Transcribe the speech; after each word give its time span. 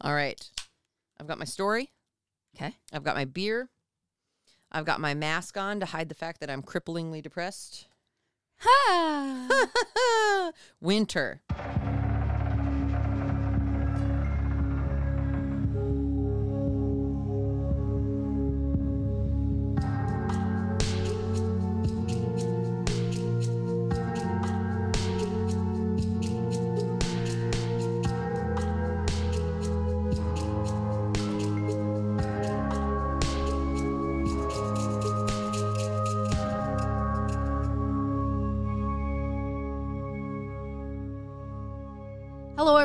All 0.00 0.14
right. 0.14 0.40
I've 1.18 1.26
got 1.26 1.38
my 1.38 1.44
story. 1.44 1.90
Okay. 2.56 2.76
I've 2.92 3.04
got 3.04 3.16
my 3.16 3.24
beer. 3.24 3.68
I've 4.72 4.84
got 4.84 5.00
my 5.00 5.14
mask 5.14 5.56
on 5.56 5.80
to 5.80 5.86
hide 5.86 6.08
the 6.08 6.14
fact 6.14 6.40
that 6.40 6.50
I'm 6.50 6.62
cripplingly 6.62 7.22
depressed. 7.22 7.86
Ha! 8.58 10.52
Winter. 10.80 11.42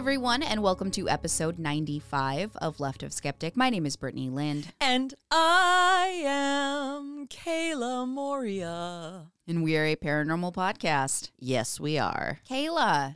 Everyone, 0.06 0.44
and 0.44 0.62
welcome 0.62 0.92
to 0.92 1.10
episode 1.10 1.58
95 1.58 2.56
of 2.58 2.80
Left 2.80 3.02
of 3.02 3.12
Skeptic. 3.12 3.58
My 3.58 3.72
name 3.72 3.88
is 3.88 3.96
Brittany 3.96 4.30
Lind, 4.30 4.72
And 4.80 5.16
I 5.32 6.22
am 6.24 7.26
Kayla 7.28 8.08
Moria. 8.08 9.32
and 9.48 9.64
we 9.64 9.76
are 9.76 9.86
a 9.86 9.96
paranormal 9.96 10.54
podcast. 10.54 11.32
Yes, 11.40 11.80
we 11.80 11.98
are. 11.98 12.38
Kayla, 12.48 13.16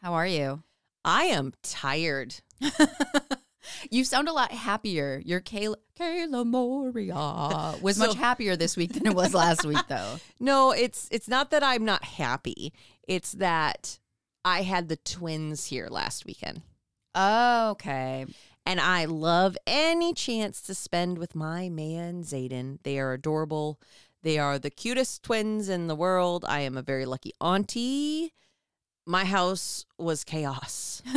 how 0.00 0.14
are 0.14 0.26
you? 0.26 0.62
I 1.04 1.24
am 1.24 1.52
tired. 1.62 2.36
You 3.90 4.04
sound 4.04 4.28
a 4.28 4.32
lot 4.32 4.50
happier. 4.52 5.22
Your 5.24 5.40
Kayla, 5.40 5.76
Kayla 5.98 6.44
Moria 6.44 7.76
was 7.80 7.96
So- 7.96 8.06
much 8.06 8.16
happier 8.16 8.56
this 8.56 8.76
week 8.76 8.92
than 8.94 9.06
it 9.06 9.14
was 9.14 9.34
last 9.34 9.64
week, 9.64 9.78
though. 9.88 10.16
No, 10.40 10.72
it's 10.72 11.08
it's 11.12 11.28
not 11.28 11.50
that 11.50 11.62
I'm 11.62 11.84
not 11.84 12.04
happy. 12.04 12.72
It's 13.06 13.32
that 13.32 13.98
I 14.44 14.62
had 14.62 14.88
the 14.88 14.96
twins 14.96 15.66
here 15.66 15.88
last 15.90 16.24
weekend. 16.26 16.62
Okay. 17.16 18.26
And 18.64 18.80
I 18.80 19.04
love 19.04 19.56
any 19.66 20.14
chance 20.14 20.60
to 20.62 20.74
spend 20.74 21.18
with 21.18 21.34
my 21.34 21.68
man 21.68 22.22
Zayden. 22.22 22.78
They 22.82 22.98
are 22.98 23.12
adorable. 23.12 23.80
They 24.22 24.38
are 24.38 24.58
the 24.58 24.70
cutest 24.70 25.22
twins 25.22 25.68
in 25.68 25.88
the 25.88 25.96
world. 25.96 26.44
I 26.48 26.60
am 26.60 26.76
a 26.76 26.82
very 26.82 27.04
lucky 27.06 27.32
auntie. 27.40 28.32
My 29.06 29.24
house 29.24 29.84
was 29.98 30.24
chaos. 30.24 31.02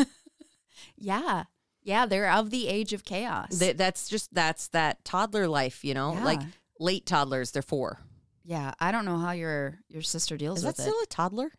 Yeah. 0.98 1.44
Yeah, 1.84 2.06
they're 2.06 2.32
of 2.32 2.50
the 2.50 2.68
age 2.68 2.94
of 2.94 3.04
chaos. 3.04 3.60
Th- 3.60 3.78
that's 3.78 4.08
just 4.10 4.34
that's 4.34 4.70
that 4.70 5.04
toddler 5.06 5.48
life, 5.48 5.84
you 5.84 5.94
know, 5.94 6.14
like 6.14 6.42
late 6.80 7.06
toddlers. 7.06 7.52
They're 7.52 7.62
four. 7.62 8.00
yeah, 8.44 8.74
I 8.80 8.92
don't 8.92 9.06
know 9.06 9.18
how 9.18 9.32
your 9.32 9.80
your 9.90 10.02
sister 10.02 10.38
deals 10.38 10.60
Is 10.60 10.64
that 10.64 10.70
with 10.70 10.82
still 10.82 11.00
a 11.04 11.06
toddler? 11.08 11.52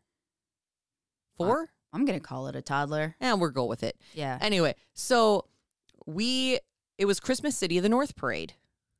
Four? 1.37 1.71
I'm 1.93 2.05
going 2.05 2.19
to 2.19 2.25
call 2.25 2.47
it 2.49 2.57
a 2.57 2.63
toddler. 2.63 3.17
and 3.21 3.41
we'll 3.41 3.51
go 3.51 3.65
with 3.65 3.83
it. 3.83 3.97
Yeah. 4.15 4.39
Anyway, 4.41 4.75
so 4.95 5.47
we 6.07 6.59
it 6.99 7.05
was 7.07 7.21
Christmas 7.21 7.57
City 7.57 7.77
of 7.79 7.83
the 7.83 7.89
North 7.89 8.17
Parade. 8.17 8.55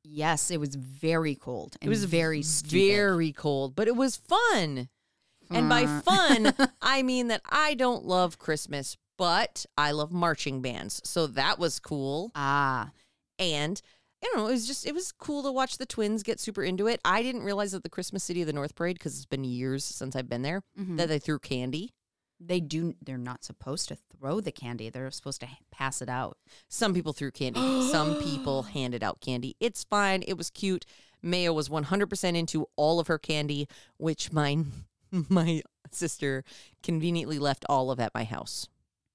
Yes, 0.05 0.51
it 0.51 0.61
was 0.61 0.75
very 0.77 1.35
cold. 1.35 1.77
It 1.83 1.89
was 1.89 2.05
very 2.05 2.43
stupid. 2.43 2.71
very 2.95 3.33
cold, 3.33 3.75
but 3.75 3.89
it 3.89 3.97
was 3.97 4.17
fun. 4.17 4.89
And 5.51 5.69
by 5.69 5.85
Uh. 5.85 6.01
fun, 6.03 6.55
I 6.83 7.03
mean 7.03 7.29
that 7.29 7.43
I 7.49 7.75
don't 7.75 8.05
love 8.05 8.39
Christmas, 8.39 8.97
but 9.19 9.67
I 9.77 9.91
love 9.93 10.13
marching 10.13 10.61
bands. 10.63 11.01
So 11.05 11.27
that 11.29 11.59
was 11.59 11.79
cool. 11.81 12.33
ah, 12.35 12.91
And 13.39 13.81
I 14.23 14.27
don't 14.27 14.37
know, 14.39 14.49
it 14.49 14.53
was 14.53 14.67
just 14.67 14.87
it 14.87 14.95
was 14.95 15.13
cool 15.13 15.43
to 15.43 15.53
watch 15.53 15.79
the 15.79 15.87
twins 15.87 16.23
get 16.23 16.41
super 16.41 16.63
into 16.63 16.87
it. 16.87 17.01
I 17.05 17.23
didn't 17.23 17.43
realize 17.43 17.73
that 17.73 17.83
the 17.83 17.89
Christmas 17.91 18.25
City 18.25 18.41
of 18.43 18.47
the 18.47 18.53
North 18.53 18.75
Parade 18.75 18.97
because 18.99 19.17
it's 19.17 19.27
been 19.27 19.45
years 19.45 19.85
since 19.85 20.15
I've 20.17 20.29
been 20.29 20.43
there 20.43 20.63
mhm. 20.79 20.97
that 20.97 21.09
they 21.09 21.19
threw 21.19 21.39
candy. 21.39 21.93
They 22.41 22.61
do. 22.61 22.95
They're 23.03 23.19
not 23.19 23.45
supposed 23.45 23.89
to 23.89 23.97
throw 23.97 24.41
the 24.41 24.53
candy. 24.53 24.91
They're 24.91 25.11
supposed 25.11 25.41
to 25.41 25.49
pass 25.71 26.03
it 26.03 26.09
out. 26.09 26.39
Some 26.69 26.95
people 26.95 27.13
threw 27.13 27.31
candy. 27.31 27.89
Some 27.91 28.17
people 28.23 28.63
handed 28.75 29.03
out 29.03 29.21
candy. 29.21 29.57
It's 29.61 29.85
fine. 29.85 30.23
It 30.27 30.37
was 30.37 30.51
cute. 30.51 30.85
Mayo 31.23 31.53
was 31.53 31.69
100% 31.69 32.37
into 32.37 32.67
all 32.77 33.01
of 33.01 33.07
her 33.07 33.19
candy, 33.19 33.69
which 33.97 34.33
my 34.33 34.65
my 35.29 35.63
sister 35.93 36.45
conveniently 36.83 37.39
left 37.39 37.65
all 37.69 37.91
of 37.91 38.01
at 38.01 38.15
my 38.15 38.25
house. 38.25 38.69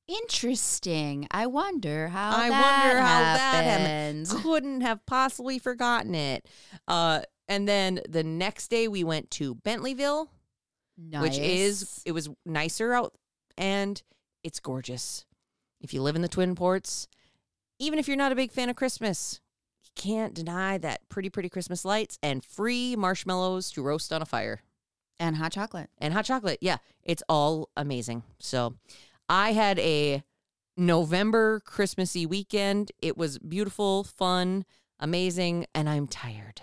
Interesting. 0.07 1.27
I 1.31 1.47
wonder 1.47 2.09
how. 2.09 2.31
I 2.31 2.49
wonder 2.49 2.99
how 2.99 3.19
that 3.19 3.63
happened. 3.63 4.27
happens. 4.27 4.33
Couldn't 4.41 4.81
have 4.81 5.05
possibly 5.05 5.57
forgotten 5.57 6.15
it. 6.15 6.47
Uh, 6.87 7.21
and 7.47 7.67
then 7.67 8.01
the 8.07 8.23
next 8.23 8.69
day 8.69 8.87
we 8.87 9.03
went 9.03 9.31
to 9.31 9.55
Bentleyville, 9.55 10.27
which 11.21 11.37
is 11.37 12.01
it 12.05 12.11
was 12.11 12.29
nicer 12.45 12.93
out 12.93 13.13
and 13.57 14.01
it's 14.43 14.59
gorgeous. 14.59 15.25
If 15.79 15.93
you 15.93 16.01
live 16.01 16.15
in 16.15 16.21
the 16.21 16.27
Twin 16.27 16.55
Ports, 16.55 17.07
even 17.79 17.97
if 17.99 18.07
you're 18.07 18.17
not 18.17 18.31
a 18.31 18.35
big 18.35 18.51
fan 18.51 18.69
of 18.69 18.75
Christmas, 18.75 19.39
you 19.83 19.89
can't 19.95 20.33
deny 20.33 20.77
that 20.77 21.07
pretty 21.09 21.29
pretty 21.29 21.49
Christmas 21.49 21.83
lights 21.83 22.17
and 22.21 22.43
free 22.43 22.95
marshmallows 22.95 23.71
to 23.71 23.81
roast 23.81 24.13
on 24.13 24.21
a 24.21 24.25
fire 24.25 24.61
and 25.19 25.37
hot 25.37 25.51
chocolate. 25.51 25.89
and 25.97 26.13
hot 26.13 26.25
chocolate. 26.25 26.59
Yeah, 26.61 26.77
it's 27.03 27.23
all 27.29 27.69
amazing. 27.77 28.23
So, 28.39 28.75
I 29.29 29.53
had 29.53 29.77
a 29.79 30.23
November 30.77 31.59
Christmassy 31.61 32.25
weekend. 32.25 32.91
It 33.01 33.17
was 33.17 33.37
beautiful, 33.39 34.03
fun, 34.03 34.65
amazing, 34.99 35.65
and 35.75 35.87
I'm 35.89 36.07
tired, 36.07 36.61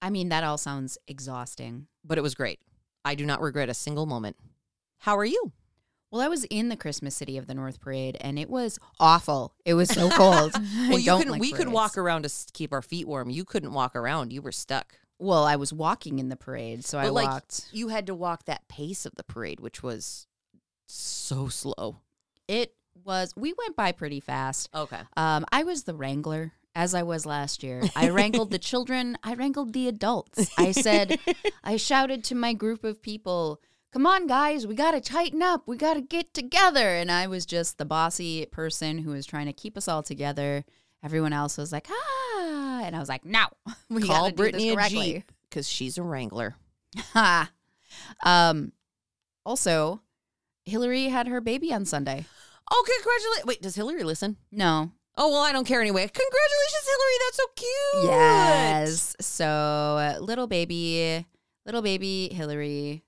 I 0.00 0.10
mean, 0.10 0.30
that 0.30 0.44
all 0.44 0.58
sounds 0.58 0.98
exhausting. 1.06 1.86
but 2.04 2.18
it 2.18 2.22
was 2.22 2.34
great. 2.34 2.58
I 3.04 3.14
do 3.14 3.26
not 3.26 3.40
regret 3.40 3.68
a 3.68 3.74
single 3.74 4.06
moment. 4.06 4.36
How 4.98 5.16
are 5.16 5.24
you? 5.24 5.52
Well, 6.12 6.20
I 6.20 6.28
was 6.28 6.44
in 6.44 6.68
the 6.68 6.76
Christmas 6.76 7.16
city 7.16 7.38
of 7.38 7.46
the 7.46 7.54
North 7.54 7.80
Parade, 7.80 8.18
and 8.20 8.38
it 8.38 8.50
was 8.50 8.78
awful. 9.00 9.54
It 9.64 9.74
was 9.74 9.88
so 9.88 10.10
cold. 10.16 10.52
Well, 10.88 10.98
you 10.98 11.06
don't 11.06 11.28
like 11.28 11.40
we 11.40 11.52
could 11.52 11.68
walk 11.68 11.96
around 11.96 12.24
to 12.24 12.52
keep 12.52 12.72
our 12.72 12.82
feet 12.82 13.08
warm. 13.08 13.30
You 13.30 13.46
couldn't 13.46 13.72
walk 13.72 13.96
around. 13.96 14.30
You 14.30 14.42
were 14.42 14.52
stuck. 14.52 14.98
Well, 15.18 15.44
I 15.44 15.56
was 15.56 15.72
walking 15.72 16.18
in 16.18 16.28
the 16.28 16.36
parade, 16.36 16.84
so 16.84 16.98
I 16.98 17.08
like, 17.08 17.28
walked. 17.28 17.68
You 17.72 17.88
had 17.88 18.06
to 18.08 18.14
walk 18.14 18.44
that 18.44 18.68
pace 18.68 19.06
of 19.06 19.14
the 19.14 19.24
parade, 19.24 19.60
which 19.60 19.82
was 19.82 20.26
so 20.86 21.48
slow. 21.48 21.96
It 22.46 22.74
was. 23.04 23.32
We 23.34 23.54
went 23.56 23.74
by 23.74 23.92
pretty 23.92 24.20
fast. 24.20 24.68
Okay. 24.74 25.00
Um, 25.16 25.46
I 25.50 25.64
was 25.64 25.84
the 25.84 25.94
wrangler, 25.94 26.52
as 26.74 26.94
I 26.94 27.02
was 27.02 27.26
last 27.26 27.62
year. 27.62 27.82
I 27.94 28.08
wrangled 28.10 28.50
the 28.50 28.58
children. 28.58 29.16
I 29.22 29.34
wrangled 29.34 29.72
the 29.72 29.88
adults. 29.88 30.50
I 30.58 30.72
said, 30.72 31.18
I 31.64 31.76
shouted 31.76 32.24
to 32.24 32.34
my 32.34 32.52
group 32.52 32.84
of 32.84 33.02
people, 33.02 33.60
"Come 33.92 34.06
on, 34.06 34.26
guys, 34.26 34.66
we 34.66 34.74
got 34.74 34.92
to 34.92 35.00
tighten 35.00 35.42
up. 35.42 35.66
We 35.66 35.76
got 35.76 35.94
to 35.94 36.00
get 36.00 36.34
together." 36.34 36.88
And 36.88 37.10
I 37.10 37.26
was 37.26 37.46
just 37.46 37.78
the 37.78 37.84
bossy 37.84 38.46
person 38.46 38.98
who 38.98 39.10
was 39.10 39.26
trying 39.26 39.46
to 39.46 39.52
keep 39.52 39.76
us 39.76 39.88
all 39.88 40.02
together. 40.02 40.64
Everyone 41.02 41.32
else 41.32 41.58
was 41.58 41.72
like, 41.72 41.88
"Ah," 41.90 42.82
and 42.84 42.96
I 42.96 42.98
was 42.98 43.08
like, 43.08 43.24
"No, 43.24 43.46
we 43.88 44.02
Call 44.02 44.22
got 44.22 44.26
to 44.26 44.32
do 44.32 44.36
Brittany 44.36 44.64
this 44.64 44.72
a 44.72 44.76
correctly." 44.76 45.24
Because 45.48 45.68
she's 45.68 45.98
a 45.98 46.02
wrangler. 46.02 46.54
Ha. 47.12 47.50
um, 48.24 48.72
also, 49.44 50.00
Hillary 50.64 51.08
had 51.08 51.26
her 51.28 51.40
baby 51.40 51.72
on 51.72 51.84
Sunday. 51.84 52.24
Oh, 52.70 52.84
congratulations! 52.86 53.46
Wait, 53.46 53.60
does 53.60 53.74
Hillary 53.74 54.02
listen? 54.02 54.38
No, 54.50 54.92
Oh 55.16 55.30
well, 55.30 55.42
I 55.42 55.52
don't 55.52 55.66
care 55.66 55.80
anyway. 55.80 56.02
Congratulations, 56.02 56.86
Hillary. 56.86 57.18
That's 57.20 57.36
so 57.36 57.44
cute. 57.56 58.10
Yes. 58.10 59.16
So 59.20 59.46
uh, 59.46 60.18
little 60.20 60.46
baby, 60.46 61.26
little 61.66 61.82
baby 61.82 62.30
Hillary, 62.32 63.04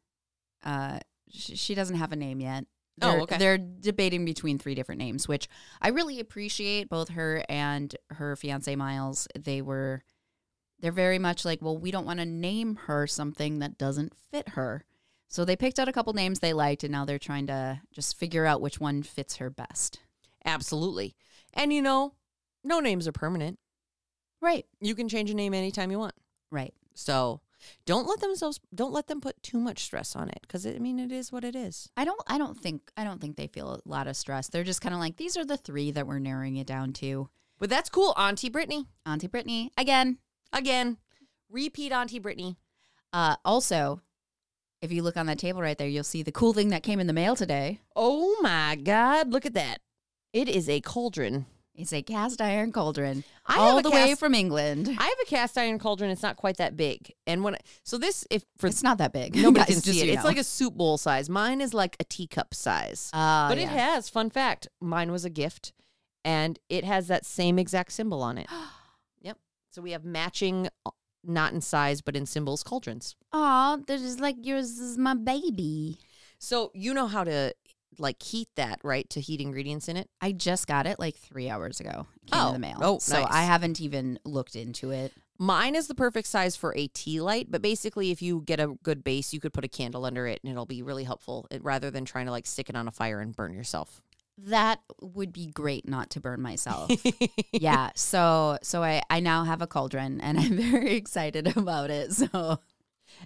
uh, 0.64 0.98
sh- 1.30 1.52
she 1.58 1.74
doesn't 1.74 1.96
have 1.96 2.12
a 2.12 2.16
name 2.16 2.40
yet. 2.40 2.66
Oh, 3.02 3.10
They're, 3.10 3.20
okay. 3.22 3.38
They're 3.38 3.58
debating 3.58 4.24
between 4.24 4.58
three 4.58 4.74
different 4.74 5.00
names, 5.00 5.26
which 5.26 5.48
I 5.82 5.88
really 5.88 6.20
appreciate. 6.20 6.88
Both 6.88 7.08
her 7.10 7.44
and 7.48 7.94
her 8.10 8.36
fiance 8.36 8.74
Miles. 8.76 9.26
They 9.36 9.62
were, 9.62 10.04
they're 10.80 10.92
very 10.92 11.18
much 11.18 11.44
like, 11.44 11.60
well, 11.60 11.76
we 11.76 11.90
don't 11.90 12.06
want 12.06 12.20
to 12.20 12.26
name 12.26 12.76
her 12.86 13.06
something 13.06 13.58
that 13.58 13.78
doesn't 13.78 14.14
fit 14.30 14.50
her. 14.50 14.84
So 15.28 15.44
they 15.44 15.56
picked 15.56 15.80
out 15.80 15.88
a 15.88 15.92
couple 15.92 16.12
names 16.12 16.38
they 16.38 16.52
liked, 16.52 16.84
and 16.84 16.92
now 16.92 17.04
they're 17.04 17.18
trying 17.18 17.48
to 17.48 17.80
just 17.92 18.16
figure 18.16 18.46
out 18.46 18.60
which 18.60 18.78
one 18.78 19.02
fits 19.02 19.36
her 19.36 19.50
best. 19.50 19.98
Absolutely. 20.44 21.16
And 21.54 21.72
you 21.72 21.82
know, 21.82 22.14
no 22.62 22.80
names 22.80 23.08
are 23.08 23.12
permanent. 23.12 23.58
Right. 24.40 24.66
You 24.80 24.94
can 24.94 25.08
change 25.08 25.30
a 25.30 25.34
name 25.34 25.54
anytime 25.54 25.90
you 25.90 25.98
want. 25.98 26.14
Right. 26.50 26.74
So 26.94 27.40
don't 27.86 28.06
let 28.06 28.20
themselves 28.20 28.60
don't 28.74 28.92
let 28.92 29.06
them 29.06 29.20
put 29.20 29.42
too 29.42 29.58
much 29.58 29.80
stress 29.84 30.14
on 30.14 30.28
it 30.28 30.40
because 30.42 30.66
I 30.66 30.78
mean 30.78 30.98
it 30.98 31.12
is 31.12 31.32
what 31.32 31.44
it 31.44 31.56
is. 31.56 31.88
I 31.96 32.04
don't 32.04 32.20
I 32.26 32.38
don't 32.38 32.58
think 32.58 32.90
I 32.96 33.04
don't 33.04 33.20
think 33.20 33.36
they 33.36 33.46
feel 33.46 33.72
a 33.72 33.88
lot 33.88 34.06
of 34.06 34.16
stress. 34.16 34.48
They're 34.48 34.64
just 34.64 34.80
kind 34.80 34.94
of 34.94 35.00
like 35.00 35.16
these 35.16 35.36
are 35.36 35.44
the 35.44 35.56
three 35.56 35.90
that 35.92 36.06
we're 36.06 36.18
narrowing 36.18 36.56
it 36.56 36.66
down 36.66 36.92
to. 36.94 37.28
But 37.58 37.70
that's 37.70 37.88
cool, 37.88 38.14
Auntie 38.18 38.50
Brittany. 38.50 38.86
Auntie 39.06 39.28
Brittany 39.28 39.72
again. 39.78 40.18
Again, 40.52 40.98
repeat 41.50 41.92
Auntie 41.92 42.18
Brittany. 42.20 42.56
Uh, 43.12 43.36
also, 43.44 44.00
if 44.82 44.92
you 44.92 45.02
look 45.02 45.16
on 45.16 45.26
that 45.26 45.38
table 45.38 45.62
right 45.62 45.78
there, 45.78 45.88
you'll 45.88 46.04
see 46.04 46.22
the 46.22 46.32
cool 46.32 46.52
thing 46.52 46.68
that 46.68 46.82
came 46.82 47.00
in 47.00 47.06
the 47.06 47.12
mail 47.12 47.34
today. 47.34 47.80
Oh 47.96 48.36
my 48.42 48.76
God, 48.76 49.32
look 49.32 49.46
at 49.46 49.54
that. 49.54 49.78
It 50.34 50.48
is 50.48 50.68
a 50.68 50.80
cauldron. 50.80 51.46
It's 51.76 51.92
a 51.92 52.02
cast 52.02 52.40
iron 52.42 52.72
cauldron, 52.72 53.22
I 53.46 53.54
have 53.54 53.62
all 53.62 53.78
a 53.78 53.82
the 53.82 53.90
way 53.90 54.14
from 54.16 54.34
England. 54.34 54.88
I 54.88 55.04
have 55.04 55.18
a 55.22 55.26
cast 55.26 55.56
iron 55.56 55.78
cauldron. 55.78 56.10
It's 56.10 56.22
not 56.22 56.36
quite 56.36 56.56
that 56.58 56.76
big, 56.76 57.12
and 57.26 57.42
when 57.42 57.54
I, 57.54 57.58
so 57.82 57.98
this 57.98 58.24
if 58.30 58.44
for 58.58 58.66
It's 58.68 58.82
not 58.82 58.98
that 58.98 59.12
big. 59.12 59.34
nobody 59.36 59.64
guys, 59.64 59.82
can 59.82 59.82
see 59.82 60.00
it, 60.00 60.08
it's 60.08 60.22
know. 60.22 60.28
like 60.28 60.38
a 60.38 60.44
soup 60.44 60.74
bowl 60.74 60.98
size. 60.98 61.28
Mine 61.28 61.60
is 61.60 61.72
like 61.72 61.96
a 61.98 62.04
teacup 62.04 62.52
size, 62.54 63.10
Ah, 63.12 63.46
but 63.48 63.58
it 63.58 63.68
has. 63.68 64.08
Fun 64.08 64.30
fact: 64.30 64.68
mine 64.80 65.10
was 65.10 65.24
a 65.24 65.30
gift, 65.30 65.72
and 66.24 66.58
it 66.68 66.84
has 66.84 67.08
that 67.08 67.24
same 67.24 67.58
exact 67.58 67.92
symbol 67.92 68.22
on 68.22 68.38
it. 68.38 68.46
yep. 69.20 69.38
So 69.70 69.82
we 69.82 69.92
have 69.92 70.04
matching, 70.04 70.68
uh, 70.86 70.90
not 71.24 71.52
in 71.52 71.60
size 71.60 72.02
but 72.02 72.14
in 72.16 72.26
symbols, 72.26 72.62
cauldrons. 72.62 73.16
Aw, 73.32 73.78
this 73.86 74.02
is 74.02 74.20
like 74.20 74.36
yours 74.42 74.78
is 74.78 74.96
my 74.96 75.14
baby. 75.14 75.98
So 76.38 76.70
you 76.74 76.94
know 76.94 77.06
how 77.06 77.24
to 77.24 77.52
like 77.98 78.22
heat 78.22 78.48
that, 78.56 78.80
right? 78.82 79.08
To 79.10 79.20
heat 79.20 79.40
ingredients 79.40 79.88
in 79.88 79.96
it. 79.96 80.08
I 80.20 80.32
just 80.32 80.66
got 80.66 80.86
it 80.86 80.98
like 80.98 81.16
three 81.16 81.48
hours 81.48 81.80
ago. 81.80 82.06
It 82.26 82.32
Came 82.32 82.40
Oh. 82.40 82.46
in 82.48 82.52
the 82.54 82.58
mail. 82.58 82.78
Oh, 82.80 82.98
so 82.98 83.20
nice. 83.22 83.28
I 83.30 83.42
haven't 83.42 83.80
even 83.80 84.18
looked 84.24 84.56
into 84.56 84.90
it. 84.90 85.12
Mine 85.38 85.74
is 85.74 85.88
the 85.88 85.94
perfect 85.96 86.28
size 86.28 86.54
for 86.54 86.72
a 86.76 86.86
tea 86.86 87.20
light, 87.20 87.48
but 87.50 87.60
basically, 87.60 88.10
if 88.12 88.22
you 88.22 88.42
get 88.46 88.60
a 88.60 88.68
good 88.84 89.02
base, 89.02 89.32
you 89.32 89.40
could 89.40 89.52
put 89.52 89.64
a 89.64 89.68
candle 89.68 90.04
under 90.04 90.26
it, 90.28 90.40
and 90.44 90.50
it'll 90.52 90.64
be 90.66 90.80
really 90.82 91.02
helpful. 91.04 91.46
It, 91.50 91.62
rather 91.64 91.90
than 91.90 92.04
trying 92.04 92.26
to 92.26 92.30
like 92.32 92.46
stick 92.46 92.68
it 92.68 92.76
on 92.76 92.86
a 92.86 92.92
fire 92.92 93.20
and 93.20 93.34
burn 93.34 93.52
yourself. 93.52 94.00
That 94.38 94.80
would 95.00 95.32
be 95.32 95.46
great 95.46 95.88
not 95.88 96.10
to 96.10 96.20
burn 96.20 96.40
myself. 96.40 96.90
yeah. 97.52 97.90
So 97.94 98.58
so 98.62 98.82
I 98.82 99.02
I 99.10 99.20
now 99.20 99.44
have 99.44 99.62
a 99.62 99.66
cauldron 99.66 100.20
and 100.20 100.38
I'm 100.40 100.56
very 100.56 100.94
excited 100.94 101.56
about 101.56 101.90
it. 101.90 102.12
So 102.12 102.58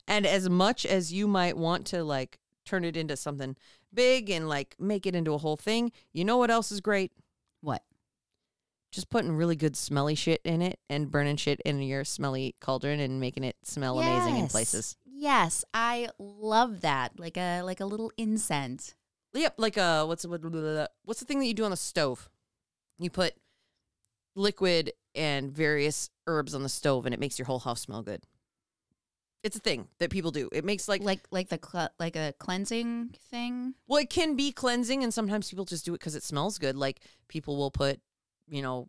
And 0.07 0.27
as 0.27 0.51
much 0.51 0.85
as 0.85 1.11
you 1.13 1.27
might 1.27 1.57
want 1.57 1.87
to 1.89 2.05
like 2.05 2.39
turn 2.69 2.85
it 2.85 2.97
into 2.97 3.17
something 3.17 3.57
big 3.93 4.31
and 4.31 4.49
like 4.49 4.77
make 4.79 5.07
it 5.07 5.15
into 5.15 5.35
a 5.35 5.39
whole 5.39 5.57
thing, 5.57 5.93
you 6.13 6.25
know 6.25 6.37
what 6.37 6.51
else 6.51 6.71
is 6.71 6.81
great? 6.81 7.13
what? 7.61 7.83
Just 8.91 9.11
putting 9.11 9.33
really 9.33 9.57
good 9.57 9.77
smelly 9.77 10.15
shit 10.15 10.41
in 10.45 10.63
it 10.63 10.79
and 10.89 11.11
burning 11.11 11.37
shit 11.37 11.61
in 11.61 11.83
your 11.83 12.05
smelly 12.05 12.55
cauldron 12.61 13.01
and 13.01 13.21
making 13.21 13.45
it 13.45 13.57
smell 13.63 13.99
amazing 13.99 14.37
in 14.37 14.49
places. 14.49 14.97
Yes, 15.05 15.65
I 15.75 16.09
love 16.19 16.81
that. 16.83 17.19
Like 17.19 17.37
a 17.37 17.63
like 17.63 17.81
a 17.81 17.85
little 17.85 18.11
incense. 18.17 18.95
Yep, 19.35 19.55
like 19.59 19.77
a 19.77 20.07
what's 20.07 20.27
what, 20.27 20.41
what's 21.05 21.21
the 21.21 21.27
thing 21.27 21.41
that 21.41 21.47
you 21.47 21.55
do 21.55 21.65
on 21.65 21.71
the 21.71 21.77
stove? 21.77 22.31
You 22.99 23.11
put 23.11 23.35
liquid 24.35 24.93
and 25.15 25.53
various 25.53 26.09
herbs 26.27 26.55
on 26.55 26.63
the 26.63 26.69
stove 26.69 27.05
and 27.05 27.13
it 27.13 27.21
makes 27.21 27.39
your 27.39 27.47
whole 27.47 27.59
house 27.59 27.83
smell 27.83 28.03
good. 28.03 28.23
It's 29.43 29.57
a 29.57 29.61
thing 29.61 29.89
that 29.99 30.11
people 30.11 30.31
do. 30.31 30.49
It 30.53 30.65
makes 30.65 30.89
like 30.89 31.03
Like 31.03 31.21
like 31.31 31.49
the 31.49 31.61
cl- 31.63 31.91
like 31.99 32.17
a 32.17 32.35
cleansing 32.39 33.15
thing. 33.31 33.75
Well, 33.87 34.01
it 34.01 34.11
can 34.11 34.35
be 34.35 34.53
cleansing, 34.53 35.03
and 35.05 35.15
sometimes 35.15 35.49
people 35.49 35.65
just 35.65 35.85
do 35.85 35.95
it 35.95 36.01
because 36.01 36.15
it 36.15 36.25
smells 36.25 36.59
good. 36.59 36.77
Like 36.77 37.01
people 37.29 37.57
will 37.57 37.71
put, 37.71 38.01
you 38.49 38.63
know, 38.63 38.89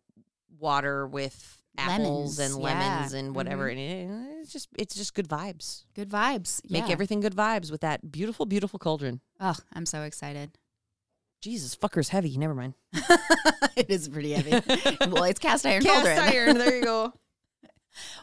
water 0.58 1.06
with 1.06 1.60
apples 1.78 2.38
Lemons, 2.38 2.38
and 2.38 2.62
yeah. 2.62 2.68
lemons 2.68 3.12
and 3.12 3.34
whatever, 3.34 3.68
mm-hmm. 3.70 3.78
and 3.78 4.30
it, 4.32 4.40
it's 4.40 4.52
just 4.52 4.68
it's 4.76 4.94
just 4.94 5.14
good 5.14 5.28
vibes. 5.28 5.84
Good 5.94 6.08
vibes. 6.08 6.60
Make 6.68 6.86
yeah. 6.86 6.92
everything 6.92 7.20
good 7.20 7.34
vibes 7.36 7.70
with 7.70 7.82
that 7.82 8.10
beautiful, 8.10 8.46
beautiful 8.46 8.78
cauldron. 8.78 9.20
Oh, 9.38 9.56
I'm 9.72 9.86
so 9.86 10.02
excited. 10.02 10.58
Jesus, 11.40 11.74
fucker's 11.74 12.10
heavy. 12.10 12.36
Never 12.36 12.54
mind. 12.54 12.74
it 13.76 13.88
is 13.88 14.08
pretty 14.08 14.32
heavy. 14.32 14.50
well, 15.10 15.24
it's 15.24 15.38
cast 15.38 15.64
iron 15.64 15.82
Cast 15.82 16.04
cauldron. 16.04 16.18
iron. 16.18 16.58
There 16.58 16.76
you 16.76 16.84
go. 16.84 17.14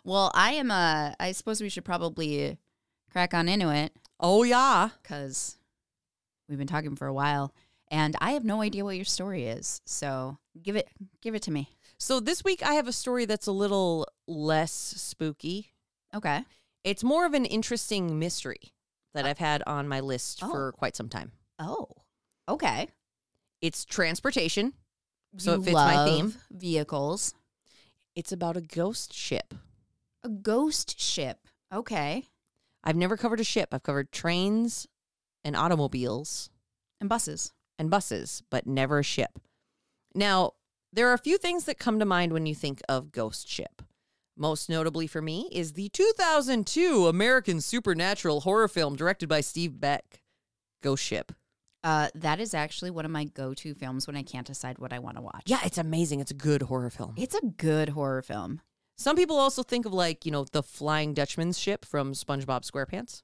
Well, 0.04 0.32
I 0.34 0.52
am 0.54 0.72
uh 0.72 1.14
I 1.20 1.32
suppose 1.32 1.62
we 1.62 1.70
should 1.70 1.86
probably 1.86 2.58
crack 3.12 3.34
on 3.34 3.48
into 3.50 3.70
it 3.74 3.94
Oh 4.20 4.44
yeah. 4.44 4.90
because 5.02 5.58
we've 6.50 6.58
been 6.58 6.68
talking 6.68 6.96
for 6.96 7.08
a 7.08 7.14
while, 7.14 7.54
and 7.92 8.16
I 8.20 8.32
have 8.32 8.44
no 8.44 8.62
idea 8.62 8.84
what 8.84 8.96
your 8.96 9.06
story 9.06 9.46
is. 9.46 9.82
So 9.86 10.38
give 10.62 10.76
it 10.76 10.88
give 11.22 11.36
it 11.36 11.42
to 11.44 11.52
me. 11.52 11.70
So 11.98 12.20
this 12.20 12.44
week 12.44 12.62
I 12.66 12.74
have 12.74 12.88
a 12.88 12.94
story 12.94 13.26
that's 13.26 13.48
a 13.48 13.52
little 13.52 14.08
less 14.28 14.72
spooky. 14.72 15.74
Okay. 16.14 16.44
It's 16.84 17.04
more 17.04 17.26
of 17.26 17.34
an 17.34 17.46
interesting 17.46 18.18
mystery 18.20 18.72
that 19.14 19.26
I've 19.26 19.40
had 19.40 19.64
on 19.68 19.88
my 19.88 20.00
list 20.00 20.40
Oh. 20.44 20.52
for 20.52 20.72
quite 20.74 20.96
some 20.96 21.10
time. 21.10 21.32
Oh. 21.60 21.88
Okay. 22.48 22.88
It's 23.62 23.84
transportation. 23.84 24.74
So 25.38 25.56
You 25.56 25.62
it 25.62 25.64
fits 25.66 25.74
my 25.74 26.06
theme. 26.06 26.36
Vehicles. 26.52 27.34
It's 28.16 28.32
about 28.32 28.56
a 28.58 28.62
ghost 28.62 29.14
ship. 29.14 29.54
A 30.24 30.30
ghost 30.30 31.00
ship. 31.00 31.48
Okay. 31.74 32.26
I've 32.84 32.96
never 32.96 33.18
covered 33.18 33.40
a 33.40 33.44
ship. 33.44 33.70
I've 33.72 33.84
covered 33.84 34.12
trains 34.12 34.88
and 35.44 35.56
automobiles 35.56 36.50
And 37.00 37.10
buses. 37.10 37.52
and 37.78 37.90
buses, 37.90 38.44
but 38.50 38.66
never 38.68 39.00
a 39.00 39.04
ship. 39.04 39.40
Now, 40.16 40.54
there 40.94 41.10
are 41.10 41.14
a 41.14 41.18
few 41.20 41.38
things 41.38 41.66
that 41.66 41.80
come 41.80 42.00
to 42.00 42.06
mind 42.06 42.32
when 42.34 42.46
you 42.46 42.56
think 42.56 42.82
of 42.90 43.12
ghost 43.12 43.48
ship. 43.48 43.82
Most 44.38 44.70
notably 44.70 45.08
for 45.08 45.22
me 45.22 45.50
is 45.52 45.74
the 45.74 45.90
2002 45.90 47.08
American 47.08 47.60
supernatural 47.60 48.42
horror 48.42 48.68
film 48.68 48.96
directed 48.96 49.28
by 49.28 49.42
Steve 49.42 49.80
Beck, 49.80 50.22
Ghost 50.84 51.04
Ship. 51.04 51.32
Uh, 51.84 52.10
that 52.16 52.40
is 52.40 52.54
actually 52.54 52.92
one 52.92 53.06
of 53.06 53.12
my 53.12 53.24
go-to 53.26 53.74
films 53.74 54.08
when 54.08 54.16
I 54.16 54.24
can't 54.24 54.46
decide 54.48 54.78
what 54.78 54.94
I 54.94 55.00
want 55.00 55.18
to 55.18 55.22
watch. 55.22 55.44
Yeah, 55.46 55.60
it's 55.66 55.78
amazing. 55.78 56.20
It's 56.20 56.32
a 56.32 56.36
good 56.36 56.64
horror 56.64 56.90
film. 56.90 57.14
It's 57.18 57.36
a 57.36 57.46
good 57.46 57.90
horror 57.90 58.22
film. 58.22 58.62
Some 58.98 59.16
people 59.16 59.38
also 59.38 59.64
think 59.64 59.86
of 59.86 59.94
like, 59.94 60.26
you 60.26 60.32
know, 60.32 60.46
the 60.52 60.64
Flying 60.64 61.14
Dutchman's 61.14 61.60
ship 61.60 61.86
from 61.86 62.14
SpongeBob 62.14 62.70
SquarePants. 62.70 63.22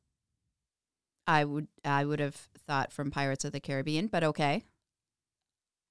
I 1.25 1.46
would 1.46 1.68
I 1.84 2.06
would 2.06 2.20
have 2.20 2.36
thought 2.68 2.92
from 2.92 3.10
Pirates 3.10 3.46
of 3.46 3.54
the 3.54 3.60
Caribbean, 3.60 4.08
but 4.08 4.24
okay. 4.24 4.64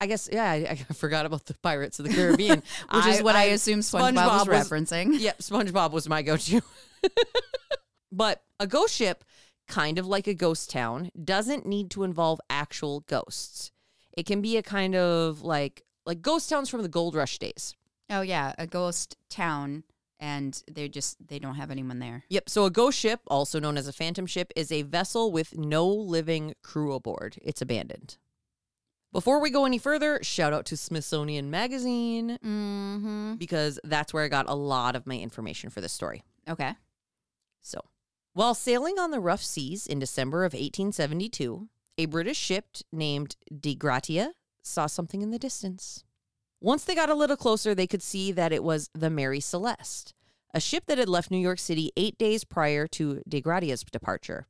I 0.01 0.07
guess, 0.07 0.29
yeah, 0.33 0.51
I, 0.51 0.57
I 0.71 0.75
forgot 0.95 1.27
about 1.27 1.47
the 1.47 1.55
Pirates 1.55 1.99
of 2.01 2.07
the 2.07 2.13
Caribbean, 2.13 2.63
Which 2.93 3.07
is 3.07 3.23
what 3.23 3.37
I, 3.37 3.45
assume 3.45 3.81
SpongeBob, 3.81 4.15
SpongeBob 4.15 4.39
was, 4.39 4.49
was- 4.49 4.71
referencing. 4.71 5.19
Yep, 5.21 5.39
SpongeBob 5.39 5.93
was 5.93 6.09
my 6.09 6.23
go-to. 6.23 6.61
but 8.11 8.43
a 8.59 8.67
ghost 8.67 8.95
ship, 8.97 9.25
kind 9.69 9.99
of 9.99 10.07
like 10.07 10.27
a 10.27 10.35
ghost 10.35 10.71
town, 10.71 11.11
doesn't 11.25 11.67
need 11.67 11.91
to 11.93 12.03
involve 12.03 12.41
actual 12.51 13.01
ghosts. 13.01 13.71
It 14.17 14.27
can 14.27 14.43
be 14.43 14.57
a 14.57 14.63
kind 14.63 14.95
of 14.95 15.43
like 15.43 15.83
like 16.05 16.21
ghost 16.21 16.51
towns 16.51 16.69
from 16.69 16.83
the 16.83 16.89
gold 16.89 17.15
rush 17.15 17.39
days. 17.39 17.75
Oh 18.13 18.21
yeah, 18.21 18.53
a 18.59 18.67
ghost 18.67 19.17
town, 19.31 19.85
and 20.21 20.63
they 20.71 20.89
just 20.89 21.27
they 21.27 21.39
don't 21.39 21.55
have 21.55 21.71
anyone 21.71 21.99
there. 21.99 22.25
Yep, 22.29 22.49
so 22.51 22.65
a 22.67 22.71
ghost 22.71 22.99
ship, 22.99 23.21
also 23.27 23.59
known 23.59 23.77
as 23.79 23.89
a 23.89 23.93
phantom 23.93 24.27
ship, 24.27 24.53
is 24.55 24.71
a 24.71 24.83
vessel 24.83 25.33
with 25.33 25.57
no 25.57 25.89
living 25.89 26.55
crew 26.63 26.93
aboard. 26.93 27.39
It's 27.43 27.63
abandoned. 27.63 28.19
Before 29.13 29.41
we 29.41 29.51
go 29.51 29.65
any 29.65 29.79
further, 29.79 30.21
shout 30.23 30.53
out 30.53 30.65
to 30.67 30.77
Smithsonian 30.77 31.51
Magazine 31.51 32.39
Mm-hmm. 32.45 33.35
because 33.35 33.79
that's 33.85 34.13
where 34.15 34.25
I 34.25 34.29
got 34.29 34.49
a 34.49 34.55
lot 34.55 34.95
of 34.97 35.07
my 35.07 35.19
information 35.19 35.71
for 35.71 35.81
this 35.81 35.93
story. 35.93 36.23
Okay. 36.49 36.75
So, 37.61 37.81
while 38.35 38.55
sailing 38.55 38.99
on 38.99 39.11
the 39.11 39.21
rough 39.21 39.43
seas 39.43 39.87
in 39.87 39.99
December 39.99 40.45
of 40.45 40.53
1872, 40.55 41.69
a 41.99 42.07
British 42.07 42.39
ship 42.39 42.65
named 42.93 43.37
De 43.61 43.75
Gratia 43.75 44.33
saw 44.63 44.87
something 44.87 45.21
in 45.23 45.31
the 45.31 45.39
distance. 45.39 46.05
Once 46.63 46.85
they 46.85 46.95
got 46.95 47.11
a 47.11 47.15
little 47.15 47.37
closer, 47.37 47.75
they 47.75 47.89
could 47.89 48.03
see 48.03 48.31
that 48.31 48.53
it 48.53 48.63
was 48.63 48.89
the 48.95 49.11
Mary 49.11 49.41
Celeste, 49.41 50.15
a 50.55 50.61
ship 50.61 50.85
that 50.87 50.97
had 50.97 51.09
left 51.09 51.29
New 51.29 51.37
York 51.39 51.59
City 51.59 51.91
eight 51.97 52.17
days 52.19 52.45
prior 52.45 52.87
to 52.87 53.21
De 53.29 53.41
Gratia's 53.41 53.83
departure. 53.83 54.47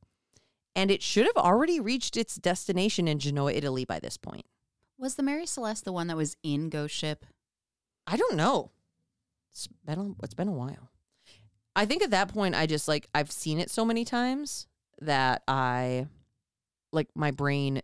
And 0.75 0.91
it 0.91 1.01
should 1.01 1.25
have 1.25 1.37
already 1.37 1.79
reached 1.79 2.15
its 2.15 2.35
destination 2.35 3.07
in 3.07 3.17
Genoa, 3.17 3.51
Italy 3.51 3.83
by 3.83 3.99
this 3.99 4.17
point. 4.17 4.45
Was 4.95 5.15
the 5.15 5.23
Mary 5.23 5.47
Celeste 5.47 5.85
the 5.85 5.91
one 5.91 6.05
that 6.05 6.15
was 6.15 6.37
in 6.43 6.69
Ghost 6.69 6.93
Ship? 6.93 7.25
I 8.05 8.15
don't 8.15 8.35
know. 8.35 8.69
It's 9.51 9.67
been 9.83 9.99
a, 9.99 10.23
it's 10.23 10.35
been 10.35 10.47
a 10.47 10.53
while. 10.53 10.91
I 11.75 11.87
think 11.87 12.03
at 12.03 12.11
that 12.11 12.31
point 12.31 12.53
I 12.53 12.67
just 12.67 12.87
like 12.87 13.07
I've 13.15 13.31
seen 13.31 13.59
it 13.59 13.71
so 13.71 13.83
many 13.83 14.05
times 14.05 14.67
that 15.01 15.41
I 15.47 16.05
like 16.91 17.07
my 17.15 17.31
brain 17.31 17.81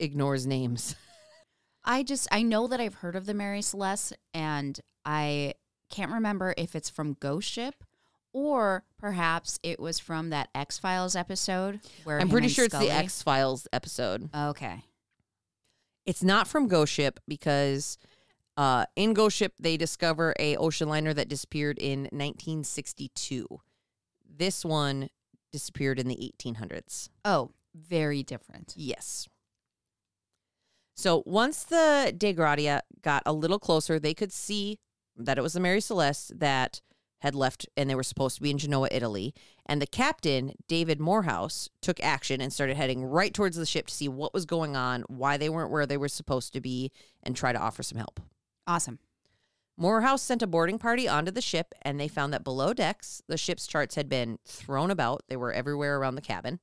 ignores 0.00 0.44
names. 0.44 0.96
I 1.84 2.02
just 2.02 2.28
I 2.30 2.42
know 2.42 2.66
that 2.66 2.80
I've 2.80 2.94
heard 2.94 3.16
of 3.16 3.26
the 3.26 3.34
Mary 3.34 3.62
Celeste, 3.62 4.14
and 4.34 4.78
I 5.04 5.54
can't 5.90 6.12
remember 6.12 6.54
if 6.56 6.74
it's 6.76 6.90
from 6.90 7.16
Ghost 7.20 7.50
Ship 7.50 7.74
or 8.32 8.84
perhaps 8.98 9.58
it 9.62 9.80
was 9.80 9.98
from 9.98 10.30
that 10.30 10.48
X 10.54 10.78
Files 10.78 11.16
episode 11.16 11.80
where 12.04 12.20
I'm 12.20 12.28
pretty 12.28 12.48
sure 12.48 12.66
it's 12.66 12.78
the 12.78 12.90
X 12.90 13.22
Files 13.22 13.66
episode. 13.72 14.30
Okay. 14.34 14.84
It's 16.06 16.22
not 16.22 16.48
from 16.48 16.68
Ghost 16.68 16.92
Ship 16.92 17.18
because 17.26 17.98
uh, 18.56 18.86
in 18.96 19.14
Ghost 19.14 19.36
Ship 19.36 19.52
they 19.58 19.76
discover 19.76 20.34
a 20.38 20.56
ocean 20.56 20.88
liner 20.88 21.12
that 21.14 21.28
disappeared 21.28 21.78
in 21.78 22.02
1962. 22.02 23.46
This 24.28 24.64
one 24.64 25.08
disappeared 25.52 25.98
in 25.98 26.08
the 26.08 26.32
1800s. 26.38 27.08
Oh, 27.24 27.50
very 27.74 28.22
different. 28.22 28.74
Yes. 28.76 29.28
So 31.00 31.22
once 31.24 31.62
the 31.62 32.14
De 32.14 32.34
Gratia 32.34 32.82
got 33.00 33.22
a 33.24 33.32
little 33.32 33.58
closer, 33.58 33.98
they 33.98 34.12
could 34.12 34.30
see 34.30 34.78
that 35.16 35.38
it 35.38 35.40
was 35.40 35.54
the 35.54 35.60
Mary 35.60 35.80
Celeste 35.80 36.38
that 36.38 36.82
had 37.20 37.34
left 37.34 37.66
and 37.74 37.88
they 37.88 37.94
were 37.94 38.02
supposed 38.02 38.36
to 38.36 38.42
be 38.42 38.50
in 38.50 38.58
Genoa, 38.58 38.86
Italy. 38.90 39.32
And 39.64 39.80
the 39.80 39.86
captain, 39.86 40.52
David 40.68 41.00
Morehouse, 41.00 41.70
took 41.80 42.00
action 42.00 42.42
and 42.42 42.52
started 42.52 42.76
heading 42.76 43.02
right 43.02 43.32
towards 43.32 43.56
the 43.56 43.64
ship 43.64 43.86
to 43.86 43.94
see 43.94 44.08
what 44.08 44.34
was 44.34 44.44
going 44.44 44.76
on, 44.76 45.04
why 45.08 45.38
they 45.38 45.48
weren't 45.48 45.70
where 45.70 45.86
they 45.86 45.96
were 45.96 46.06
supposed 46.06 46.52
to 46.52 46.60
be, 46.60 46.92
and 47.22 47.34
try 47.34 47.54
to 47.54 47.58
offer 47.58 47.82
some 47.82 47.96
help. 47.96 48.20
Awesome. 48.66 48.98
Morehouse 49.78 50.20
sent 50.20 50.42
a 50.42 50.46
boarding 50.46 50.78
party 50.78 51.08
onto 51.08 51.30
the 51.30 51.40
ship, 51.40 51.72
and 51.80 51.98
they 51.98 52.08
found 52.08 52.34
that 52.34 52.44
below 52.44 52.74
decks, 52.74 53.22
the 53.26 53.38
ship's 53.38 53.66
charts 53.66 53.94
had 53.94 54.10
been 54.10 54.38
thrown 54.44 54.90
about. 54.90 55.22
They 55.30 55.36
were 55.38 55.54
everywhere 55.54 55.96
around 55.96 56.16
the 56.16 56.20
cabin. 56.20 56.60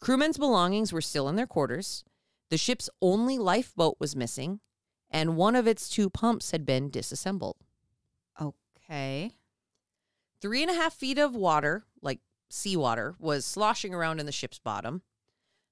Crewmen's 0.00 0.38
belongings 0.38 0.94
were 0.94 1.02
still 1.02 1.28
in 1.28 1.36
their 1.36 1.46
quarters. 1.46 2.04
The 2.50 2.58
ship's 2.58 2.90
only 3.00 3.38
lifeboat 3.38 3.96
was 4.00 4.16
missing, 4.16 4.60
and 5.08 5.36
one 5.36 5.54
of 5.54 5.66
its 5.66 5.88
two 5.88 6.10
pumps 6.10 6.50
had 6.50 6.66
been 6.66 6.90
disassembled. 6.90 7.56
Okay. 8.40 9.32
Three 10.40 10.62
and 10.62 10.70
a 10.70 10.74
half 10.74 10.94
feet 10.94 11.18
of 11.18 11.34
water, 11.36 11.84
like 12.02 12.20
seawater, 12.48 13.14
was 13.18 13.46
sloshing 13.46 13.94
around 13.94 14.18
in 14.18 14.26
the 14.26 14.32
ship's 14.32 14.58
bottom. 14.58 15.02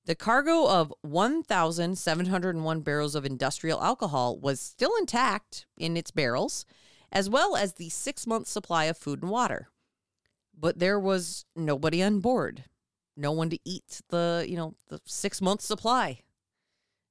The 0.04 0.14
cargo 0.14 0.68
of 0.68 0.94
1,701 1.02 2.80
barrels 2.80 3.14
of 3.14 3.26
industrial 3.26 3.82
alcohol 3.82 4.38
was 4.38 4.60
still 4.60 4.92
intact 4.98 5.66
in 5.76 5.96
its 5.96 6.10
barrels, 6.10 6.64
as 7.10 7.28
well 7.28 7.56
as 7.56 7.74
the 7.74 7.88
six 7.88 8.26
month 8.26 8.46
supply 8.46 8.84
of 8.84 8.96
food 8.96 9.22
and 9.22 9.30
water. 9.30 9.68
But 10.56 10.78
there 10.78 10.98
was 10.98 11.44
nobody 11.56 12.02
on 12.02 12.20
board, 12.20 12.64
no 13.16 13.32
one 13.32 13.50
to 13.50 13.58
eat 13.64 14.00
the, 14.10 14.46
you 14.48 14.56
know, 14.56 14.76
the 14.88 15.00
six 15.04 15.42
month 15.42 15.60
supply. 15.60 16.22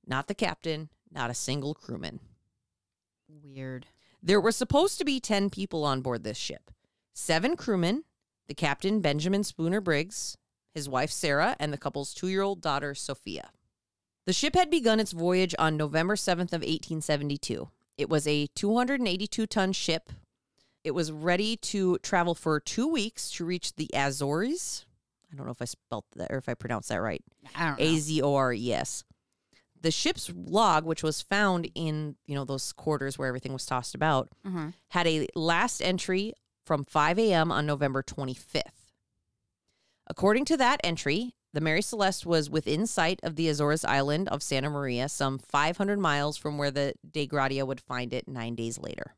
Not 0.07 0.27
the 0.27 0.33
captain, 0.33 0.89
not 1.11 1.29
a 1.29 1.35
single 1.35 1.73
crewman. 1.73 2.21
Weird. 3.43 3.87
There 4.23 4.41
were 4.41 4.51
supposed 4.51 4.97
to 4.97 5.05
be 5.05 5.19
10 5.19 5.49
people 5.49 5.83
on 5.83 6.01
board 6.01 6.23
this 6.23 6.37
ship 6.37 6.71
seven 7.13 7.55
crewmen, 7.55 8.03
the 8.47 8.53
captain, 8.53 9.01
Benjamin 9.01 9.43
Spooner 9.43 9.81
Briggs, 9.81 10.37
his 10.73 10.87
wife, 10.87 11.11
Sarah, 11.11 11.55
and 11.59 11.73
the 11.73 11.77
couple's 11.77 12.13
two 12.13 12.27
year 12.27 12.41
old 12.41 12.61
daughter, 12.61 12.93
Sophia. 12.95 13.49
The 14.25 14.33
ship 14.33 14.55
had 14.55 14.69
begun 14.69 14.99
its 14.99 15.13
voyage 15.13 15.55
on 15.57 15.77
November 15.77 16.15
7th 16.15 16.53
of 16.53 16.61
1872. 16.61 17.69
It 17.97 18.09
was 18.09 18.27
a 18.27 18.47
282 18.47 19.47
ton 19.47 19.73
ship. 19.73 20.11
It 20.83 20.91
was 20.91 21.11
ready 21.11 21.57
to 21.57 21.97
travel 21.99 22.35
for 22.35 22.59
two 22.59 22.87
weeks 22.87 23.31
to 23.31 23.45
reach 23.45 23.75
the 23.75 23.89
Azores. 23.93 24.85
I 25.31 25.35
don't 25.35 25.45
know 25.45 25.51
if 25.51 25.61
I 25.61 25.65
spelled 25.65 26.05
that 26.15 26.31
or 26.31 26.37
if 26.37 26.47
I 26.47 26.53
pronounced 26.53 26.89
that 26.89 27.01
right. 27.01 27.23
A 27.79 27.97
Z 27.97 28.21
O 28.21 28.35
R 28.35 28.53
E 28.53 28.73
S. 28.73 29.03
The 29.87 29.91
ship's 29.91 30.29
log, 30.35 30.83
which 30.83 31.01
was 31.01 31.21
found 31.21 31.71
in 31.73 32.17
you 32.25 32.35
know 32.35 32.43
those 32.43 32.73
quarters 32.73 33.17
where 33.17 33.29
everything 33.29 33.53
was 33.53 33.65
tossed 33.65 33.95
about, 33.95 34.27
Mhm. 34.45 34.73
had 34.89 35.07
a 35.07 35.29
last 35.33 35.79
entry 35.81 36.33
from 36.65 36.83
5 36.83 37.17
a.m. 37.17 37.53
on 37.53 37.65
November 37.65 38.03
25th. 38.03 38.91
According 40.07 40.43
to 40.43 40.57
that 40.57 40.81
entry, 40.83 41.35
the 41.53 41.61
Mary 41.61 41.81
Celeste 41.81 42.25
was 42.25 42.49
within 42.49 42.85
sight 42.85 43.21
of 43.23 43.37
the 43.37 43.47
Azores 43.47 43.85
island 43.85 44.27
of 44.27 44.43
Santa 44.43 44.69
Maria, 44.69 45.07
some 45.07 45.39
500 45.39 45.97
miles 45.99 46.35
from 46.35 46.57
where 46.57 46.69
the 46.69 46.93
De 47.09 47.25
Gratia 47.25 47.65
would 47.65 47.79
find 47.79 48.11
it 48.11 48.27
nine 48.27 48.55
days 48.55 48.77
later. 48.77 49.15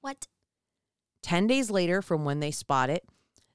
What? 0.00 0.28
10 1.20 1.46
days 1.46 1.70
later 1.70 2.00
from 2.00 2.24
when 2.24 2.40
they 2.40 2.52
spot 2.52 2.88
it 2.88 3.04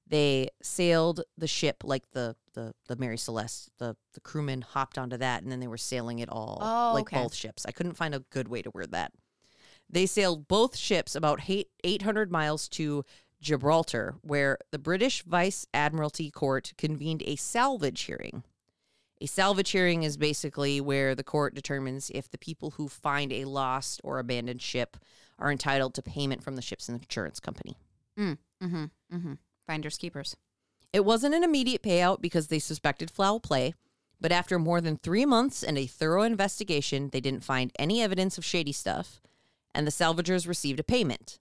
they 0.05 0.47
sailed 0.61 1.23
the 1.35 1.47
ship 1.47 1.77
like 1.83 2.11
the 2.11 2.35
the, 2.57 2.73
the 2.87 2.95
mary 2.95 3.17
celeste 3.17 3.69
the, 3.77 3.95
the 4.13 4.19
crewmen 4.19 4.61
hopped 4.61 4.97
onto 4.97 5.15
that 5.17 5.43
and 5.43 5.51
then 5.51 5.59
they 5.59 5.67
were 5.67 5.77
sailing 5.77 6.19
it 6.19 6.29
all 6.29 6.57
Oh, 6.61 6.91
like 6.95 7.03
okay. 7.13 7.21
both 7.21 7.33
ships 7.33 7.65
i 7.65 7.71
couldn't 7.71 7.93
find 7.93 8.13
a 8.15 8.23
good 8.31 8.47
way 8.47 8.61
to 8.61 8.71
word 8.71 8.91
that 8.91 9.11
they 9.89 10.05
sailed 10.05 10.47
both 10.49 10.75
ships 10.75 11.15
about 11.15 11.41
eight, 11.47 11.69
800 11.83 12.31
miles 12.31 12.67
to 12.69 13.05
gibraltar 13.41 14.15
where 14.21 14.57
the 14.71 14.79
british 14.79 15.23
vice 15.23 15.65
admiralty 15.73 16.31
court 16.31 16.73
convened 16.77 17.21
a 17.25 17.35
salvage 17.35 18.01
hearing 18.01 18.43
a 19.21 19.25
salvage 19.27 19.71
hearing 19.71 20.03
is 20.03 20.15
basically 20.17 20.79
where 20.81 21.15
the 21.15 21.23
court 21.23 21.55
determines 21.55 22.11
if 22.13 22.29
the 22.29 22.37
people 22.37 22.71
who 22.71 22.87
find 22.87 23.31
a 23.33 23.45
lost 23.45 23.99
or 24.03 24.19
abandoned 24.19 24.61
ship 24.61 24.95
are 25.39 25.51
entitled 25.51 25.95
to 25.95 26.03
payment 26.03 26.43
from 26.43 26.55
the 26.55 26.61
ship's 26.61 26.87
insurance 26.87 27.39
company. 27.39 27.77
Mm-hmm. 28.19 28.83
Mm-hmm. 29.11 29.33
Finders 29.65 29.97
keepers. 29.97 30.35
It 30.93 31.05
wasn't 31.05 31.35
an 31.35 31.43
immediate 31.43 31.83
payout 31.83 32.21
because 32.21 32.47
they 32.47 32.59
suspected 32.59 33.11
foul 33.11 33.39
play, 33.39 33.73
but 34.19 34.31
after 34.31 34.57
more 34.57 34.81
than 34.81 34.97
three 34.97 35.25
months 35.25 35.63
and 35.63 35.77
a 35.77 35.85
thorough 35.85 36.23
investigation, 36.23 37.09
they 37.11 37.19
didn't 37.19 37.43
find 37.43 37.71
any 37.77 38.01
evidence 38.01 38.37
of 38.37 38.45
shady 38.45 38.71
stuff, 38.71 39.21
and 39.75 39.85
the 39.85 39.91
salvagers 39.91 40.47
received 40.47 40.79
a 40.79 40.83
payment, 40.83 41.39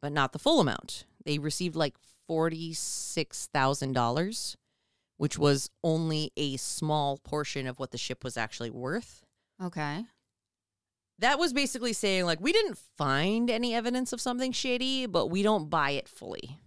but 0.00 0.12
not 0.12 0.32
the 0.32 0.38
full 0.38 0.60
amount. 0.60 1.06
They 1.24 1.38
received 1.38 1.76
like 1.76 1.94
$46,000, 2.28 4.56
which 5.16 5.38
was 5.38 5.70
only 5.82 6.32
a 6.36 6.58
small 6.58 7.16
portion 7.18 7.66
of 7.66 7.78
what 7.78 7.92
the 7.92 7.98
ship 7.98 8.24
was 8.24 8.36
actually 8.36 8.70
worth. 8.70 9.24
Okay. 9.62 10.04
That 11.18 11.38
was 11.38 11.52
basically 11.52 11.92
saying, 11.92 12.24
like, 12.26 12.40
we 12.40 12.52
didn't 12.52 12.78
find 12.96 13.50
any 13.50 13.74
evidence 13.74 14.12
of 14.12 14.20
something 14.20 14.52
shady, 14.52 15.06
but 15.06 15.26
we 15.26 15.42
don't 15.42 15.68
buy 15.68 15.90
it 15.92 16.08
fully. 16.08 16.60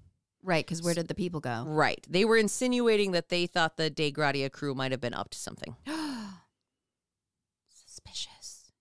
Right, 0.44 0.66
because 0.66 0.82
where 0.82 0.96
did 0.96 1.08
the 1.08 1.16
people 1.16 1.40
go? 1.40 1.66
Right. 1.68 2.06
They 2.10 2.26
were 2.26 2.38
insinuating 2.38 3.12
that 3.12 3.30
they 3.30 3.46
thought 3.46 3.78
the 3.78 3.90
De 3.90 4.12
Gratia 4.12 4.50
crew 4.50 4.74
might 4.74 4.92
have 4.92 5.02
been 5.02 5.14
up 5.14 5.30
to 5.30 5.38
something. 5.38 5.76
Suspicious. 7.70 8.72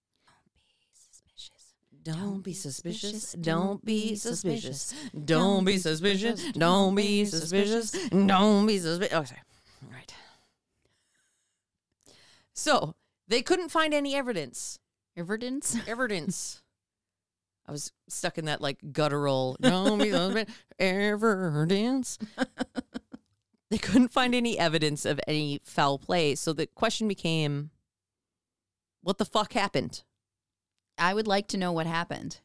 Don't 2.03 2.43
be 2.43 2.55
suspicious. 2.55 3.33
Don't 3.41 3.85
be 3.85 4.15
suspicious. 4.15 4.81
Don't 4.81 4.81
be 4.81 4.81
suspicious. 4.81 4.81
suspicious. 4.81 5.25
Don't 5.25 5.65
be 5.65 5.79
suspicious. 5.79 6.53
Don't 6.53 6.95
be 6.95 7.25
suspicious. 7.27 7.91
Don't 8.09 8.67
be 8.67 8.79
suspicious. 8.79 9.15
Oh, 9.15 9.25
sorry. 9.25 9.43
All 9.85 9.93
right. 9.93 10.15
So 12.55 12.95
they 13.29 13.43
couldn't 13.43 13.69
find 13.69 13.93
any 13.93 14.15
evidence. 14.15 14.79
Evidence? 15.17 15.77
Evidence. 15.87 16.60
I 17.71 17.73
was 17.73 17.93
stuck 18.09 18.37
in 18.37 18.47
that 18.47 18.61
like 18.61 18.79
guttural. 18.93 19.57
Be 19.61 19.69
suspicious. 19.69 20.47
Evidence. 20.81 22.19
They 23.71 23.79
couldn't 23.79 24.09
find 24.09 24.35
any 24.35 24.59
evidence 24.59 25.05
of 25.05 25.21
any 25.29 25.61
foul 25.63 25.97
play. 26.01 26.35
So 26.35 26.53
the 26.53 26.67
question 26.67 27.07
became, 27.07 27.71
what 29.03 29.19
the 29.19 29.25
fuck 29.25 29.53
happened? 29.53 30.03
I 30.99 31.15
would 31.15 31.29
like 31.29 31.47
to 31.49 31.57
know 31.57 31.71
what 31.71 31.87
happened. 31.87 32.41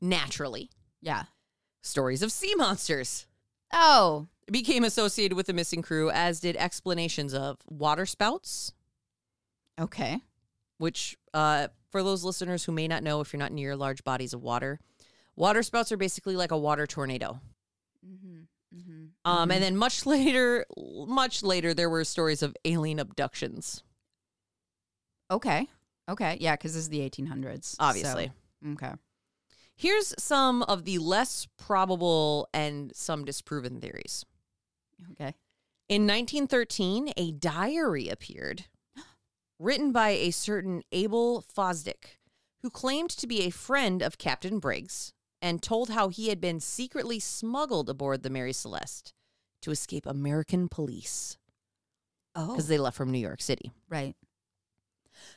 Naturally, 0.00 0.70
Yeah. 1.00 1.26
stories 1.80 2.20
of 2.22 2.32
sea 2.32 2.56
monsters 2.56 3.26
Oh. 3.72 4.26
became 4.50 4.82
associated 4.82 5.36
with 5.36 5.46
the 5.46 5.52
missing 5.52 5.82
crew, 5.82 6.10
as 6.10 6.40
did 6.40 6.56
explanations 6.56 7.32
of 7.32 7.58
water 7.68 8.04
spouts, 8.06 8.72
Okay. 9.78 10.20
which, 10.78 11.16
uh, 11.32 11.68
for 11.94 12.02
those 12.02 12.24
listeners 12.24 12.64
who 12.64 12.72
may 12.72 12.88
not 12.88 13.04
know, 13.04 13.20
if 13.20 13.32
you're 13.32 13.38
not 13.38 13.52
near 13.52 13.76
large 13.76 14.02
bodies 14.02 14.34
of 14.34 14.42
water, 14.42 14.80
water 15.36 15.62
spouts 15.62 15.92
are 15.92 15.96
basically 15.96 16.34
like 16.34 16.50
a 16.50 16.58
water 16.58 16.88
tornado. 16.88 17.38
Mm-hmm. 18.04 18.38
Mm-hmm. 18.76 19.04
Um, 19.24 19.52
and 19.52 19.62
then 19.62 19.76
much 19.76 20.04
later, 20.06 20.66
much 20.76 21.44
later, 21.44 21.72
there 21.72 21.88
were 21.88 22.02
stories 22.02 22.42
of 22.42 22.56
alien 22.64 22.98
abductions. 22.98 23.84
Okay. 25.30 25.68
Okay. 26.08 26.36
Yeah, 26.40 26.56
because 26.56 26.74
this 26.74 26.82
is 26.82 26.88
the 26.88 27.08
1800s. 27.08 27.64
so- 27.64 27.76
Obviously, 27.78 28.32
okay. 28.72 28.94
here's 29.76 30.12
some 30.18 30.64
of 30.64 30.84
the 30.84 30.98
less 30.98 31.46
probable 31.56 32.48
and 32.52 32.90
some 32.92 33.24
disproven 33.24 33.80
theories. 33.80 34.26
Okay. 35.12 35.36
In 35.88 36.08
1913, 36.08 37.12
a 37.16 37.30
diary 37.30 38.08
appeared 38.08 38.64
written 39.64 39.92
by 39.92 40.10
a 40.10 40.30
certain 40.30 40.82
Abel 40.92 41.42
Fosdick, 41.56 42.18
who 42.62 42.70
claimed 42.70 43.10
to 43.10 43.26
be 43.26 43.42
a 43.42 43.50
friend 43.50 44.02
of 44.02 44.18
Captain 44.18 44.58
Briggs 44.58 45.12
and 45.40 45.62
told 45.62 45.90
how 45.90 46.08
he 46.08 46.28
had 46.28 46.40
been 46.40 46.60
secretly 46.60 47.18
smuggled 47.18 47.88
aboard 47.88 48.22
the 48.22 48.30
Mary 48.30 48.52
Celeste 48.52 49.12
to 49.62 49.70
escape 49.70 50.06
American 50.06 50.68
police 50.68 51.38
Oh. 52.36 52.48
because 52.52 52.66
they 52.68 52.78
left 52.78 52.96
from 52.96 53.10
New 53.12 53.18
York 53.18 53.40
City. 53.40 53.72
right. 53.88 54.14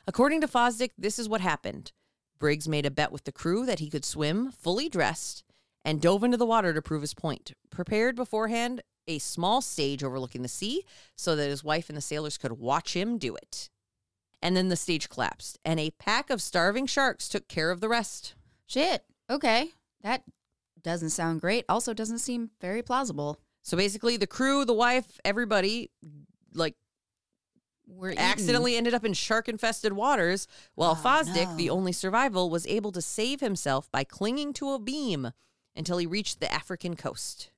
According 0.06 0.40
to 0.42 0.48
Fosdick, 0.48 0.90
this 0.98 1.18
is 1.18 1.28
what 1.28 1.40
happened. 1.40 1.92
Briggs 2.38 2.68
made 2.68 2.84
a 2.84 2.90
bet 2.90 3.12
with 3.12 3.24
the 3.24 3.32
crew 3.32 3.64
that 3.66 3.78
he 3.78 3.88
could 3.88 4.04
swim 4.04 4.50
fully 4.50 4.88
dressed 4.88 5.44
and 5.84 6.00
dove 6.02 6.24
into 6.24 6.36
the 6.36 6.44
water 6.46 6.74
to 6.74 6.82
prove 6.82 7.00
his 7.02 7.14
point. 7.14 7.52
Prepared 7.70 8.16
beforehand 8.16 8.82
a 9.06 9.18
small 9.18 9.62
stage 9.62 10.02
overlooking 10.04 10.42
the 10.42 10.48
sea 10.48 10.84
so 11.16 11.34
that 11.36 11.48
his 11.48 11.64
wife 11.64 11.88
and 11.88 11.96
the 11.96 12.02
sailors 12.02 12.36
could 12.36 12.52
watch 12.52 12.94
him 12.94 13.16
do 13.18 13.34
it. 13.36 13.70
And 14.40 14.56
then 14.56 14.68
the 14.68 14.76
stage 14.76 15.08
collapsed, 15.08 15.58
and 15.64 15.80
a 15.80 15.90
pack 15.90 16.30
of 16.30 16.40
starving 16.40 16.86
sharks 16.86 17.28
took 17.28 17.48
care 17.48 17.70
of 17.72 17.80
the 17.80 17.88
rest. 17.88 18.34
Shit. 18.66 19.04
Okay. 19.28 19.70
That 20.02 20.22
doesn't 20.80 21.10
sound 21.10 21.40
great. 21.40 21.64
Also, 21.68 21.92
doesn't 21.92 22.18
seem 22.20 22.50
very 22.60 22.82
plausible. 22.82 23.40
So 23.62 23.76
basically, 23.76 24.16
the 24.16 24.28
crew, 24.28 24.64
the 24.64 24.72
wife, 24.74 25.18
everybody, 25.24 25.90
like 26.54 26.76
We're 27.86 28.12
eaten. 28.12 28.22
accidentally 28.22 28.76
ended 28.76 28.94
up 28.94 29.04
in 29.04 29.12
shark 29.12 29.48
infested 29.48 29.92
waters, 29.92 30.46
while 30.76 30.92
Oh, 30.92 31.02
Fosdick, 31.04 31.56
the 31.56 31.68
only 31.70 31.92
survival, 31.92 32.48
was 32.48 32.66
able 32.68 32.92
to 32.92 33.02
save 33.02 33.40
himself 33.40 33.90
by 33.90 34.04
clinging 34.04 34.52
to 34.54 34.70
a 34.72 34.78
beam 34.78 35.32
until 35.74 35.98
he 35.98 36.06
reached 36.06 36.38
the 36.38 36.50
African 36.52 36.94
coast. 36.94 37.50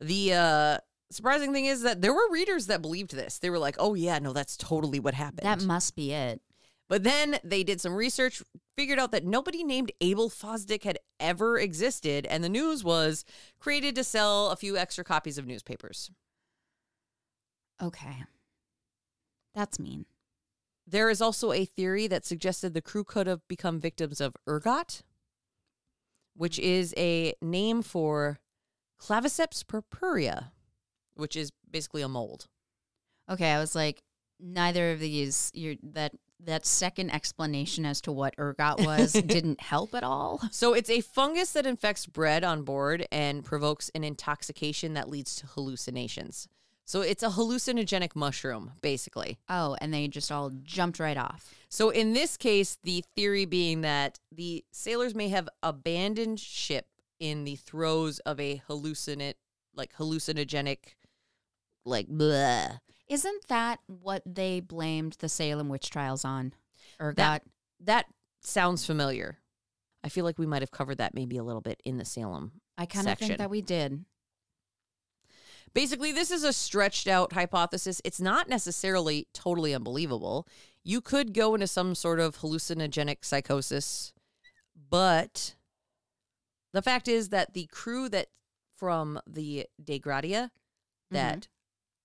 The 0.00 0.34
uh, 0.34 0.78
surprising 1.12 1.52
thing 1.52 1.66
is 1.66 1.82
that 1.82 2.00
there 2.02 2.12
were 2.12 2.30
readers 2.30 2.66
that 2.66 2.82
believed 2.82 3.14
this. 3.14 3.38
They 3.38 3.50
were 3.50 3.58
like, 3.58 3.76
oh, 3.78 3.94
yeah, 3.94 4.18
no, 4.18 4.32
that's 4.32 4.56
totally 4.56 5.00
what 5.00 5.14
happened. 5.14 5.46
That 5.46 5.62
must 5.62 5.94
be 5.94 6.12
it. 6.12 6.40
but 6.88 7.04
then 7.04 7.38
they 7.42 7.64
did 7.64 7.80
some 7.80 7.94
research, 7.94 8.42
figured 8.76 8.98
out 8.98 9.12
that 9.12 9.24
nobody 9.24 9.64
named 9.64 9.92
Abel 10.02 10.28
Fosdick 10.28 10.84
had 10.84 10.98
ever 11.18 11.58
existed, 11.58 12.26
and 12.26 12.44
the 12.44 12.50
news 12.50 12.84
was 12.84 13.24
created 13.58 13.94
to 13.94 14.04
sell 14.04 14.50
a 14.50 14.56
few 14.56 14.76
extra 14.76 15.02
copies 15.02 15.38
of 15.38 15.46
newspapers. 15.46 16.10
Okay. 17.82 18.24
That's 19.54 19.78
mean. 19.78 20.04
There 20.86 21.08
is 21.08 21.22
also 21.22 21.52
a 21.52 21.64
theory 21.64 22.06
that 22.08 22.26
suggested 22.26 22.74
the 22.74 22.82
crew 22.82 23.04
could 23.04 23.26
have 23.26 23.40
become 23.48 23.80
victims 23.80 24.20
of 24.20 24.36
ergot, 24.46 25.02
which 26.36 26.58
is 26.58 26.92
a 26.98 27.32
name 27.40 27.80
for 27.82 28.38
Claviceps 29.00 29.66
purpurea, 29.66 30.52
which 31.14 31.36
is 31.36 31.50
basically 31.70 32.02
a 32.02 32.08
mold. 32.08 32.46
Okay, 33.30 33.50
I 33.50 33.58
was 33.58 33.74
like, 33.74 34.02
neither 34.40 34.92
of 34.92 35.00
these. 35.00 35.50
You're 35.54 35.76
that 35.82 36.12
that 36.44 36.66
second 36.66 37.10
explanation 37.10 37.86
as 37.86 38.00
to 38.02 38.12
what 38.12 38.34
ergot 38.38 38.84
was 38.84 39.12
didn't 39.26 39.60
help 39.60 39.94
at 39.94 40.02
all. 40.02 40.40
So 40.50 40.74
it's 40.74 40.90
a 40.90 41.00
fungus 41.00 41.52
that 41.52 41.66
infects 41.66 42.06
bread 42.06 42.44
on 42.44 42.62
board 42.62 43.06
and 43.10 43.44
provokes 43.44 43.90
an 43.94 44.04
intoxication 44.04 44.94
that 44.94 45.08
leads 45.08 45.36
to 45.36 45.46
hallucinations. 45.46 46.48
So 46.84 47.00
it's 47.00 47.22
a 47.22 47.30
hallucinogenic 47.30 48.14
mushroom, 48.14 48.72
basically. 48.82 49.38
Oh, 49.48 49.76
and 49.80 49.94
they 49.94 50.08
just 50.08 50.30
all 50.30 50.50
jumped 50.62 50.98
right 50.98 51.16
off. 51.16 51.54
So 51.68 51.90
in 51.90 52.12
this 52.12 52.36
case, 52.36 52.76
the 52.82 53.04
theory 53.16 53.44
being 53.44 53.80
that 53.82 54.18
the 54.30 54.64
sailors 54.72 55.14
may 55.14 55.28
have 55.28 55.48
abandoned 55.62 56.38
ship 56.38 56.86
in 57.18 57.44
the 57.44 57.56
throes 57.56 58.18
of 58.20 58.38
a 58.40 58.62
hallucinate, 58.68 59.34
like 59.74 59.94
hallucinogenic, 59.94 60.96
like 61.84 62.08
blah. 62.08 62.78
Isn't 63.08 63.48
that 63.48 63.80
what 63.86 64.22
they 64.26 64.60
blamed 64.60 65.16
the 65.18 65.28
Salem 65.28 65.68
witch 65.68 65.90
trials 65.90 66.24
on? 66.24 66.54
Ergot. 67.00 67.16
That 67.16 67.42
that 67.80 68.06
sounds 68.40 68.86
familiar. 68.86 69.38
I 70.04 70.08
feel 70.08 70.24
like 70.24 70.38
we 70.38 70.46
might 70.46 70.62
have 70.62 70.70
covered 70.70 70.98
that 70.98 71.14
maybe 71.14 71.36
a 71.36 71.44
little 71.44 71.60
bit 71.60 71.80
in 71.84 71.98
the 71.98 72.04
Salem. 72.04 72.52
I 72.76 72.86
kind 72.86 73.08
of 73.08 73.18
think 73.18 73.38
that 73.38 73.50
we 73.50 73.62
did. 73.62 74.04
Basically, 75.74 76.12
this 76.12 76.30
is 76.30 76.44
a 76.44 76.52
stretched 76.52 77.08
out 77.08 77.32
hypothesis. 77.32 78.00
It's 78.04 78.20
not 78.20 78.48
necessarily 78.48 79.26
totally 79.32 79.74
unbelievable. 79.74 80.46
You 80.84 81.00
could 81.00 81.32
go 81.32 81.54
into 81.54 81.66
some 81.66 81.94
sort 81.94 82.20
of 82.20 82.38
hallucinogenic 82.38 83.24
psychosis, 83.24 84.12
but 84.90 85.54
the 86.72 86.82
fact 86.82 87.08
is 87.08 87.28
that 87.30 87.54
the 87.54 87.66
crew 87.66 88.08
that 88.08 88.28
from 88.76 89.20
the 89.26 89.66
De 89.82 89.98
Gratia 89.98 90.50
that 91.10 91.40
mm-hmm. 91.40 91.52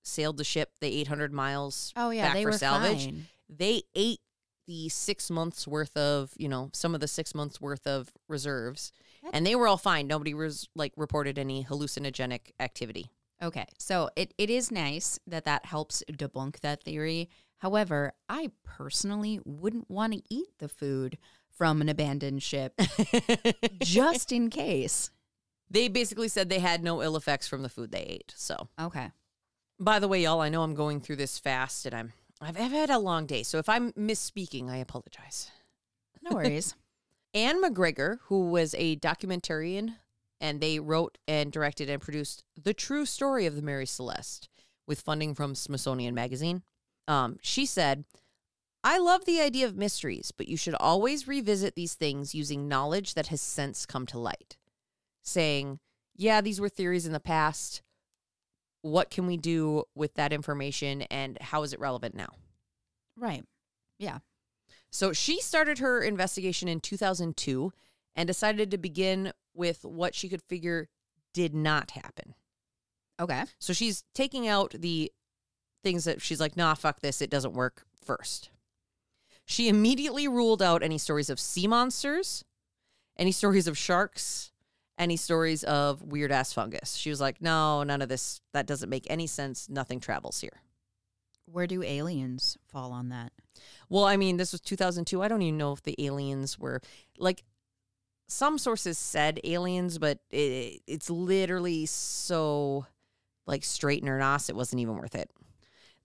Sailed 0.08 0.38
the 0.38 0.44
ship 0.44 0.72
the 0.82 0.88
800 1.02 1.32
miles 1.34 1.94
Oh 1.96 2.10
yeah, 2.10 2.28
back 2.28 2.34
they 2.36 2.44
for 2.44 2.52
were 2.52 2.58
salvage, 2.58 3.06
fine. 3.06 3.28
they 3.50 3.84
ate 3.96 4.20
the 4.66 4.90
six 4.90 5.30
months 5.30 5.66
worth 5.68 5.96
of, 5.96 6.32
you 6.38 6.50
know, 6.50 6.70
some 6.74 6.94
of 6.94 7.00
the 7.02 7.08
six 7.08 7.34
months 7.34 7.62
worth 7.62 7.88
of 7.88 8.10
reserves, 8.28 8.92
That- 9.24 9.32
and 9.36 9.46
they 9.46 9.56
were 9.56 9.68
all 9.68 9.78
fine. 9.78 10.08
Nobody 10.08 10.34
was 10.34 10.68
like 10.76 10.92
reported 10.98 11.38
any 11.40 11.64
hallucinogenic 11.64 12.52
activity. 12.60 13.10
Okay, 13.42 13.66
so 13.78 14.10
it, 14.16 14.34
it 14.38 14.50
is 14.50 14.72
nice 14.72 15.20
that 15.28 15.46
that 15.46 15.66
helps 15.66 16.04
debunk 16.12 16.60
that 16.62 16.84
theory. 16.84 17.30
However, 17.60 18.14
I 18.28 18.50
personally 18.64 19.40
wouldn't 19.46 19.90
want 19.90 20.14
to 20.14 20.22
eat 20.30 20.50
the 20.60 20.68
food 20.68 21.18
from 21.50 21.80
an 21.82 21.88
abandoned 21.90 22.44
ship 22.44 22.74
just 23.82 24.32
in 24.32 24.50
case. 24.50 25.12
they 25.70 25.88
basically 25.88 26.28
said 26.28 26.50
they 26.50 26.60
had 26.60 26.84
no 26.84 27.02
ill 27.02 27.16
effects 27.16 27.48
from 27.48 27.62
the 27.64 27.70
food 27.70 27.92
they 27.92 28.02
ate. 28.04 28.34
So, 28.36 28.68
Okay. 28.80 29.12
By 29.80 30.00
the 30.00 30.08
way, 30.08 30.24
y'all, 30.24 30.42
I 30.42 30.50
know 30.50 30.64
I'm 30.64 30.76
going 30.76 31.02
through 31.02 31.18
this 31.18 31.38
fast, 31.38 31.86
and 31.86 31.96
I'm 31.96 32.14
I've, 32.42 32.60
I've 32.60 32.72
had 32.72 32.90
a 32.90 33.00
long 33.00 33.26
day. 33.26 33.44
So 33.44 33.58
if 33.58 33.70
I'm 33.70 33.94
misspeaking, 33.94 34.70
I 34.70 34.78
apologize. 34.78 35.52
No 36.22 36.36
worries. 36.36 36.76
Anne 37.34 37.62
McGregor, 37.62 38.18
who 38.24 38.50
was 38.50 38.76
a 38.78 38.96
documentarian, 38.98 39.96
and 40.40 40.62
they 40.62 40.80
wrote 40.80 41.18
and 41.28 41.52
directed 41.52 41.90
and 41.90 42.02
produced 42.02 42.44
the 42.62 42.74
true 42.74 43.06
story 43.06 43.46
of 43.46 43.56
the 43.56 43.62
Mary 43.62 43.86
Celeste 43.86 44.50
with 44.88 45.02
funding 45.02 45.36
from 45.36 45.56
Smithsonian 45.56 46.16
Magazine. 46.16 46.64
Um, 47.08 47.38
she 47.42 47.66
said, 47.66 48.06
I 48.84 49.00
love 49.00 49.26
the 49.26 49.42
idea 49.42 49.66
of 49.66 49.76
mysteries, 49.76 50.32
but 50.36 50.48
you 50.48 50.56
should 50.56 50.76
always 50.76 51.28
revisit 51.28 51.76
these 51.76 51.96
things 51.96 52.36
using 52.36 52.68
knowledge 52.68 53.16
that 53.16 53.28
has 53.28 53.42
since 53.42 53.86
come 53.86 54.06
to 54.08 54.20
light. 54.20 54.58
Saying, 55.24 55.80
yeah, 56.16 56.42
these 56.42 56.62
were 56.62 56.70
theories 56.70 57.06
in 57.06 57.12
the 57.12 57.20
past. 57.20 57.82
What 58.92 59.10
can 59.10 59.28
we 59.28 59.38
do 59.38 59.84
with 59.96 60.14
that 60.16 60.34
information 60.34 61.04
and 61.04 61.38
how 61.42 61.64
is 61.64 61.74
it 61.74 61.80
relevant 61.80 62.16
now? 62.16 62.30
right. 63.20 63.44
Yeah. 63.98 64.20
So 64.92 65.12
she 65.12 65.42
started 65.42 65.80
her 65.80 66.02
investigation 66.02 66.68
in 66.68 66.80
2002 66.80 67.74
and 68.16 68.28
decided 68.28 68.72
to 68.72 68.78
begin 68.78 69.34
with 69.54 69.84
what 69.84 70.16
she 70.16 70.30
could 70.30 70.42
figure 70.44 70.88
did 71.34 71.54
not 71.54 71.92
happen. 71.92 72.36
Okay. 73.20 73.44
So 73.60 73.74
she's 73.74 74.04
taking 74.14 74.48
out 74.48 74.76
the 74.78 75.12
things 75.84 76.04
that 76.06 76.22
she's 76.22 76.40
like, 76.40 76.56
nah, 76.56 76.74
fuck 76.74 77.00
this, 77.00 77.22
it 77.22 77.30
doesn't 77.30 77.54
work 77.54 77.86
first. 78.04 78.50
She 79.46 79.70
immediately 79.70 80.28
ruled 80.28 80.62
out 80.62 80.84
any 80.84 80.98
stories 80.98 81.30
of 81.30 81.40
sea 81.40 81.68
monsters, 81.68 82.44
any 83.18 83.32
stories 83.32 83.68
of 83.68 83.78
sharks, 83.78 84.52
any 84.98 85.18
stories 85.18 85.64
of 85.64 86.02
weird 86.02 86.32
ass 86.32 86.54
fungus. 86.54 86.96
She 86.96 87.10
was 87.10 87.22
like, 87.22 87.42
no, 87.42 87.84
none 87.84 88.02
of 88.02 88.10
this, 88.10 88.42
that 88.54 88.66
doesn't 88.66 88.90
make 88.90 89.06
any 89.10 89.28
sense. 89.28 89.70
Nothing 89.70 90.00
travels 90.00 90.42
here. 90.42 90.62
Where 91.46 91.68
do 91.68 91.84
aliens 91.84 92.58
fall 92.68 92.92
on 92.92 93.10
that? 93.10 93.32
Well, 93.90 94.06
I 94.06 94.18
mean, 94.18 94.38
this 94.38 94.52
was 94.52 94.62
2002. 94.62 95.22
I 95.22 95.28
don't 95.28 95.42
even 95.42 95.58
know 95.58 95.72
if 95.72 95.84
the 95.84 95.96
aliens 96.04 96.60
were 96.60 96.82
like 97.18 97.44
some 98.28 98.58
sources 98.58 98.98
said 98.98 99.40
aliens, 99.44 99.98
but 99.98 100.20
it, 100.30 100.82
it's 100.86 101.10
literally 101.10 101.86
so 101.86 102.86
like 103.46 103.64
straight 103.64 104.04
and 104.04 104.20
nos, 104.20 104.50
it 104.50 104.56
wasn't 104.56 104.82
even 104.82 104.98
worth 104.98 105.16
it. 105.16 105.32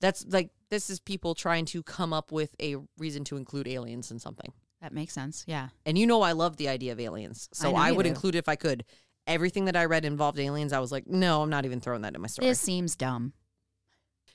That's 0.00 0.24
like 0.28 0.50
this 0.70 0.90
is 0.90 1.00
people 1.00 1.34
trying 1.34 1.64
to 1.66 1.82
come 1.82 2.12
up 2.12 2.32
with 2.32 2.54
a 2.60 2.76
reason 2.98 3.24
to 3.24 3.36
include 3.36 3.66
aliens 3.68 4.10
in 4.10 4.18
something. 4.18 4.52
That 4.82 4.92
makes 4.92 5.14
sense. 5.14 5.44
Yeah. 5.46 5.68
And 5.86 5.96
you 5.96 6.06
know 6.06 6.22
I 6.22 6.32
love 6.32 6.56
the 6.56 6.68
idea 6.68 6.92
of 6.92 7.00
aliens. 7.00 7.48
So 7.52 7.70
know 7.70 7.76
I, 7.76 7.92
would 7.92 8.02
do. 8.02 8.08
include 8.08 8.34
it 8.34 8.38
if 8.38 8.48
I 8.48 8.56
could. 8.56 8.84
Everything 9.28 9.66
that 9.66 9.76
I 9.76 9.84
read 9.84 10.04
involved 10.04 10.40
aliens. 10.40 10.72
I 10.72 10.80
was 10.80 10.90
like, 10.90 11.06
no, 11.06 11.40
I'm 11.40 11.50
not 11.50 11.64
even 11.64 11.80
throwing 11.80 12.02
that 12.02 12.14
in 12.14 12.20
my 12.20 12.26
story. 12.26 12.48
This 12.48 12.60
seems 12.60 12.96
dumb. 12.96 13.32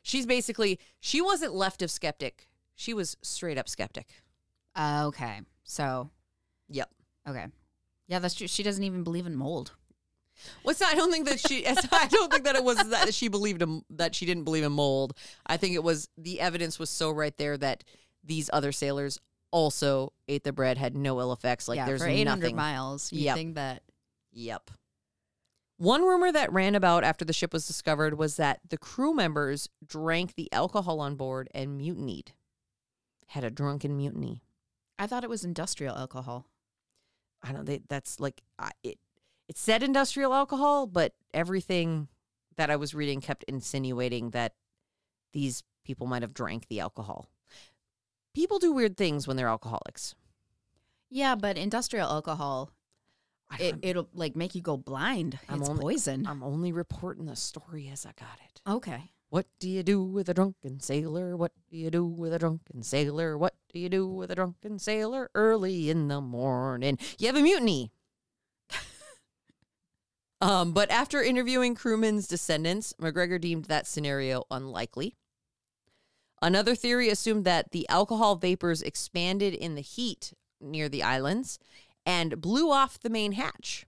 She's 0.02 0.26
basically 0.26 0.80
she 1.02 1.22
wasn't 1.22 1.54
left 1.54 1.82
of 1.82 1.92
skeptic. 1.92 2.48
She 2.76 2.94
was 2.94 3.18
straight 3.22 3.58
up 3.58 3.68
skeptic. 3.68 4.08
Uh, 4.74 5.04
okay. 5.08 5.42
So, 5.64 6.12
Yep. 6.70 6.90
okay. 7.28 7.48
Yeah, 8.08 8.20
that's 8.20 8.36
true. 8.36 8.48
She 8.48 8.64
doesn't 8.64 8.84
even 8.84 9.04
believe 9.04 9.26
in 9.26 9.36
mold. 9.36 9.74
What's 10.64 10.82
I 10.82 10.94
don't 10.94 11.12
think 11.12 11.28
that 11.28 11.40
she. 11.40 11.66
I 11.92 12.08
don't 12.08 12.32
think 12.32 12.46
that 12.46 12.56
it 12.56 12.64
was 12.64 12.78
that 12.90 13.14
she 13.14 13.28
believed 13.28 13.62
in, 13.62 13.82
that 13.90 14.16
she 14.16 14.26
didn't 14.26 14.44
believe 14.44 14.64
in 14.64 14.72
mold. 14.72 15.18
I 15.46 15.58
think 15.58 15.76
it 15.76 15.84
was 15.84 16.08
the 16.18 16.40
evidence 16.40 16.80
was 16.80 16.90
so 16.90 17.12
right 17.12 17.36
there 17.38 17.58
that 17.58 17.84
these 18.24 18.50
other 18.54 18.72
sailors 18.72 19.20
also 19.52 20.14
ate 20.28 20.44
the 20.44 20.54
bread, 20.54 20.78
had 20.78 20.96
no 20.96 21.20
ill 21.20 21.32
effects. 21.34 21.68
Like 21.68 21.78
yeah, 21.78 21.86
there's 21.86 22.02
for 22.02 22.08
800 22.08 22.42
nothing. 22.42 22.56
miles, 22.56 23.12
you 23.12 23.22
Yep. 23.22 23.36
think 23.36 23.56
that 23.56 23.84
Yep. 24.34 24.72
One 25.78 26.02
rumor 26.04 26.32
that 26.32 26.52
ran 26.52 26.74
about 26.76 27.04
after 27.04 27.24
the 27.24 27.34
ship 27.34 27.54
was 27.54 27.68
discovered 27.68 28.18
was 28.18 28.36
that 28.38 28.60
the 28.68 28.78
crew 28.80 29.14
members 29.14 29.70
drank 29.86 30.34
the 30.36 30.52
alcohol 30.52 31.00
on 31.00 31.16
board 31.16 31.50
and 31.54 31.78
mutinied. 31.78 32.34
Had 33.28 33.44
a 33.44 33.52
drunken 33.52 33.96
mutiny. 33.96 34.42
I 34.98 35.06
thought 35.06 35.24
it 35.24 35.30
was 35.30 35.44
industrial 35.44 35.96
alcohol. 35.96 36.48
I 37.44 37.52
don't. 37.52 37.66
They, 37.66 37.82
that's 37.88 38.20
like 38.20 38.42
I, 38.58 38.72
it. 38.84 38.98
It 39.48 39.58
said 39.58 39.84
industrial 39.84 40.34
alcohol, 40.34 40.88
but 40.88 41.14
everything 41.34 42.08
that 42.56 42.72
I 42.72 42.76
was 42.76 42.96
reading 42.96 43.22
kept 43.22 43.44
insinuating 43.44 44.32
that 44.32 44.56
these 45.34 45.62
people 45.86 46.08
might 46.08 46.24
have 46.24 46.34
drank 46.34 46.68
the 46.68 46.80
alcohol. 46.80 47.30
People 48.38 48.60
do 48.60 48.72
weird 48.72 48.96
things 48.98 49.28
when 49.28 49.36
they're 49.36 49.48
alcoholics. 49.48 50.14
Yeah, 51.10 51.34
but 51.34 51.58
industrial 51.58 52.08
alcohol, 52.08 52.70
it, 53.60 53.78
it'll 53.82 54.10
like 54.14 54.36
make 54.36 54.54
you 54.54 54.62
go 54.62 54.78
blind. 54.78 55.40
I'm 55.50 55.60
it's 55.60 55.70
only- 55.70 55.82
poison. 55.82 56.28
I'm 56.28 56.44
only 56.44 56.72
reporting 56.72 57.26
the 57.26 57.36
story 57.36 57.90
as 57.92 58.06
I 58.06 58.12
got 58.12 58.38
it. 58.46 58.62
okay. 58.70 59.10
What 59.30 59.48
do 59.60 59.68
you 59.68 59.82
do 59.82 60.04
with 60.04 60.30
a 60.30 60.36
drunken 60.36 60.80
sailor? 60.80 61.36
What 61.36 61.52
do 61.72 61.78
you 61.78 61.90
do 61.90 62.06
with 62.06 62.32
a 62.32 62.38
drunken 62.38 62.84
sailor? 62.84 63.40
What 63.40 63.56
do 63.74 63.80
you 63.80 63.90
do 63.90 64.08
with 64.08 64.30
a 64.30 64.36
drunken 64.36 64.78
sailor 64.78 65.32
early 65.34 65.90
in 65.90 66.08
the 66.08 66.22
morning? 66.22 67.00
You 67.18 67.26
have 67.28 67.36
a 67.36 67.42
mutiny. 67.42 67.92
um, 70.42 70.74
but 70.74 70.92
after 70.92 71.24
interviewing 71.24 71.74
crewmen's 71.74 72.28
descendants, 72.28 72.94
McGregor 73.02 73.42
deemed 73.42 73.66
that 73.66 73.88
scenario 73.88 74.44
unlikely. 74.52 75.16
Another 76.42 76.76
theory 76.76 77.10
assumed 77.10 77.46
that 77.46 77.72
the 77.72 77.88
alcohol 77.90 78.36
vapors 78.36 78.82
expanded 78.82 79.54
in 79.54 79.76
the 79.76 79.82
heat 79.82 80.34
near 80.62 80.88
the 80.88 81.04
islands 81.04 81.60
and 82.06 82.42
blew 82.42 82.72
off 82.72 83.00
the 83.00 83.10
main 83.10 83.34
hatch, 83.34 83.86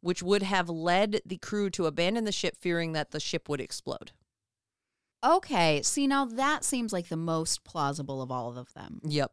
which 0.00 0.22
would 0.22 0.42
have 0.42 0.68
led 0.68 1.20
the 1.24 1.38
crew 1.38 1.70
to 1.70 1.86
abandon 1.86 2.24
the 2.24 2.32
ship, 2.32 2.56
fearing 2.60 2.92
that 2.92 3.12
the 3.12 3.20
ship 3.20 3.48
would 3.48 3.60
explode. 3.60 4.12
Okay. 5.22 5.82
See, 5.82 6.06
now 6.06 6.24
that 6.24 6.64
seems 6.64 6.92
like 6.92 7.08
the 7.08 7.16
most 7.16 7.64
plausible 7.64 8.22
of 8.22 8.30
all 8.30 8.56
of 8.56 8.72
them. 8.74 9.00
Yep. 9.04 9.32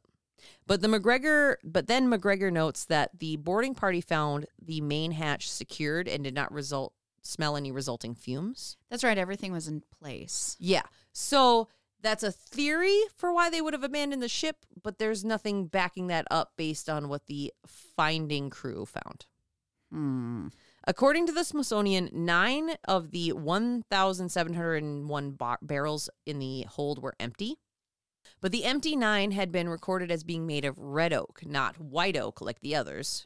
But 0.65 0.81
the 0.81 0.87
McGregor, 0.87 1.55
but 1.63 1.87
then 1.87 2.09
McGregor 2.09 2.51
notes 2.51 2.85
that 2.85 3.17
the 3.19 3.37
boarding 3.37 3.73
party 3.73 4.01
found 4.01 4.45
the 4.61 4.81
main 4.81 5.11
hatch 5.11 5.49
secured 5.49 6.07
and 6.07 6.23
did 6.23 6.35
not 6.35 6.51
result 6.51 6.93
smell 7.23 7.57
any 7.57 7.71
resulting 7.71 8.15
fumes. 8.15 8.77
That's 8.89 9.03
right. 9.03 9.17
Everything 9.17 9.51
was 9.51 9.67
in 9.67 9.83
place. 9.99 10.55
Yeah. 10.59 10.83
So 11.11 11.67
that's 12.01 12.23
a 12.23 12.31
theory 12.31 13.01
for 13.15 13.33
why 13.33 13.49
they 13.49 13.61
would 13.61 13.73
have 13.73 13.83
abandoned 13.83 14.21
the 14.21 14.29
ship, 14.29 14.57
but 14.83 14.99
there's 14.99 15.25
nothing 15.25 15.67
backing 15.67 16.07
that 16.07 16.27
up 16.29 16.53
based 16.57 16.89
on 16.89 17.09
what 17.09 17.25
the 17.27 17.53
finding 17.65 18.49
crew 18.49 18.85
found. 18.85 19.25
Hmm. 19.91 20.47
According 20.85 21.25
to 21.27 21.33
the 21.33 21.43
Smithsonian, 21.43 22.09
nine 22.13 22.75
of 22.87 23.11
the 23.11 23.33
1,701 23.33 25.31
bar- 25.31 25.59
barrels 25.61 26.09
in 26.25 26.39
the 26.39 26.63
hold 26.63 27.01
were 27.01 27.15
empty. 27.19 27.57
But 28.39 28.51
the 28.51 28.65
empty 28.65 28.95
nine 28.95 29.31
had 29.31 29.51
been 29.51 29.67
recorded 29.69 30.11
as 30.11 30.23
being 30.23 30.45
made 30.45 30.63
of 30.65 30.77
red 30.77 31.11
oak, 31.13 31.41
not 31.45 31.79
white 31.79 32.15
oak 32.15 32.39
like 32.41 32.59
the 32.59 32.75
others. 32.75 33.25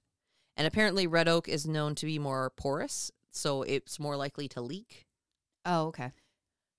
And 0.56 0.66
apparently, 0.68 1.08
red 1.08 1.28
oak 1.28 1.50
is 1.50 1.68
known 1.68 1.96
to 1.96 2.06
be 2.06 2.20
more 2.20 2.52
porous, 2.56 3.12
so 3.32 3.64
it's 3.64 4.00
more 4.00 4.16
likely 4.16 4.48
to 4.50 4.62
leak. 4.62 5.08
Oh, 5.66 5.88
okay. 5.88 6.12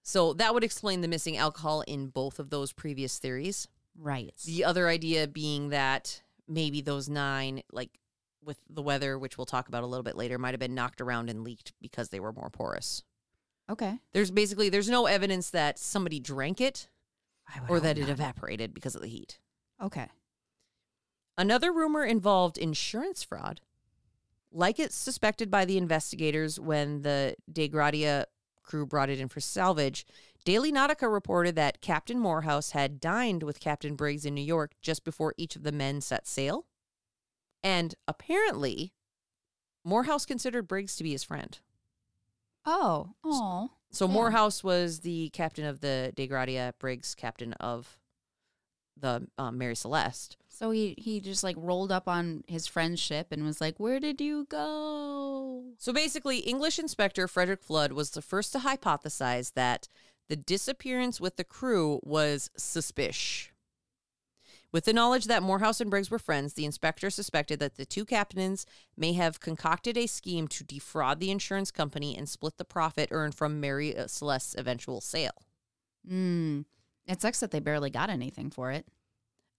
So 0.02 0.32
that 0.34 0.52
would 0.52 0.64
explain 0.64 1.00
the 1.00 1.08
missing 1.08 1.36
alcohol 1.36 1.82
in 1.82 2.08
both 2.08 2.38
of 2.38 2.50
those 2.50 2.72
previous 2.72 3.18
theories. 3.18 3.68
Right. 3.98 4.34
The 4.44 4.64
other 4.64 4.88
idea 4.88 5.28
being 5.28 5.68
that 5.68 6.22
maybe 6.48 6.80
those 6.80 7.08
nine, 7.08 7.62
like 7.70 7.98
with 8.44 8.58
the 8.68 8.82
weather, 8.82 9.18
which 9.18 9.38
we'll 9.38 9.46
talk 9.46 9.68
about 9.68 9.84
a 9.84 9.86
little 9.86 10.02
bit 10.02 10.16
later, 10.16 10.38
might 10.38 10.54
have 10.54 10.60
been 10.60 10.74
knocked 10.74 11.00
around 11.00 11.30
and 11.30 11.44
leaked 11.44 11.72
because 11.80 12.08
they 12.08 12.20
were 12.20 12.32
more 12.32 12.50
porous. 12.50 13.02
Okay. 13.70 13.98
There's 14.12 14.30
basically 14.30 14.68
there's 14.68 14.90
no 14.90 15.06
evidence 15.06 15.50
that 15.50 15.78
somebody 15.78 16.18
drank 16.18 16.60
it 16.60 16.88
or 17.68 17.80
that 17.80 17.96
it 17.96 18.02
not. 18.02 18.10
evaporated 18.10 18.74
because 18.74 18.94
of 18.94 19.02
the 19.02 19.08
heat. 19.08 19.38
Okay. 19.80 20.08
Another 21.38 21.72
rumor 21.72 22.04
involved 22.04 22.58
insurance 22.58 23.22
fraud. 23.22 23.60
Like 24.50 24.78
it's 24.78 24.96
suspected 24.96 25.50
by 25.50 25.64
the 25.64 25.78
investigators 25.78 26.60
when 26.60 27.02
the 27.02 27.36
De 27.50 27.68
Gratia 27.68 28.26
crew 28.62 28.86
brought 28.86 29.10
it 29.10 29.20
in 29.20 29.28
for 29.28 29.40
salvage, 29.40 30.06
Daily 30.44 30.72
Nautica 30.72 31.12
reported 31.12 31.54
that 31.56 31.80
Captain 31.80 32.18
Morehouse 32.18 32.70
had 32.70 33.00
dined 33.00 33.42
with 33.42 33.60
Captain 33.60 33.94
Briggs 33.94 34.24
in 34.24 34.34
New 34.34 34.40
York 34.42 34.72
just 34.80 35.04
before 35.04 35.34
each 35.36 35.54
of 35.56 35.62
the 35.62 35.72
men 35.72 36.00
set 36.00 36.26
sail. 36.26 36.66
And 37.62 37.94
apparently, 38.08 38.92
Morehouse 39.84 40.26
considered 40.26 40.66
Briggs 40.66 40.96
to 40.96 41.04
be 41.04 41.12
his 41.12 41.22
friend. 41.22 41.58
Oh. 42.64 43.10
Oh. 43.24 43.70
So 43.90 44.06
Yeah. 44.06 44.12
Morehouse 44.12 44.64
was 44.64 45.00
the 45.00 45.30
captain 45.30 45.64
of 45.64 45.80
the 45.80 46.12
De 46.14 46.26
Gratia, 46.26 46.74
Briggs 46.78 47.14
captain 47.14 47.52
of 47.54 47.98
the 48.96 49.26
um, 49.38 49.58
Mary 49.58 49.74
Celeste. 49.74 50.36
So 50.48 50.70
he 50.70 50.94
he 50.98 51.20
just 51.20 51.42
like 51.42 51.56
rolled 51.58 51.90
up 51.90 52.06
on 52.06 52.44
his 52.46 52.66
friend's 52.66 53.00
ship 53.00 53.28
and 53.30 53.44
was 53.44 53.60
like, 53.60 53.80
"Where 53.80 54.00
did 54.00 54.20
you 54.20 54.46
go?" 54.48 55.64
So 55.78 55.92
basically, 55.92 56.38
English 56.38 56.78
inspector 56.78 57.26
Frederick 57.26 57.62
Flood 57.62 57.92
was 57.92 58.10
the 58.10 58.22
first 58.22 58.52
to 58.52 58.58
hypothesize 58.58 59.54
that 59.54 59.88
the 60.28 60.36
disappearance 60.36 61.20
with 61.20 61.36
the 61.36 61.44
crew 61.44 62.00
was 62.02 62.50
suspicious. 62.56 63.48
With 64.72 64.86
the 64.86 64.94
knowledge 64.94 65.26
that 65.26 65.42
Morehouse 65.42 65.82
and 65.82 65.90
Briggs 65.90 66.10
were 66.10 66.18
friends, 66.18 66.54
the 66.54 66.64
inspector 66.64 67.10
suspected 67.10 67.58
that 67.58 67.76
the 67.76 67.84
two 67.84 68.06
captains 68.06 68.64
may 68.96 69.12
have 69.12 69.38
concocted 69.38 69.98
a 69.98 70.06
scheme 70.06 70.48
to 70.48 70.64
defraud 70.64 71.20
the 71.20 71.30
insurance 71.30 71.70
company 71.70 72.16
and 72.16 72.26
split 72.26 72.56
the 72.56 72.64
profit 72.64 73.10
earned 73.10 73.34
from 73.34 73.60
Mary 73.60 73.94
Celeste's 74.06 74.54
eventual 74.56 75.02
sale. 75.02 75.44
Hmm. 76.08 76.62
It 77.06 77.20
sucks 77.20 77.40
that 77.40 77.50
they 77.50 77.60
barely 77.60 77.90
got 77.90 78.10
anything 78.10 78.50
for 78.50 78.70
it. 78.70 78.86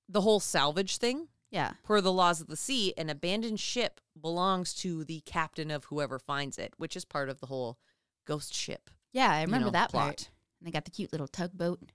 The 0.09 0.21
whole 0.21 0.39
salvage 0.39 0.97
thing, 0.97 1.27
Yeah. 1.51 1.73
per 1.83 2.01
the 2.01 2.11
laws 2.11 2.41
of 2.41 2.47
the 2.47 2.55
sea, 2.57 2.93
an 2.97 3.09
abandoned 3.09 3.59
ship 3.59 4.01
belongs 4.19 4.73
to 4.75 5.03
the 5.03 5.21
captain 5.21 5.69
of 5.71 5.85
whoever 5.85 6.19
finds 6.19 6.57
it, 6.57 6.73
which 6.77 6.95
is 6.95 7.05
part 7.05 7.29
of 7.29 7.39
the 7.39 7.47
whole 7.47 7.77
ghost 8.25 8.53
ship 8.53 8.89
Yeah, 9.11 9.31
I 9.31 9.41
remember 9.41 9.67
know, 9.67 9.71
that 9.71 9.91
plot. 9.91 10.03
part. 10.05 10.29
And 10.59 10.67
they 10.67 10.71
got 10.71 10.85
the 10.85 10.91
cute 10.91 11.11
little 11.11 11.27
tugboat. 11.27 11.91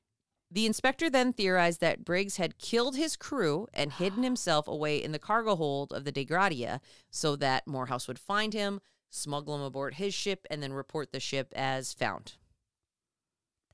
The 0.51 0.65
inspector 0.67 1.11
then 1.11 1.33
theorized 1.35 1.81
that 1.81 2.05
Briggs 2.05 2.37
had 2.37 2.59
killed 2.59 2.97
his 2.97 3.17
crew 3.17 3.67
and 3.75 3.93
hidden 3.93 4.23
himself 4.25 4.67
away 4.69 5.03
in 5.03 5.13
the 5.13 5.19
cargo 5.19 5.57
hold 5.57 5.93
of 5.93 6.05
the 6.05 6.13
De 6.13 6.25
Gratia 6.25 6.81
so 7.11 7.37
that 7.37 7.67
Morehouse 7.67 8.09
would 8.09 8.19
find 8.19 8.53
him, 8.55 8.81
smuggle 9.11 9.55
him 9.57 9.63
aboard 9.63 9.95
his 9.95 10.15
ship, 10.15 10.47
and 10.51 10.63
then 10.63 10.73
report 10.73 11.13
the 11.13 11.21
ship 11.21 11.53
as 11.57 11.93
found. 11.93 12.37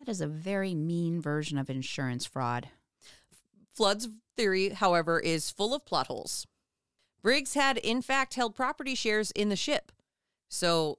That 0.04 0.10
is 0.10 0.20
a 0.20 0.26
very 0.26 0.74
mean 0.74 1.20
version 1.20 1.56
of 1.56 1.70
insurance 1.70 2.26
fraud. 2.26 2.68
Flood's 3.74 4.08
theory, 4.36 4.68
however, 4.70 5.18
is 5.18 5.50
full 5.50 5.74
of 5.74 5.86
plot 5.86 6.08
holes. 6.08 6.46
Briggs 7.22 7.54
had, 7.54 7.78
in 7.78 8.02
fact, 8.02 8.34
held 8.34 8.54
property 8.54 8.94
shares 8.94 9.30
in 9.30 9.48
the 9.48 9.56
ship, 9.56 9.92
so 10.48 10.98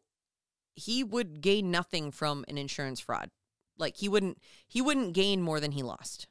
he 0.74 1.04
would 1.04 1.42
gain 1.42 1.70
nothing 1.70 2.10
from 2.10 2.46
an 2.48 2.58
insurance 2.58 3.00
fraud. 3.00 3.30
Like 3.78 3.98
he 3.98 4.10
wouldn't, 4.10 4.40
he 4.68 4.82
wouldn't 4.82 5.14
gain 5.14 5.42
more 5.42 5.60
than 5.60 5.74
he 5.74 5.84
lost. 5.84 6.28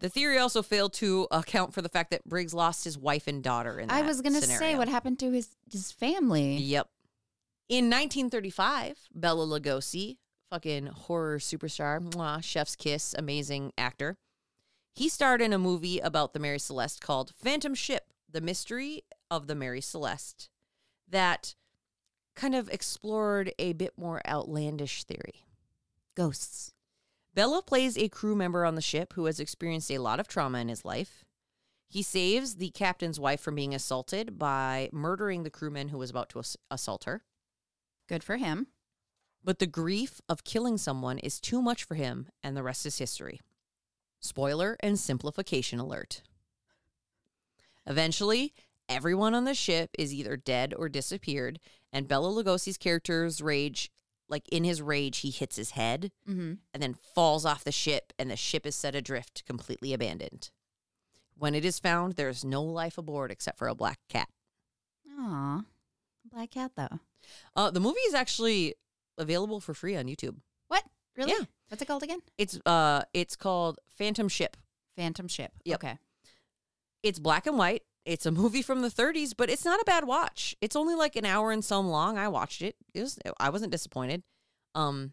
The 0.00 0.08
theory 0.08 0.38
also 0.38 0.62
failed 0.62 0.94
to 0.94 1.28
account 1.30 1.72
for 1.74 1.80
the 1.80 1.88
fact 1.88 2.10
that 2.10 2.24
Briggs 2.24 2.52
lost 2.52 2.82
his 2.84 2.98
wife 2.98 3.28
and 3.28 3.42
daughter 3.42 3.78
in 3.78 3.88
that 3.88 3.94
I 3.94 4.02
was 4.02 4.20
gonna 4.20 4.42
say 4.42 4.76
what 4.76 4.88
happened 4.88 5.20
to 5.20 5.30
his 5.30 5.48
his 5.70 5.92
family. 5.92 6.56
Yep. 6.56 6.88
In 7.68 7.84
1935, 7.86 9.08
Bela 9.14 9.46
Lugosi, 9.46 10.18
fucking 10.54 10.86
horror 10.86 11.40
superstar, 11.40 12.00
mwah, 12.00 12.40
chef's 12.40 12.76
kiss, 12.76 13.12
amazing 13.18 13.72
actor. 13.76 14.16
He 14.94 15.08
starred 15.08 15.42
in 15.42 15.52
a 15.52 15.58
movie 15.58 15.98
about 15.98 16.32
the 16.32 16.38
Mary 16.38 16.60
Celeste 16.60 17.00
called 17.00 17.32
Phantom 17.34 17.74
Ship: 17.74 18.04
The 18.30 18.40
Mystery 18.40 19.02
of 19.32 19.48
the 19.48 19.56
Mary 19.56 19.80
Celeste 19.80 20.48
that 21.08 21.56
kind 22.36 22.54
of 22.54 22.68
explored 22.68 23.52
a 23.58 23.72
bit 23.72 23.94
more 23.98 24.22
outlandish 24.28 25.02
theory. 25.02 25.44
Ghosts. 26.14 26.72
Bela 27.34 27.60
plays 27.60 27.98
a 27.98 28.08
crew 28.08 28.36
member 28.36 28.64
on 28.64 28.76
the 28.76 28.80
ship 28.80 29.14
who 29.14 29.24
has 29.24 29.40
experienced 29.40 29.90
a 29.90 29.98
lot 29.98 30.20
of 30.20 30.28
trauma 30.28 30.58
in 30.58 30.68
his 30.68 30.84
life. 30.84 31.24
He 31.88 32.00
saves 32.00 32.54
the 32.54 32.70
captain's 32.70 33.18
wife 33.18 33.40
from 33.40 33.56
being 33.56 33.74
assaulted 33.74 34.38
by 34.38 34.88
murdering 34.92 35.42
the 35.42 35.50
crewman 35.50 35.88
who 35.88 35.98
was 35.98 36.10
about 36.10 36.28
to 36.28 36.38
ass- 36.38 36.56
assault 36.70 37.04
her. 37.04 37.24
Good 38.08 38.22
for 38.22 38.36
him. 38.36 38.68
But 39.44 39.58
the 39.58 39.66
grief 39.66 40.20
of 40.28 40.42
killing 40.44 40.78
someone 40.78 41.18
is 41.18 41.38
too 41.38 41.60
much 41.60 41.84
for 41.84 41.94
him, 41.96 42.28
and 42.42 42.56
the 42.56 42.62
rest 42.62 42.86
is 42.86 42.96
history. 42.98 43.40
Spoiler 44.20 44.76
and 44.80 44.98
simplification 44.98 45.78
alert. 45.78 46.22
Eventually, 47.86 48.54
everyone 48.88 49.34
on 49.34 49.44
the 49.44 49.54
ship 49.54 49.90
is 49.98 50.14
either 50.14 50.36
dead 50.36 50.72
or 50.76 50.88
disappeared, 50.88 51.60
and 51.92 52.08
Bela 52.08 52.28
Lugosi's 52.30 52.78
character's 52.78 53.42
rage, 53.42 53.90
like 54.28 54.48
in 54.48 54.64
his 54.64 54.80
rage, 54.80 55.18
he 55.18 55.30
hits 55.30 55.56
his 55.56 55.72
head 55.72 56.10
Mm-hmm. 56.28 56.54
and 56.72 56.82
then 56.82 56.94
falls 56.94 57.44
off 57.44 57.64
the 57.64 57.72
ship, 57.72 58.12
and 58.18 58.30
the 58.30 58.36
ship 58.36 58.64
is 58.66 58.74
set 58.74 58.94
adrift, 58.94 59.44
completely 59.44 59.92
abandoned. 59.92 60.50
When 61.36 61.54
it 61.54 61.64
is 61.64 61.78
found, 61.78 62.14
there 62.14 62.30
is 62.30 62.44
no 62.44 62.62
life 62.62 62.96
aboard 62.96 63.30
except 63.30 63.58
for 63.58 63.68
a 63.68 63.74
black 63.74 63.98
cat. 64.08 64.28
Aw. 65.18 65.64
Black 66.32 66.52
cat 66.52 66.72
though. 66.76 67.00
Uh, 67.54 67.70
the 67.70 67.80
movie 67.80 67.98
is 68.00 68.14
actually 68.14 68.74
available 69.18 69.60
for 69.60 69.74
free 69.74 69.96
on 69.96 70.06
YouTube. 70.06 70.36
What? 70.68 70.84
Really? 71.16 71.32
Yeah. 71.32 71.44
What's 71.68 71.82
it 71.82 71.86
called 71.86 72.02
again? 72.02 72.20
It's 72.38 72.58
uh, 72.66 73.02
it's 73.12 73.36
called 73.36 73.78
Phantom 73.96 74.28
Ship. 74.28 74.56
Phantom 74.96 75.28
Ship. 75.28 75.52
Yep. 75.64 75.84
Okay. 75.84 75.98
It's 77.02 77.18
black 77.18 77.46
and 77.46 77.58
white. 77.58 77.82
It's 78.04 78.26
a 78.26 78.30
movie 78.30 78.62
from 78.62 78.82
the 78.82 78.90
30s, 78.90 79.32
but 79.36 79.48
it's 79.48 79.64
not 79.64 79.80
a 79.80 79.84
bad 79.84 80.04
watch. 80.04 80.54
It's 80.60 80.76
only 80.76 80.94
like 80.94 81.16
an 81.16 81.24
hour 81.24 81.52
and 81.52 81.64
some 81.64 81.88
long. 81.88 82.18
I 82.18 82.28
watched 82.28 82.62
it. 82.62 82.76
It 82.92 83.00
was 83.00 83.18
I 83.40 83.50
wasn't 83.50 83.72
disappointed. 83.72 84.22
Um, 84.74 85.12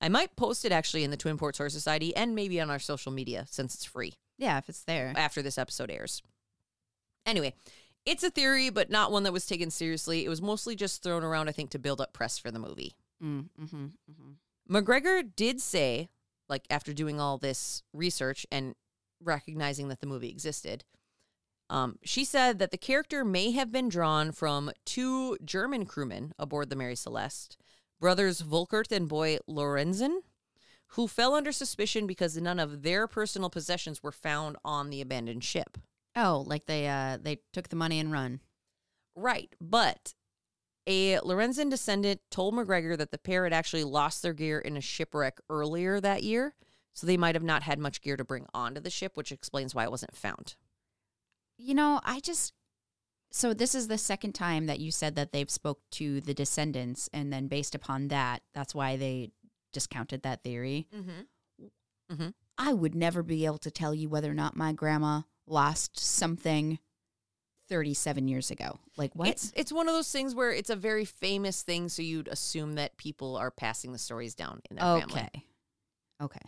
I 0.00 0.08
might 0.08 0.34
post 0.34 0.64
it 0.64 0.72
actually 0.72 1.04
in 1.04 1.10
the 1.12 1.16
Twin 1.16 1.38
Ports 1.38 1.58
Horror 1.58 1.70
Society 1.70 2.14
and 2.16 2.34
maybe 2.34 2.60
on 2.60 2.70
our 2.70 2.80
social 2.80 3.12
media 3.12 3.46
since 3.48 3.74
it's 3.74 3.84
free. 3.84 4.14
Yeah, 4.38 4.58
if 4.58 4.68
it's 4.68 4.82
there. 4.82 5.12
after 5.16 5.42
this 5.42 5.58
episode 5.58 5.90
airs. 5.90 6.22
Anyway, 7.24 7.54
it's 8.04 8.24
a 8.24 8.30
theory, 8.30 8.70
but 8.70 8.90
not 8.90 9.12
one 9.12 9.22
that 9.22 9.32
was 9.32 9.46
taken 9.46 9.70
seriously. 9.70 10.24
It 10.24 10.28
was 10.28 10.42
mostly 10.42 10.74
just 10.74 11.04
thrown 11.04 11.22
around, 11.22 11.48
I 11.48 11.52
think, 11.52 11.70
to 11.70 11.78
build 11.78 12.00
up 12.00 12.12
press 12.12 12.36
for 12.36 12.50
the 12.50 12.58
movie. 12.58 12.96
Mm, 13.22 13.48
mm-hmm, 13.60 13.84
mm-hmm. 13.84 14.74
McGregor 14.74 15.22
did 15.34 15.60
say, 15.60 16.08
like, 16.48 16.66
after 16.70 16.92
doing 16.92 17.20
all 17.20 17.38
this 17.38 17.82
research 17.92 18.46
and 18.50 18.74
recognizing 19.22 19.88
that 19.88 20.00
the 20.00 20.06
movie 20.06 20.30
existed, 20.30 20.84
um, 21.70 21.98
she 22.04 22.24
said 22.24 22.58
that 22.58 22.70
the 22.70 22.78
character 22.78 23.24
may 23.24 23.52
have 23.52 23.72
been 23.72 23.88
drawn 23.88 24.32
from 24.32 24.70
two 24.84 25.38
German 25.44 25.86
crewmen 25.86 26.34
aboard 26.38 26.68
the 26.68 26.76
Mary 26.76 26.96
Celeste, 26.96 27.56
brothers 28.00 28.42
Volkert 28.42 28.92
and 28.92 29.08
Boz 29.08 29.38
Lorenzen, 29.48 30.18
who 30.88 31.08
fell 31.08 31.34
under 31.34 31.52
suspicion 31.52 32.06
because 32.06 32.36
none 32.36 32.58
of 32.58 32.82
their 32.82 33.06
personal 33.06 33.48
possessions 33.48 34.02
were 34.02 34.12
found 34.12 34.56
on 34.64 34.90
the 34.90 35.00
abandoned 35.00 35.44
ship. 35.44 35.78
Oh, 36.14 36.44
like 36.46 36.66
they 36.66 36.88
uh 36.88 37.16
they 37.22 37.38
took 37.52 37.68
the 37.68 37.76
money 37.76 37.98
and 37.98 38.12
run. 38.12 38.40
Right, 39.16 39.54
but 39.60 40.14
a 40.86 41.18
Lorenzen 41.18 41.70
descendant 41.70 42.20
told 42.30 42.54
McGregor 42.54 42.96
that 42.98 43.10
the 43.10 43.18
pair 43.18 43.44
had 43.44 43.52
actually 43.52 43.84
lost 43.84 44.22
their 44.22 44.32
gear 44.32 44.58
in 44.58 44.76
a 44.76 44.80
shipwreck 44.80 45.38
earlier 45.48 46.00
that 46.00 46.22
year, 46.22 46.54
so 46.92 47.06
they 47.06 47.16
might 47.16 47.34
have 47.34 47.44
not 47.44 47.62
had 47.62 47.78
much 47.78 48.02
gear 48.02 48.16
to 48.16 48.24
bring 48.24 48.46
onto 48.52 48.80
the 48.80 48.90
ship, 48.90 49.12
which 49.16 49.32
explains 49.32 49.74
why 49.74 49.84
it 49.84 49.90
wasn't 49.90 50.16
found. 50.16 50.56
you 51.58 51.74
know, 51.74 52.00
I 52.04 52.20
just 52.20 52.52
so 53.30 53.54
this 53.54 53.74
is 53.74 53.88
the 53.88 53.98
second 53.98 54.34
time 54.34 54.66
that 54.66 54.78
you 54.78 54.90
said 54.90 55.14
that 55.14 55.32
they've 55.32 55.50
spoke 55.50 55.80
to 55.92 56.20
the 56.20 56.34
descendants 56.34 57.08
and 57.14 57.32
then 57.32 57.46
based 57.46 57.74
upon 57.74 58.08
that, 58.08 58.42
that's 58.52 58.74
why 58.74 58.96
they 58.96 59.30
discounted 59.72 60.22
that 60.22 60.42
theory. 60.42 60.86
Mm-hmm. 60.94 62.28
I 62.58 62.74
would 62.74 62.94
never 62.94 63.22
be 63.22 63.46
able 63.46 63.58
to 63.58 63.70
tell 63.70 63.94
you 63.94 64.10
whether 64.10 64.30
or 64.30 64.34
not 64.34 64.54
my 64.54 64.74
grandma 64.74 65.22
lost 65.46 65.98
something 65.98 66.78
37 67.68 68.28
years 68.28 68.50
ago. 68.50 68.78
Like 68.96 69.12
what? 69.14 69.28
It's 69.28 69.52
it's 69.56 69.72
one 69.72 69.88
of 69.88 69.94
those 69.94 70.10
things 70.10 70.34
where 70.34 70.50
it's 70.52 70.70
a 70.70 70.76
very 70.76 71.04
famous 71.04 71.62
thing, 71.62 71.88
so 71.88 72.02
you'd 72.02 72.28
assume 72.28 72.74
that 72.74 72.96
people 72.96 73.36
are 73.36 73.50
passing 73.50 73.92
the 73.92 73.98
stories 73.98 74.34
down 74.34 74.60
in 74.70 74.76
their 74.76 74.84
family. 74.84 75.14
okay. 75.22 75.44
Okay. 76.22 76.40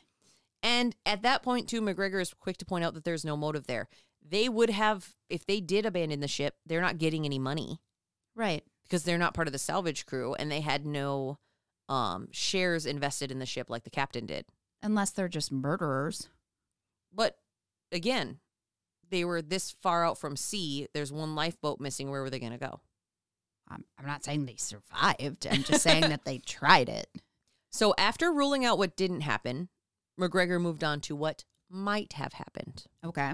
And 0.63 0.95
at 1.05 1.23
that 1.23 1.43
point, 1.43 1.69
too, 1.69 1.81
McGregor 1.83 2.21
is 2.23 2.33
quick 2.33 2.57
to 2.59 2.65
point 2.65 2.85
out 2.85 2.95
that 2.95 3.05
there's 3.05 3.25
no 3.25 3.37
motive 3.37 3.67
there. 3.67 3.89
They 4.27 4.49
would 4.49 4.71
have, 4.71 5.15
if 5.29 5.45
they 5.45 5.61
did 5.61 5.85
abandon 5.85 6.21
the 6.21 6.29
ship, 6.29 6.55
they're 6.65 6.81
not 6.81 6.97
getting 6.97 7.25
any 7.27 7.39
money 7.39 7.81
Right. 8.35 8.65
because 8.85 9.03
they're 9.03 9.19
not 9.19 9.35
part 9.35 9.47
of 9.49 9.53
the 9.53 9.59
salvage 9.59 10.07
crew, 10.07 10.35
and 10.35 10.51
they 10.51 10.61
had 10.63 10.87
no 10.87 11.39
um, 11.91 12.29
shares 12.31 12.87
invested 12.87 13.31
in 13.31 13.39
the 13.41 13.47
ship 13.47 13.69
like 13.69 13.85
the 13.85 13.91
captain 13.91 14.25
did. 14.25 14.47
Unless 14.83 15.11
they're 15.11 15.29
just 15.29 15.53
murderers. 15.53 16.29
But 17.13 17.37
again, 17.93 18.39
they 19.11 19.25
were 19.25 19.43
this 19.43 19.75
far 19.83 20.05
out 20.05 20.19
from 20.19 20.37
sea. 20.37 20.89
There's 20.95 21.13
one 21.13 21.35
lifeboat 21.35 21.81
missing. 21.81 22.11
Where 22.11 22.23
were 22.23 22.31
they 22.31 22.39
going 22.39 22.53
to 22.53 22.59
go? 22.59 22.81
I'm, 23.69 23.85
I'm 23.99 24.07
not 24.07 24.25
saying 24.25 24.47
they 24.47 24.57
survived. 24.57 25.47
I'm 25.51 25.63
just 25.63 25.83
saying 25.83 26.03
that 26.03 26.25
they 26.25 26.39
tried 26.47 26.89
it. 26.89 27.09
So 27.73 27.95
after 27.99 28.33
ruling 28.33 28.65
out 28.65 28.79
what 28.79 28.97
didn't 28.97 29.23
happen, 29.23 29.69
McGregor 30.21 30.61
moved 30.61 30.85
on 30.85 31.01
to 31.03 31.17
what 31.17 31.45
might 31.71 32.15
have 32.15 32.35
happened. 32.35 32.85
Okay. 33.05 33.33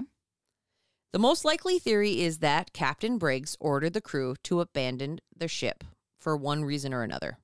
The 1.13 1.19
most 1.19 1.43
likely 1.43 1.77
theory 1.77 2.21
is 2.21 2.39
that 2.39 2.73
Captain 2.73 3.17
Briggs 3.17 3.57
ordered 3.59 3.93
the 3.93 4.01
crew 4.01 4.35
to 4.43 4.61
abandon 4.61 5.19
the 5.35 5.47
ship 5.47 5.83
for 6.19 6.37
one 6.37 6.63
reason 6.63 6.93
or 6.93 7.03
another. 7.03 7.37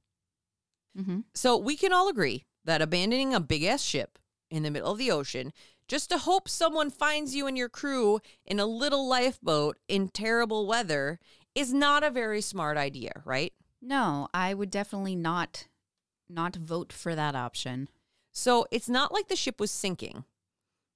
Mm-hmm. 0.97 1.19
So 1.35 1.57
we 1.57 1.75
can 1.75 1.91
all 1.91 2.07
agree 2.07 2.45
that 2.65 2.81
abandoning 2.81 3.33
a 3.33 3.39
big 3.39 3.63
ass 3.63 3.83
ship 3.83 4.17
in 4.49 4.63
the 4.63 4.71
middle 4.71 4.91
of 4.91 4.97
the 4.97 5.11
ocean 5.11 5.51
just 5.87 6.09
to 6.09 6.17
hope 6.17 6.49
someone 6.49 6.89
finds 6.89 7.35
you 7.35 7.47
and 7.47 7.57
your 7.57 7.69
crew 7.69 8.19
in 8.45 8.59
a 8.59 8.65
little 8.65 9.07
lifeboat 9.07 9.77
in 9.87 10.09
terrible 10.09 10.67
weather 10.67 11.19
is 11.55 11.73
not 11.73 12.03
a 12.03 12.11
very 12.11 12.41
smart 12.41 12.77
idea, 12.77 13.21
right? 13.25 13.53
No, 13.81 14.27
I 14.33 14.53
would 14.53 14.69
definitely 14.69 15.15
not 15.15 15.67
not 16.29 16.55
vote 16.55 16.91
for 16.91 17.15
that 17.15 17.35
option. 17.35 17.87
So 18.31 18.65
it's 18.69 18.89
not 18.89 19.13
like 19.13 19.29
the 19.29 19.35
ship 19.35 19.59
was 19.59 19.71
sinking. 19.71 20.25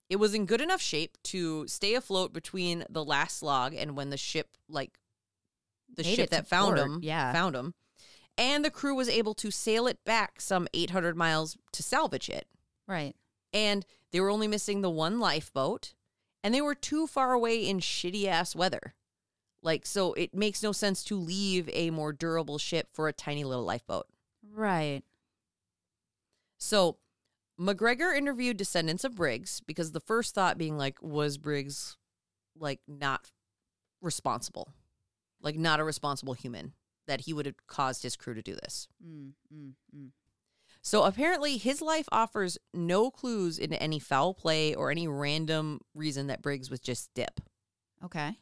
It 0.09 0.17
was 0.17 0.33
in 0.33 0.45
good 0.45 0.59
enough 0.59 0.81
shape 0.81 1.17
to 1.23 1.65
stay 1.67 1.95
afloat 1.95 2.33
between 2.33 2.83
the 2.89 3.03
last 3.03 3.41
log 3.41 3.73
and 3.73 3.95
when 3.95 4.09
the 4.09 4.17
ship, 4.17 4.57
like 4.67 4.99
the 5.95 6.03
Made 6.03 6.15
ship 6.15 6.29
that 6.31 6.47
found 6.47 6.75
port, 6.75 6.79
him, 6.79 6.99
yeah. 7.01 7.31
found 7.31 7.55
him, 7.55 7.73
and 8.37 8.65
the 8.65 8.69
crew 8.69 8.93
was 8.93 9.07
able 9.07 9.33
to 9.35 9.51
sail 9.51 9.87
it 9.87 10.03
back 10.05 10.41
some 10.41 10.67
800 10.73 11.15
miles 11.15 11.57
to 11.71 11.81
salvage 11.81 12.29
it. 12.29 12.45
Right. 12.87 13.15
And 13.53 13.85
they 14.11 14.19
were 14.19 14.29
only 14.29 14.47
missing 14.47 14.81
the 14.81 14.89
one 14.89 15.19
lifeboat, 15.19 15.93
and 16.43 16.53
they 16.53 16.61
were 16.61 16.75
too 16.75 17.07
far 17.07 17.33
away 17.33 17.67
in 17.67 17.79
shitty 17.79 18.25
ass 18.25 18.55
weather. 18.55 18.93
Like, 19.63 19.85
so 19.85 20.13
it 20.13 20.33
makes 20.33 20.63
no 20.63 20.71
sense 20.71 21.03
to 21.05 21.17
leave 21.17 21.69
a 21.71 21.91
more 21.91 22.13
durable 22.13 22.57
ship 22.57 22.87
for 22.93 23.07
a 23.07 23.13
tiny 23.13 23.43
little 23.43 23.63
lifeboat. 23.63 24.07
Right. 24.53 25.03
So 26.57 26.97
McGregor 27.59 28.15
interviewed 28.15 28.57
descendants 28.57 29.03
of 29.03 29.15
Briggs 29.15 29.61
because 29.65 29.91
the 29.91 29.99
first 29.99 30.33
thought 30.33 30.57
being 30.57 30.77
like, 30.77 30.97
was 31.01 31.37
Briggs 31.37 31.97
like 32.57 32.79
not 32.87 33.31
responsible? 34.01 34.73
Like 35.41 35.57
not 35.57 35.79
a 35.79 35.83
responsible 35.83 36.33
human 36.33 36.73
that 37.07 37.21
he 37.21 37.33
would 37.33 37.45
have 37.45 37.55
caused 37.67 38.03
his 38.03 38.15
crew 38.15 38.33
to 38.33 38.41
do 38.41 38.55
this. 38.55 38.87
Mm, 39.05 39.31
mm, 39.53 39.71
mm. 39.95 40.09
So 40.81 41.03
apparently 41.03 41.57
his 41.57 41.81
life 41.81 42.07
offers 42.11 42.57
no 42.73 43.11
clues 43.11 43.59
into 43.59 43.81
any 43.81 43.99
foul 43.99 44.33
play 44.33 44.73
or 44.73 44.89
any 44.89 45.07
random 45.07 45.79
reason 45.93 46.27
that 46.27 46.41
Briggs 46.41 46.69
was 46.69 46.79
just 46.79 47.13
dip. 47.13 47.39
Okay. 48.03 48.37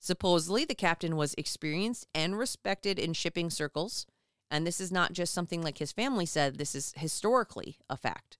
Supposedly, 0.00 0.64
the 0.64 0.74
captain 0.74 1.16
was 1.16 1.34
experienced 1.36 2.06
and 2.14 2.38
respected 2.38 2.98
in 2.98 3.12
shipping 3.12 3.50
circles. 3.50 4.06
And 4.50 4.66
this 4.66 4.80
is 4.80 4.90
not 4.90 5.12
just 5.12 5.34
something 5.34 5.60
like 5.60 5.78
his 5.78 5.92
family 5.92 6.24
said, 6.24 6.56
this 6.56 6.74
is 6.74 6.94
historically 6.96 7.76
a 7.90 7.96
fact. 7.96 8.38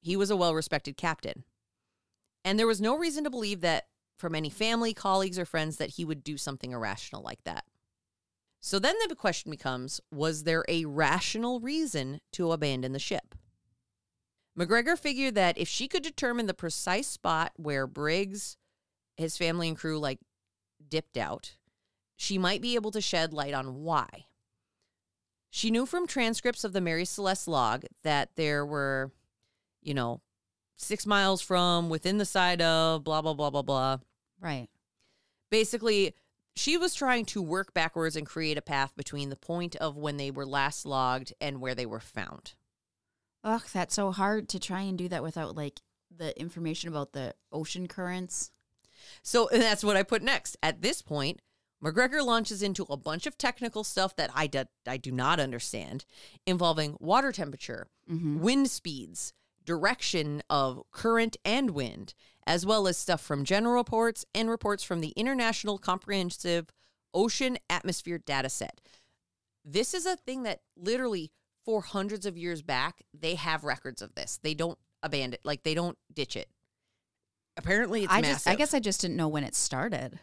He 0.00 0.16
was 0.16 0.30
a 0.30 0.36
well 0.36 0.54
respected 0.54 0.96
captain. 0.96 1.44
And 2.44 2.58
there 2.58 2.66
was 2.66 2.80
no 2.80 2.96
reason 2.96 3.24
to 3.24 3.30
believe 3.30 3.60
that 3.62 3.88
from 4.18 4.34
any 4.34 4.50
family, 4.50 4.94
colleagues, 4.94 5.38
or 5.38 5.44
friends 5.44 5.76
that 5.76 5.90
he 5.90 6.04
would 6.04 6.22
do 6.22 6.36
something 6.36 6.72
irrational 6.72 7.22
like 7.22 7.42
that. 7.44 7.64
So 8.60 8.78
then 8.78 8.94
the 9.08 9.14
question 9.14 9.50
becomes 9.50 10.00
was 10.10 10.44
there 10.44 10.64
a 10.68 10.84
rational 10.84 11.60
reason 11.60 12.20
to 12.32 12.52
abandon 12.52 12.92
the 12.92 12.98
ship? 12.98 13.34
McGregor 14.58 14.98
figured 14.98 15.36
that 15.36 15.56
if 15.56 15.68
she 15.68 15.86
could 15.86 16.02
determine 16.02 16.46
the 16.46 16.54
precise 16.54 17.06
spot 17.06 17.52
where 17.56 17.86
Briggs, 17.86 18.56
his 19.16 19.36
family, 19.36 19.68
and 19.68 19.76
crew 19.76 19.98
like 19.98 20.18
dipped 20.88 21.16
out, 21.16 21.54
she 22.16 22.38
might 22.38 22.60
be 22.60 22.74
able 22.74 22.90
to 22.90 23.00
shed 23.00 23.32
light 23.32 23.54
on 23.54 23.82
why. 23.84 24.26
She 25.50 25.70
knew 25.70 25.86
from 25.86 26.06
transcripts 26.06 26.64
of 26.64 26.72
the 26.72 26.80
Mary 26.80 27.04
Celeste 27.04 27.48
log 27.48 27.84
that 28.02 28.30
there 28.34 28.66
were, 28.66 29.12
you 29.80 29.94
know, 29.94 30.20
six 30.76 31.06
miles 31.06 31.40
from, 31.40 31.88
within 31.88 32.18
the 32.18 32.24
side 32.24 32.60
of, 32.60 33.04
blah, 33.04 33.22
blah, 33.22 33.34
blah, 33.34 33.50
blah, 33.50 33.62
blah. 33.62 33.98
Right. 34.40 34.68
Basically, 35.50 36.14
she 36.58 36.76
was 36.76 36.94
trying 36.94 37.24
to 37.26 37.42
work 37.42 37.72
backwards 37.74 38.16
and 38.16 38.26
create 38.26 38.58
a 38.58 38.62
path 38.62 38.92
between 38.96 39.28
the 39.30 39.36
point 39.36 39.76
of 39.76 39.96
when 39.96 40.16
they 40.16 40.30
were 40.30 40.46
last 40.46 40.84
logged 40.84 41.32
and 41.40 41.60
where 41.60 41.74
they 41.74 41.86
were 41.86 42.00
found. 42.00 42.54
Ugh, 43.44 43.62
that's 43.72 43.94
so 43.94 44.10
hard 44.10 44.48
to 44.50 44.58
try 44.58 44.82
and 44.82 44.98
do 44.98 45.08
that 45.08 45.22
without 45.22 45.56
like 45.56 45.80
the 46.14 46.38
information 46.40 46.88
about 46.88 47.12
the 47.12 47.34
ocean 47.52 47.86
currents. 47.86 48.50
So 49.22 49.48
that's 49.52 49.84
what 49.84 49.96
I 49.96 50.02
put 50.02 50.22
next. 50.22 50.56
At 50.62 50.82
this 50.82 51.02
point, 51.02 51.40
McGregor 51.82 52.24
launches 52.24 52.62
into 52.62 52.82
a 52.90 52.96
bunch 52.96 53.26
of 53.26 53.38
technical 53.38 53.84
stuff 53.84 54.16
that 54.16 54.30
I 54.34 54.48
do, 54.48 54.64
I 54.86 54.96
do 54.96 55.12
not 55.12 55.38
understand, 55.38 56.04
involving 56.46 56.96
water 57.00 57.30
temperature, 57.32 57.86
Mm-hmm. 58.10 58.40
wind 58.40 58.70
speeds, 58.70 59.34
direction 59.68 60.42
of 60.48 60.80
current 60.92 61.36
and 61.44 61.72
wind, 61.72 62.14
as 62.46 62.64
well 62.64 62.88
as 62.88 62.96
stuff 62.96 63.20
from 63.20 63.44
general 63.44 63.74
reports 63.74 64.24
and 64.34 64.48
reports 64.48 64.82
from 64.82 65.00
the 65.00 65.10
International 65.10 65.76
Comprehensive 65.76 66.70
Ocean 67.12 67.58
Atmosphere 67.68 68.18
Dataset. 68.18 68.78
This 69.66 69.92
is 69.92 70.06
a 70.06 70.16
thing 70.16 70.44
that 70.44 70.60
literally 70.74 71.30
for 71.66 71.82
hundreds 71.82 72.24
of 72.24 72.38
years 72.38 72.62
back, 72.62 73.02
they 73.12 73.34
have 73.34 73.62
records 73.62 74.00
of 74.00 74.14
this. 74.14 74.40
They 74.42 74.54
don't 74.54 74.78
abandon 75.02 75.38
like 75.44 75.64
they 75.64 75.74
don't 75.74 75.98
ditch 76.12 76.34
it. 76.34 76.48
Apparently 77.58 78.04
it's 78.04 78.12
I 78.12 78.22
massive. 78.22 78.36
just 78.36 78.48
I 78.48 78.54
guess 78.54 78.72
I 78.72 78.80
just 78.80 79.02
didn't 79.02 79.16
know 79.18 79.28
when 79.28 79.44
it 79.44 79.54
started. 79.54 80.18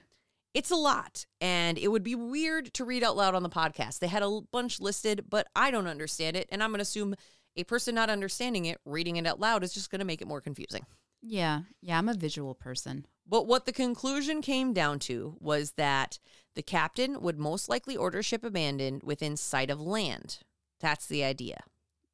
It's 0.56 0.72
a 0.72 0.76
lot, 0.76 1.28
and 1.40 1.78
it 1.78 1.90
would 1.90 2.02
be 2.02 2.16
weird 2.16 2.74
to 2.76 2.86
read 2.86 3.04
out 3.04 3.16
loud 3.16 3.36
on 3.36 3.44
the 3.44 3.50
podcast. 3.50 4.00
They 4.00 4.08
had 4.08 4.24
a 4.24 4.40
bunch 4.52 4.80
listed, 4.80 5.26
but 5.30 5.48
I 5.56 5.70
don't 5.70 5.86
understand 5.86 6.36
it, 6.36 6.48
and 6.50 6.64
I'm 6.64 6.72
going 6.72 6.80
to 6.80 6.84
assume 6.84 7.14
a 7.58 7.64
person 7.64 7.96
not 7.96 8.10
understanding 8.10 8.66
it, 8.66 8.80
reading 8.86 9.16
it 9.18 9.26
out 9.28 9.40
loud, 9.40 9.64
is 9.64 9.74
just 9.74 9.90
going 9.92 10.00
to 10.00 10.06
make 10.06 10.22
it 10.22 10.28
more 10.28 10.42
confusing. 10.42 10.86
Yeah. 11.22 11.62
Yeah, 11.82 11.98
I'm 11.98 12.10
a 12.10 12.14
visual 12.14 12.54
person. 12.56 13.06
But 13.28 13.48
what 13.48 13.66
the 13.66 13.72
conclusion 13.72 14.42
came 14.42 14.74
down 14.74 15.00
to 15.00 15.36
was 15.40 15.72
that 15.72 16.20
the 16.54 16.62
captain 16.62 17.22
would 17.22 17.40
most 17.40 17.68
likely 17.70 17.98
order 17.98 18.22
ship 18.22 18.44
abandoned 18.44 19.02
within 19.04 19.36
sight 19.36 19.70
of 19.72 19.82
land. 19.82 20.40
That's 20.80 21.08
the 21.08 21.24
idea. 21.24 21.62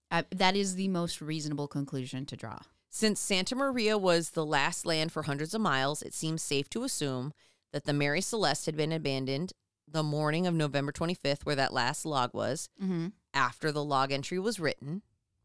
I, 0.09 0.25
that 0.33 0.55
is 0.55 0.75
the 0.75 0.87
most 0.87 1.21
reasonable 1.21 1.67
conclusion 1.67 2.25
to 2.27 2.37
draw. 2.37 2.59
Since 2.89 3.19
Santa 3.19 3.55
Maria 3.55 3.97
was 3.97 4.31
the 4.31 4.45
last 4.45 4.85
land 4.85 5.11
for 5.11 5.23
hundreds 5.23 5.53
of 5.53 5.61
miles, 5.61 6.01
it 6.01 6.13
seems 6.13 6.41
safe 6.41 6.69
to 6.71 6.83
assume 6.83 7.33
that 7.73 7.85
the 7.85 7.93
Mary 7.93 8.21
Celeste 8.21 8.65
had 8.65 8.75
been 8.77 8.91
abandoned 8.91 9.53
the 9.87 10.03
morning 10.03 10.47
of 10.47 10.53
November 10.53 10.91
25th, 10.93 11.43
where 11.45 11.55
that 11.55 11.73
last 11.73 12.05
log 12.05 12.33
was, 12.33 12.69
Mm-hmm. 12.81 13.07
after 13.33 13.71
the 13.71 13.83
log 13.83 14.11
entry 14.11 14.39
was 14.39 14.59
written. 14.59 15.01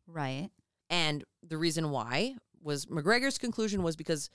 Right. 0.07 0.51
And 0.89 1.25
the 1.43 1.59
reason 1.59 1.91
why 1.91 2.37
was 2.63 2.87
McGregor's 2.87 3.39
conclusion 3.39 3.83
was 3.83 3.97
because 3.97 4.31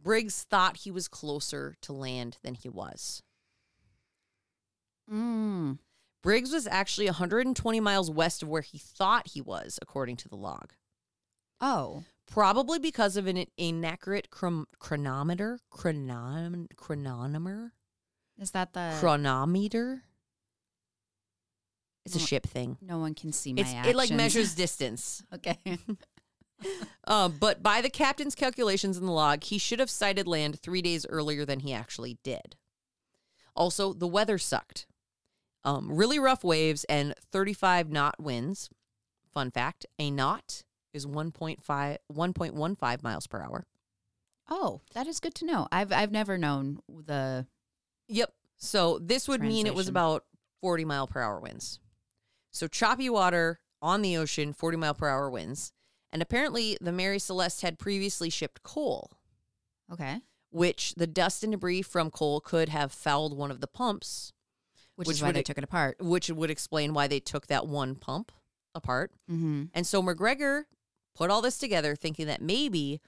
Briggs 0.00 0.42
thought 0.42 0.78
he 0.78 0.90
was 0.90 1.08
closer 1.08 1.74
to 1.82 1.92
land 1.92 2.38
than 2.42 2.54
he 2.54 2.68
was. 2.68 3.22
Mm. 5.12 5.78
Briggs 6.22 6.52
was 6.52 6.66
actually 6.66 7.06
120 7.06 7.80
miles 7.80 8.10
west 8.10 8.42
of 8.42 8.48
where 8.48 8.62
he 8.62 8.78
thought 8.78 9.28
he 9.28 9.40
was, 9.40 9.78
according 9.82 10.16
to 10.16 10.28
the 10.28 10.36
log. 10.36 10.72
Oh. 11.60 12.04
Probably 12.26 12.78
because 12.78 13.16
of 13.16 13.26
an 13.26 13.44
inaccurate 13.56 14.28
chrom- 14.30 14.66
chronometer, 14.78 15.58
chronom- 15.72 16.68
chronometer, 16.76 17.72
Is 18.38 18.52
that 18.52 18.72
the 18.72 18.96
chronometer. 18.98 20.04
It's 22.04 22.16
a 22.16 22.18
ship 22.18 22.46
thing. 22.46 22.76
no 22.82 22.98
one 22.98 23.14
can 23.14 23.32
see 23.32 23.52
my 23.52 23.60
It's 23.62 23.70
actions. 23.72 23.86
it 23.94 23.96
like 23.96 24.10
measures 24.10 24.54
distance. 24.56 25.22
Okay. 25.34 25.58
Um, 27.08 27.38
but 27.40 27.60
by 27.60 27.80
the 27.80 27.90
captain's 27.90 28.36
calculations 28.36 28.96
in 28.96 29.04
the 29.04 29.10
log, 29.10 29.42
he 29.42 29.58
should 29.58 29.80
have 29.80 29.90
sighted 29.90 30.28
land 30.28 30.60
three 30.60 30.80
days 30.80 31.04
earlier 31.08 31.44
than 31.44 31.58
he 31.58 31.72
actually 31.72 32.18
did. 32.22 32.54
Also, 33.56 33.92
the 33.92 34.06
weather 34.06 34.38
sucked. 34.38 34.86
Um, 35.64 35.90
really 35.90 36.20
rough 36.20 36.44
waves 36.44 36.84
and 36.84 37.14
35 37.32 37.90
knot 37.90 38.20
winds. 38.20 38.70
Fun 39.34 39.50
fact 39.50 39.86
a 39.98 40.10
knot 40.12 40.62
is 40.94 41.04
1.5, 41.04 41.58
1.15 42.12 43.02
miles 43.02 43.26
per 43.26 43.42
hour. 43.42 43.66
Oh, 44.48 44.82
that 44.94 45.08
is 45.08 45.18
good 45.18 45.34
to 45.36 45.44
know. 45.46 45.66
I've 45.72 45.92
I've 45.92 46.12
never 46.12 46.38
known 46.38 46.78
the 46.88 47.46
Yep. 48.08 48.32
So 48.58 48.98
this 49.00 49.26
would 49.26 49.40
mean 49.40 49.66
it 49.66 49.74
was 49.74 49.88
about 49.88 50.24
40 50.60 50.84
mile 50.84 51.08
per 51.08 51.20
hour 51.20 51.40
winds. 51.40 51.80
So 52.52 52.68
choppy 52.68 53.08
water 53.10 53.60
on 53.80 54.02
the 54.02 54.16
ocean, 54.16 54.52
40 54.52 54.76
mile 54.76 54.94
per 54.94 55.08
hour 55.08 55.28
winds. 55.30 55.72
And 56.12 56.20
apparently 56.22 56.76
the 56.80 56.92
Mary 56.92 57.18
Celeste 57.18 57.62
had 57.62 57.78
previously 57.78 58.28
shipped 58.30 58.62
coal, 58.62 59.10
okay, 59.90 60.20
which 60.50 60.94
the 60.96 61.06
dust 61.06 61.42
and 61.42 61.52
debris 61.52 61.82
from 61.82 62.10
coal 62.10 62.40
could 62.40 62.68
have 62.68 62.92
fouled 62.92 63.34
one 63.36 63.50
of 63.50 63.60
the 63.60 63.66
pumps, 63.66 64.32
which, 64.96 65.08
Which 65.08 65.16
is 65.16 65.22
why 65.22 65.32
they 65.32 65.40
it- 65.40 65.46
took 65.46 65.56
it 65.58 65.64
apart. 65.64 65.96
which 66.00 66.28
would 66.28 66.50
explain 66.50 66.92
why 66.92 67.06
they 67.06 67.18
took 67.20 67.46
that 67.46 67.66
one 67.66 67.94
pump 67.94 68.30
apart. 68.74 69.10
Mm-hmm. 69.30 69.64
And 69.74 69.86
so 69.86 70.02
McGregor 70.02 70.64
put 71.14 71.30
all 71.30 71.40
this 71.40 71.56
together 71.58 71.96
thinking 71.96 72.26
that 72.26 72.42
maybe 72.42 73.00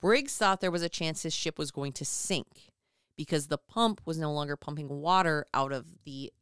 Briggs 0.00 0.36
thought 0.36 0.60
there 0.60 0.70
was 0.72 0.82
a 0.82 0.88
chance 0.88 1.22
his 1.22 1.34
ship 1.34 1.58
was 1.58 1.70
going 1.70 1.92
to 1.92 2.04
sink 2.04 2.72
because 3.16 3.46
the 3.46 3.58
pump 3.58 4.00
was 4.04 4.18
no 4.18 4.32
longer 4.32 4.56
pumping 4.56 4.88
water 4.88 5.44
out 5.54 5.72
of 5.72 5.86
the 6.04 6.32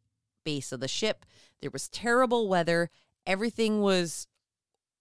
base 0.45 0.73
of 0.73 0.81
the 0.81 0.89
ship. 0.89 1.25
There 1.61 1.71
was 1.71 1.89
terrible 1.89 2.49
weather. 2.49 2.91
Everything 3.27 3.81
was 3.81 4.27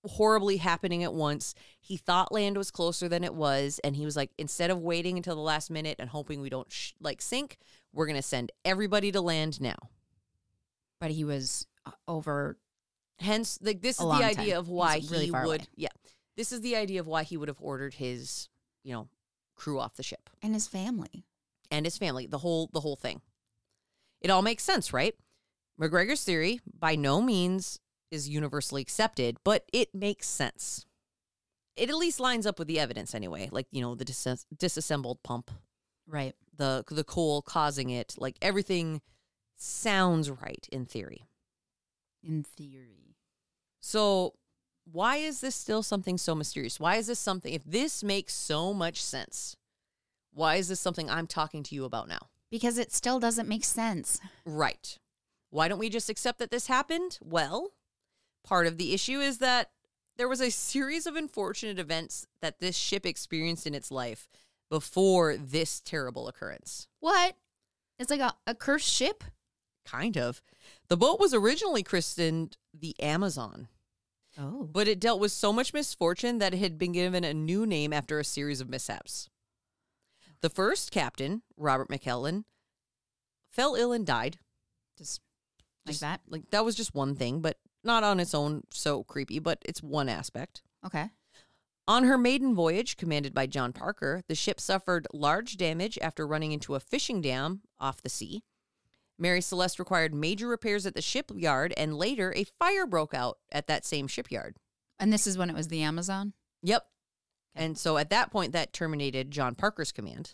horribly 0.06 0.58
happening 0.58 1.04
at 1.04 1.14
once. 1.14 1.56
He 1.80 1.98
thought 1.98 2.32
land 2.32 2.58
was 2.58 2.70
closer 2.72 3.10
than 3.10 3.24
it 3.24 3.34
was 3.34 3.80
and 3.84 3.96
he 3.96 4.06
was 4.06 4.16
like 4.16 4.30
instead 4.38 4.70
of 4.70 4.80
waiting 4.80 5.18
until 5.18 5.36
the 5.36 5.42
last 5.42 5.72
minute 5.72 5.96
and 6.00 6.10
hoping 6.10 6.42
we 6.42 6.50
don't 6.50 6.72
sh- 6.72 6.92
like 7.00 7.22
sink, 7.22 7.58
we're 7.92 8.06
going 8.06 8.16
to 8.16 8.22
send 8.22 8.52
everybody 8.64 9.12
to 9.12 9.22
land 9.22 9.60
now. 9.60 9.90
But 11.00 11.12
he 11.12 11.24
was 11.24 11.66
uh, 11.86 11.92
over. 12.08 12.58
Hence, 13.20 13.58
like 13.62 13.82
this 13.82 13.98
is 14.00 14.06
the 14.06 14.12
time. 14.12 14.24
idea 14.24 14.60
of 14.60 14.68
why 14.68 15.02
really 15.10 15.26
he 15.26 15.32
would. 15.32 15.46
away. 15.46 15.60
Yeah, 15.76 15.88
this 16.36 16.52
is 16.52 16.60
the 16.62 16.76
idea 16.76 17.00
of 17.00 17.08
why 17.08 17.24
he 17.24 17.38
would 17.38 17.48
have 17.48 17.62
ordered 17.62 17.94
his, 17.94 18.50
you 18.84 18.94
know, 18.94 19.08
crew 19.56 19.80
off 19.80 19.96
the 19.96 20.04
ship 20.04 20.30
And 20.44 20.54
his 20.54 20.68
family. 20.68 21.26
and 21.72 21.86
his 21.86 21.98
family. 21.98 22.28
The 22.28 22.40
whole, 22.40 22.70
the 22.74 22.82
whole 22.82 22.98
thing. 22.98 23.22
It 24.20 24.30
all 24.30 24.42
makes 24.42 24.64
sense, 24.64 24.92
right? 24.92 25.16
McGregor's 25.80 26.24
theory 26.24 26.62
by 26.78 26.96
no 26.96 27.22
means 27.22 27.80
is 28.12 28.30
universally 28.30 28.82
accepted, 28.82 29.38
but 29.44 29.66
it 29.74 29.94
makes 29.94 30.28
sense. 30.28 30.86
It 31.76 31.90
at 31.90 31.98
least 31.98 32.20
lines 32.20 32.46
up 32.46 32.58
with 32.60 32.68
the 32.68 32.80
evidence 32.80 33.14
anyway. 33.14 33.50
Like 33.52 33.68
you 33.72 33.82
know, 33.82 33.96
the 33.96 34.06
dis- 34.06 34.46
disassembled 34.58 35.22
pump, 35.24 35.52
Right. 36.08 36.34
the 36.56 36.84
the 36.88 37.04
coal 37.04 37.42
causing 37.42 37.90
it. 37.90 38.16
Like 38.18 38.38
everything 38.42 39.02
sounds 39.58 40.30
right 40.32 40.68
in 40.72 40.86
theory. 40.86 41.26
In 42.24 42.44
theory. 42.44 43.18
So, 43.82 44.34
why 44.92 45.18
is 45.18 45.42
this 45.42 45.56
still 45.56 45.84
something 45.84 46.18
so 46.18 46.34
mysterious? 46.36 46.80
Why 46.80 46.96
is 46.96 47.08
this 47.08 47.20
something, 47.20 47.54
if 47.54 47.64
this 47.64 48.04
makes 48.04 48.34
so 48.34 48.74
much 48.74 49.04
sense, 49.04 49.56
why 50.34 50.56
is 50.56 50.68
this 50.70 50.80
something 50.80 51.10
I'm 51.10 51.28
talking 51.28 51.62
to 51.64 51.76
you 51.76 51.86
about 51.86 52.08
now? 52.08 52.30
Because 52.50 52.78
it 52.78 52.92
still 52.94 53.20
doesn't 53.20 53.50
make 53.50 53.64
sense. 53.66 54.20
Right. 54.46 54.98
Why 55.50 55.68
don't 55.68 55.80
we 55.80 55.90
just 55.90 56.10
accept 56.10 56.40
that 56.40 56.52
this 56.52 56.68
happened? 56.68 57.18
Well, 57.22 57.72
part 58.44 58.68
of 58.68 58.78
the 58.78 58.94
issue 58.94 59.20
is 59.20 59.38
that 59.40 59.72
there 60.18 60.28
was 60.28 60.42
a 60.42 60.52
series 60.52 61.06
of 61.06 61.16
unfortunate 61.16 61.80
events 61.80 62.26
that 62.42 62.60
this 62.60 62.76
ship 62.76 63.06
experienced 63.06 63.68
in 63.68 63.76
its 63.76 63.92
life 63.92 64.28
before 64.70 65.38
this 65.38 65.80
terrible 65.82 66.28
occurrence. 66.28 66.88
What? 67.00 67.36
It's 68.00 68.10
like 68.10 68.20
a, 68.20 68.34
a 68.48 68.56
cursed 68.56 68.92
ship? 68.92 69.24
Kind 69.86 70.18
of. 70.18 70.42
The 70.90 70.98
boat 70.98 71.20
was 71.20 71.34
originally 71.34 71.84
christened 71.84 72.58
the 72.74 73.00
Amazon. 73.00 73.68
Oh. 74.38 74.68
but 74.70 74.90
it 74.90 75.00
dealt 75.00 75.22
with 75.22 75.32
so 75.32 75.54
much 75.54 75.74
misfortune 75.74 76.40
that 76.40 76.54
it 76.54 76.58
had 76.58 76.78
been 76.78 76.92
given 76.92 77.24
a 77.24 77.34
new 77.34 77.66
name 77.66 77.94
after 77.94 78.20
a 78.20 78.26
series 78.26 78.60
of 78.60 78.70
mishaps. 78.70 79.30
The 80.42 80.50
first 80.50 80.92
captain, 80.92 81.42
Robert 81.56 81.88
McLellan, 81.88 82.44
fell 83.50 83.76
ill 83.76 83.94
and 83.94 84.06
died. 84.06 84.38
Just 84.98 85.22
like 85.86 85.94
Just- 85.94 86.02
that? 86.02 86.22
Like 86.28 86.50
that 86.52 86.66
was 86.66 86.76
just 86.76 86.96
one 86.96 87.16
thing, 87.16 87.42
but 87.42 87.58
not 87.84 88.04
on 88.04 88.20
its 88.20 88.34
own 88.34 88.64
so 88.72 89.04
creepy, 89.04 89.40
but 89.40 89.60
it's 89.66 89.84
one 89.84 90.10
aspect. 90.10 90.64
Okay. 90.86 91.10
On 91.88 92.04
her 92.06 92.18
maiden 92.18 92.56
voyage, 92.56 92.98
commanded 92.98 93.34
by 93.34 93.46
John 93.46 93.72
Parker, 93.72 94.24
the 94.28 94.34
ship 94.34 94.60
suffered 94.60 95.08
large 95.14 95.56
damage 95.58 96.00
after 96.02 96.26
running 96.26 96.52
into 96.52 96.74
a 96.74 96.80
fishing 96.80 97.22
dam 97.22 97.62
off 97.80 98.02
the 98.02 98.10
sea. 98.10 98.44
Mary 99.20 99.40
Celeste 99.40 99.78
required 99.78 100.14
major 100.14 100.48
repairs 100.48 100.86
at 100.88 100.96
the 100.96 101.02
shipyard, 101.02 101.74
and 101.78 101.96
later 101.96 102.34
a 102.36 102.44
fire 102.44 102.88
broke 102.88 103.14
out 103.14 103.38
at 103.52 103.68
that 103.68 103.86
same 103.86 104.08
shipyard. 104.08 104.58
And 105.00 105.14
this 105.14 105.28
is 105.28 105.38
when 105.38 105.50
it 105.50 105.56
was 105.56 105.68
the 105.68 105.84
Amazon? 105.84 106.34
Yep. 106.64 106.86
And 107.54 107.78
so 107.78 107.98
at 107.98 108.10
that 108.10 108.32
point, 108.32 108.52
that 108.54 108.74
terminated 108.74 109.30
John 109.32 109.54
Parker's 109.56 109.92
command. 109.92 110.34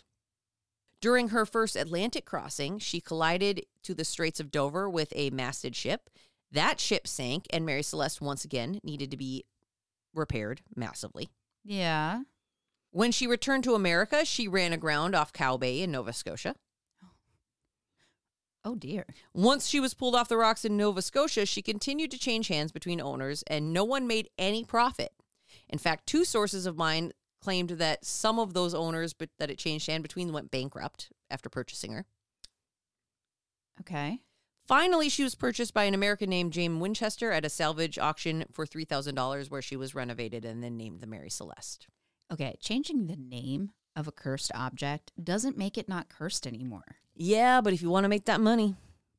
During 1.02 1.30
her 1.30 1.44
first 1.44 1.74
Atlantic 1.74 2.24
crossing, 2.24 2.78
she 2.78 3.00
collided 3.00 3.66
to 3.82 3.92
the 3.92 4.04
Straits 4.04 4.38
of 4.38 4.52
Dover 4.52 4.88
with 4.88 5.12
a 5.16 5.30
masted 5.30 5.74
ship. 5.74 6.08
That 6.52 6.78
ship 6.78 7.08
sank, 7.08 7.46
and 7.50 7.66
Mary 7.66 7.82
Celeste 7.82 8.20
once 8.20 8.44
again 8.44 8.78
needed 8.84 9.10
to 9.10 9.16
be 9.16 9.44
repaired 10.14 10.62
massively. 10.76 11.28
Yeah. 11.64 12.20
When 12.92 13.10
she 13.10 13.26
returned 13.26 13.64
to 13.64 13.74
America, 13.74 14.24
she 14.24 14.46
ran 14.46 14.72
aground 14.72 15.16
off 15.16 15.32
Cow 15.32 15.56
Bay 15.56 15.82
in 15.82 15.90
Nova 15.90 16.12
Scotia. 16.12 16.54
Oh. 17.02 17.08
oh 18.64 18.74
dear. 18.76 19.04
Once 19.34 19.66
she 19.66 19.80
was 19.80 19.94
pulled 19.94 20.14
off 20.14 20.28
the 20.28 20.36
rocks 20.36 20.64
in 20.64 20.76
Nova 20.76 21.02
Scotia, 21.02 21.46
she 21.46 21.62
continued 21.62 22.12
to 22.12 22.18
change 22.18 22.46
hands 22.46 22.70
between 22.70 23.00
owners, 23.00 23.42
and 23.48 23.72
no 23.72 23.82
one 23.82 24.06
made 24.06 24.30
any 24.38 24.62
profit. 24.62 25.10
In 25.68 25.78
fact, 25.78 26.06
two 26.06 26.24
sources 26.24 26.64
of 26.64 26.76
mine 26.76 27.12
claimed 27.42 27.70
that 27.70 28.04
some 28.04 28.38
of 28.38 28.54
those 28.54 28.74
owners 28.74 29.12
but 29.12 29.28
that 29.38 29.50
it 29.50 29.58
changed 29.58 29.88
hand 29.88 30.02
between 30.02 30.32
went 30.32 30.50
bankrupt 30.50 31.10
after 31.30 31.48
purchasing 31.48 31.92
her. 31.92 32.06
Okay. 33.80 34.20
Finally, 34.66 35.08
she 35.08 35.24
was 35.24 35.34
purchased 35.34 35.74
by 35.74 35.84
an 35.84 35.94
American 35.94 36.30
named 36.30 36.52
James 36.52 36.80
Winchester 36.80 37.32
at 37.32 37.44
a 37.44 37.50
salvage 37.50 37.98
auction 37.98 38.44
for 38.52 38.64
$3,000 38.64 39.50
where 39.50 39.62
she 39.62 39.76
was 39.76 39.94
renovated 39.94 40.44
and 40.44 40.62
then 40.62 40.76
named 40.76 41.00
the 41.00 41.06
Mary 41.06 41.30
Celeste. 41.30 41.88
Okay. 42.32 42.56
Changing 42.60 43.06
the 43.06 43.16
name 43.16 43.70
of 43.96 44.06
a 44.06 44.12
cursed 44.12 44.52
object 44.54 45.12
doesn't 45.22 45.58
make 45.58 45.76
it 45.76 45.88
not 45.88 46.08
cursed 46.08 46.46
anymore. 46.46 46.96
Yeah, 47.14 47.60
but 47.60 47.72
if 47.72 47.82
you 47.82 47.90
want 47.90 48.04
to 48.04 48.08
make 48.08 48.24
that 48.26 48.40
money, 48.40 48.76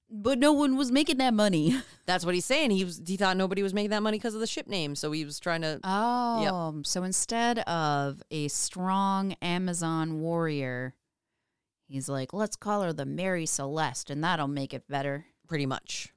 But 0.09 0.37
no 0.37 0.53
one 0.53 0.75
was 0.75 0.91
making 0.91 1.17
that 1.17 1.33
money. 1.33 1.75
that's 2.05 2.25
what 2.25 2.35
he's 2.35 2.45
saying. 2.45 2.71
He 2.71 2.83
was 2.83 3.01
he 3.05 3.17
thought 3.17 3.37
nobody 3.37 3.63
was 3.63 3.73
making 3.73 3.89
that 3.91 4.03
money 4.03 4.17
because 4.17 4.35
of 4.35 4.39
the 4.39 4.47
ship 4.47 4.67
name, 4.67 4.95
so 4.95 5.11
he 5.11 5.25
was 5.25 5.39
trying 5.39 5.61
to 5.61 5.79
Oh, 5.83 6.81
so 6.83 7.03
instead 7.03 7.59
of 7.59 8.21
a 8.29 8.47
strong 8.47 9.33
Amazon 9.41 10.19
warrior, 10.21 10.93
he's 11.87 12.07
like, 12.09 12.31
let's 12.33 12.55
call 12.55 12.83
her 12.83 12.93
the 12.93 13.05
Mary 13.05 13.45
Celeste, 13.45 14.09
and 14.09 14.23
that'll 14.23 14.47
make 14.47 14.73
it 14.73 14.87
better. 14.87 15.25
pretty 15.47 15.65
much. 15.65 16.09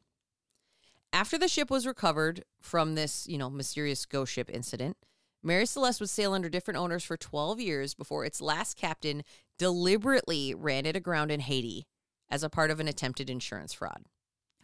After 1.13 1.39
the 1.39 1.49
ship 1.49 1.71
was 1.71 1.87
recovered 1.87 2.45
from 2.61 2.95
this, 2.95 3.27
you 3.27 3.39
know, 3.39 3.49
mysterious 3.49 4.05
ghost 4.05 4.33
ship 4.33 4.51
incident, 4.53 4.99
Mary 5.43 5.65
Celeste 5.65 6.01
would 6.01 6.11
sail 6.11 6.35
under 6.35 6.49
different 6.51 6.77
owners 6.77 7.05
for 7.05 7.17
12 7.17 7.61
years 7.61 7.95
before 7.95 8.25
its 8.25 8.41
last 8.43 8.77
captain 8.77 9.23
deliberately 9.59 10.55
ran 10.55 10.85
it 10.85 10.97
aground 10.97 11.31
in 11.31 11.41
Haiti 11.41 11.87
as 12.31 12.43
a 12.43 12.51
part 12.51 12.71
of 12.71 12.81
an 12.81 12.89
attempted 12.89 13.31
insurance 13.31 13.73
fraud. 13.73 14.05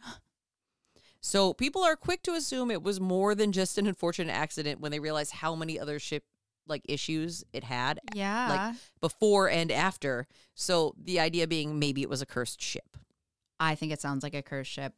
So 1.25 1.53
people 1.53 1.85
are 1.85 1.95
quick 1.95 2.21
to 2.23 2.33
assume 2.33 2.69
it 2.69 2.83
was 2.83 2.99
more 2.99 3.33
than 3.33 3.53
just 3.53 3.77
an 3.77 3.87
unfortunate 3.87 4.33
accident 4.33 4.81
when 4.81 4.91
they 4.91 4.99
realize 4.99 5.31
how 5.31 5.55
many 5.55 5.79
other 5.79 5.97
ship 5.97 6.25
like 6.67 6.81
issues 6.85 7.43
it 7.53 7.63
had 7.63 8.01
Yeah. 8.13 8.49
Like 8.49 8.75
before 8.99 9.49
and 9.49 9.71
after. 9.71 10.27
So 10.53 10.93
the 11.01 11.21
idea 11.21 11.47
being 11.47 11.79
maybe 11.79 12.01
it 12.01 12.09
was 12.09 12.21
a 12.21 12.25
cursed 12.25 12.61
ship. 12.61 12.97
I 13.59 13.75
think 13.75 13.93
it 13.93 14.01
sounds 14.01 14.23
like 14.23 14.33
a 14.33 14.41
cursed 14.41 14.71
ship. 14.71 14.95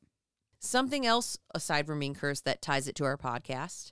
Something 0.60 1.06
else 1.06 1.38
aside 1.54 1.86
from 1.86 2.00
being 2.00 2.16
cursed 2.16 2.46
that 2.46 2.62
ties 2.62 2.88
it 2.88 2.96
to 2.96 3.06
our 3.06 3.18
podcast 3.18 3.92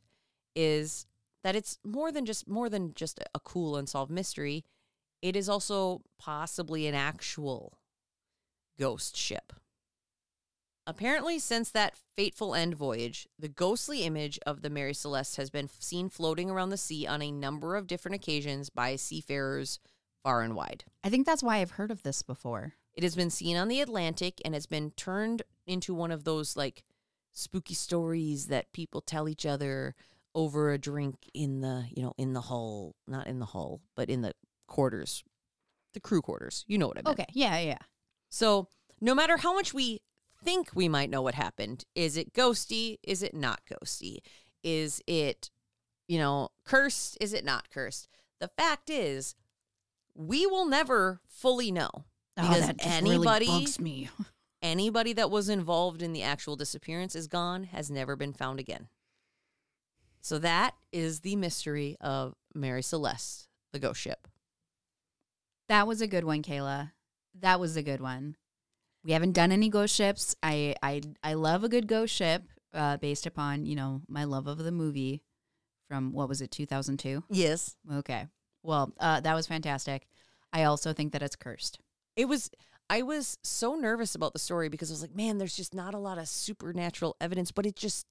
is 0.55 1.05
that 1.43 1.55
it's 1.55 1.77
more 1.85 2.11
than 2.11 2.25
just 2.25 2.47
more 2.47 2.69
than 2.69 2.93
just 2.95 3.19
a 3.19 3.39
cool 3.39 3.75
unsolved 3.75 4.11
mystery. 4.11 4.65
It 5.21 5.35
is 5.35 5.47
also 5.47 6.01
possibly 6.17 6.87
an 6.87 6.95
actual 6.95 7.77
ghost 8.79 9.15
ship. 9.15 9.53
Apparently, 10.85 11.39
since 11.39 11.71
that 11.71 11.97
fateful 12.17 12.53
end 12.53 12.75
voyage, 12.75 13.27
the 13.39 13.47
ghostly 13.47 14.03
image 14.03 14.37
of 14.45 14.61
the 14.61 14.69
Mary 14.69 14.93
Celeste 14.93 15.37
has 15.37 15.49
been 15.49 15.69
seen 15.79 16.09
floating 16.09 16.49
around 16.49 16.69
the 16.69 16.77
sea 16.77 17.07
on 17.07 17.21
a 17.21 17.31
number 17.31 17.75
of 17.75 17.87
different 17.87 18.15
occasions 18.15 18.69
by 18.69 18.97
seafarers 18.97 19.79
far 20.23 20.41
and 20.41 20.55
wide. 20.55 20.83
I 21.03 21.09
think 21.09 21.25
that's 21.25 21.43
why 21.43 21.57
I've 21.57 21.71
heard 21.71 21.91
of 21.91 22.03
this 22.03 22.21
before. 22.21 22.73
It 22.93 23.03
has 23.03 23.15
been 23.15 23.29
seen 23.29 23.55
on 23.55 23.69
the 23.69 23.81
Atlantic 23.81 24.41
and 24.43 24.53
has 24.53 24.65
been 24.65 24.91
turned 24.91 25.41
into 25.65 25.93
one 25.93 26.11
of 26.11 26.25
those 26.25 26.57
like 26.57 26.83
spooky 27.31 27.73
stories 27.73 28.47
that 28.47 28.71
people 28.73 29.01
tell 29.01 29.29
each 29.29 29.45
other 29.45 29.95
over 30.35 30.71
a 30.71 30.77
drink 30.77 31.29
in 31.33 31.61
the, 31.61 31.85
you 31.95 32.03
know, 32.03 32.13
in 32.17 32.33
the 32.33 32.41
hull, 32.41 32.95
not 33.07 33.27
in 33.27 33.39
the 33.39 33.45
hull, 33.45 33.81
but 33.95 34.09
in 34.09 34.21
the 34.21 34.33
quarters, 34.67 35.23
the 35.93 35.99
crew 35.99 36.21
quarters. 36.21 36.65
You 36.67 36.77
know 36.77 36.87
what 36.87 36.97
I 36.97 37.01
mean. 37.01 37.13
Okay. 37.13 37.27
Yeah. 37.33 37.59
Yeah. 37.59 37.77
So 38.33 38.67
no 38.99 39.13
matter 39.13 39.37
how 39.37 39.53
much 39.53 39.75
we 39.75 40.01
think 40.43 40.71
we 40.73 40.89
might 40.89 41.11
know 41.11 41.21
what 41.21 41.35
happened, 41.35 41.85
is 41.93 42.17
it 42.17 42.33
ghosty? 42.33 42.97
Is 43.03 43.21
it 43.21 43.35
not 43.35 43.61
ghosty? 43.71 44.21
Is 44.63 45.03
it, 45.05 45.51
you 46.07 46.17
know, 46.17 46.49
cursed? 46.65 47.15
Is 47.21 47.31
it 47.31 47.45
not 47.45 47.69
cursed? 47.69 48.09
The 48.39 48.47
fact 48.47 48.89
is, 48.89 49.35
we 50.15 50.47
will 50.47 50.65
never 50.65 51.21
fully 51.27 51.71
know 51.71 51.91
oh, 51.93 52.03
because 52.35 52.63
oh, 52.63 52.67
that 52.67 52.77
just 52.79 52.89
anybody 52.89 53.45
really 53.45 53.59
bugs 53.59 53.79
me. 53.79 54.09
anybody 54.63 55.13
that 55.13 55.29
was 55.29 55.47
involved 55.47 56.01
in 56.01 56.11
the 56.11 56.23
actual 56.23 56.55
disappearance 56.55 57.15
is 57.15 57.27
gone, 57.27 57.65
has 57.65 57.91
never 57.91 58.15
been 58.15 58.33
found 58.33 58.59
again. 58.59 58.87
So 60.21 60.39
that 60.39 60.73
is 60.91 61.19
the 61.19 61.35
mystery 61.35 61.97
of 62.01 62.33
Mary 62.55 62.81
Celeste, 62.81 63.47
the 63.73 63.79
ghost 63.79 64.01
ship. 64.01 64.27
That 65.69 65.85
was 65.85 66.01
a 66.01 66.07
good 66.07 66.23
one, 66.23 66.41
Kayla. 66.41 66.93
That 67.39 67.59
was 67.59 67.75
a 67.75 67.83
good 67.83 68.01
one. 68.01 68.35
We 69.03 69.11
haven't 69.11 69.33
done 69.33 69.51
any 69.51 69.69
ghost 69.69 69.95
ships. 69.95 70.35
I 70.41 70.75
I 70.81 71.01
I 71.23 71.33
love 71.33 71.63
a 71.63 71.69
good 71.69 71.87
ghost 71.87 72.13
ship, 72.13 72.43
uh, 72.73 72.97
based 72.97 73.25
upon 73.25 73.65
you 73.65 73.75
know 73.75 74.01
my 74.07 74.23
love 74.23 74.47
of 74.47 74.59
the 74.59 74.71
movie 74.71 75.23
from 75.89 76.13
what 76.13 76.29
was 76.29 76.41
it, 76.41 76.51
two 76.51 76.65
thousand 76.65 76.97
two? 76.97 77.23
Yes. 77.29 77.75
Okay. 77.91 78.27
Well, 78.61 78.93
uh, 78.99 79.19
that 79.19 79.35
was 79.35 79.47
fantastic. 79.47 80.07
I 80.53 80.63
also 80.63 80.93
think 80.93 81.11
that 81.11 81.21
it's 81.23 81.35
cursed. 81.35 81.79
It 82.15 82.25
was 82.25 82.49
I 82.89 83.01
was 83.01 83.37
so 83.43 83.75
nervous 83.75 84.15
about 84.15 84.33
the 84.33 84.39
story 84.39 84.69
because 84.69 84.91
I 84.91 84.93
was 84.93 85.01
like, 85.01 85.15
man, 85.15 85.37
there's 85.37 85.55
just 85.55 85.73
not 85.73 85.93
a 85.93 85.99
lot 85.99 86.17
of 86.17 86.27
supernatural 86.27 87.15
evidence, 87.19 87.51
but 87.51 87.65
it 87.65 87.75
just 87.75 88.05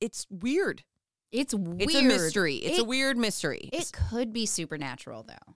it's 0.00 0.26
weird. 0.30 0.84
It's 1.30 1.52
weird. 1.52 1.82
It's 1.82 1.94
a 1.94 2.02
mystery. 2.02 2.56
It's 2.56 2.78
a 2.78 2.84
weird 2.84 3.18
mystery. 3.18 3.68
It 3.72 3.92
could 3.92 4.32
be 4.32 4.46
supernatural 4.46 5.24
though. 5.24 5.54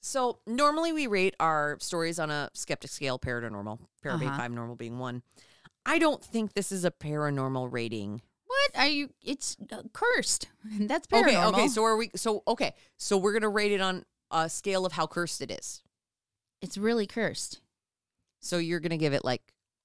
So 0.00 0.38
normally 0.46 0.92
we 0.92 1.06
rate 1.06 1.34
our 1.40 1.76
stories 1.80 2.18
on 2.18 2.30
a 2.30 2.50
skeptic 2.54 2.90
scale, 2.90 3.18
paranormal, 3.18 3.78
parabate 4.04 4.26
Uh-huh. 4.28 4.36
five 4.38 4.50
normal 4.50 4.76
being 4.76 4.98
one. 4.98 5.22
I 5.84 5.98
don't 5.98 6.22
think 6.22 6.54
this 6.54 6.72
is 6.72 6.84
a 6.84 6.90
paranormal 6.90 7.72
rating. 7.72 8.22
What 8.46 8.70
are 8.82 8.88
you? 8.88 9.10
It's 9.22 9.56
uh, 9.72 9.82
cursed. 9.92 10.48
That's 10.80 11.06
paranormal. 11.06 11.28
Okay, 11.28 11.44
okay. 11.62 11.68
So 11.68 11.84
are 11.84 11.96
we? 11.96 12.10
So 12.16 12.42
okay. 12.48 12.74
So 12.96 13.16
we're 13.18 13.32
gonna 13.32 13.48
rate 13.48 13.72
it 13.72 13.80
on 13.80 14.04
a 14.30 14.48
scale 14.48 14.84
of 14.86 14.92
how 14.92 15.06
cursed 15.06 15.40
it 15.40 15.50
is. 15.50 15.82
it's 16.62 16.76
really 16.78 17.06
cursed. 17.06 17.60
So 18.40 18.58
you're 18.58 18.80
gonna 18.80 18.96
give 18.98 19.12
it 19.12 19.24
like 19.24 19.42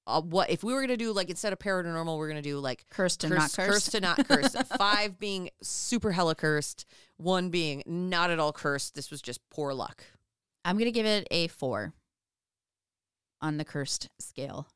uh, 0.07 0.21
what? 0.21 0.49
If 0.49 0.63
we 0.63 0.73
were 0.73 0.81
gonna 0.81 0.97
do 0.97 1.11
like 1.13 1.29
instead 1.29 1.53
of 1.53 1.59
paranormal, 1.59 2.17
we're 2.17 2.27
gonna 2.27 2.41
do 2.41 2.59
like 2.59 2.85
Cursed 2.89 3.23
and 3.23 3.33
cursed, 3.33 3.57
not 3.57 3.65
cursed. 3.67 3.91
to 3.91 3.99
not 4.01 4.27
cursed. 4.27 4.55
Five 4.77 5.19
being 5.19 5.49
super 5.61 6.11
hella 6.11 6.35
cursed. 6.35 6.85
One 7.17 7.49
being 7.49 7.81
not 7.85 8.29
at 8.29 8.39
all 8.39 8.53
cursed. 8.53 8.95
This 8.95 9.09
was 9.09 9.21
just 9.21 9.39
poor 9.49 9.73
luck. 9.73 10.03
I'm 10.63 10.77
gonna 10.77 10.91
give 10.91 11.05
it 11.05 11.27
a 11.31 11.47
four 11.47 11.93
on 13.41 13.57
the 13.57 13.65
cursed 13.65 14.09
scale. 14.19 14.67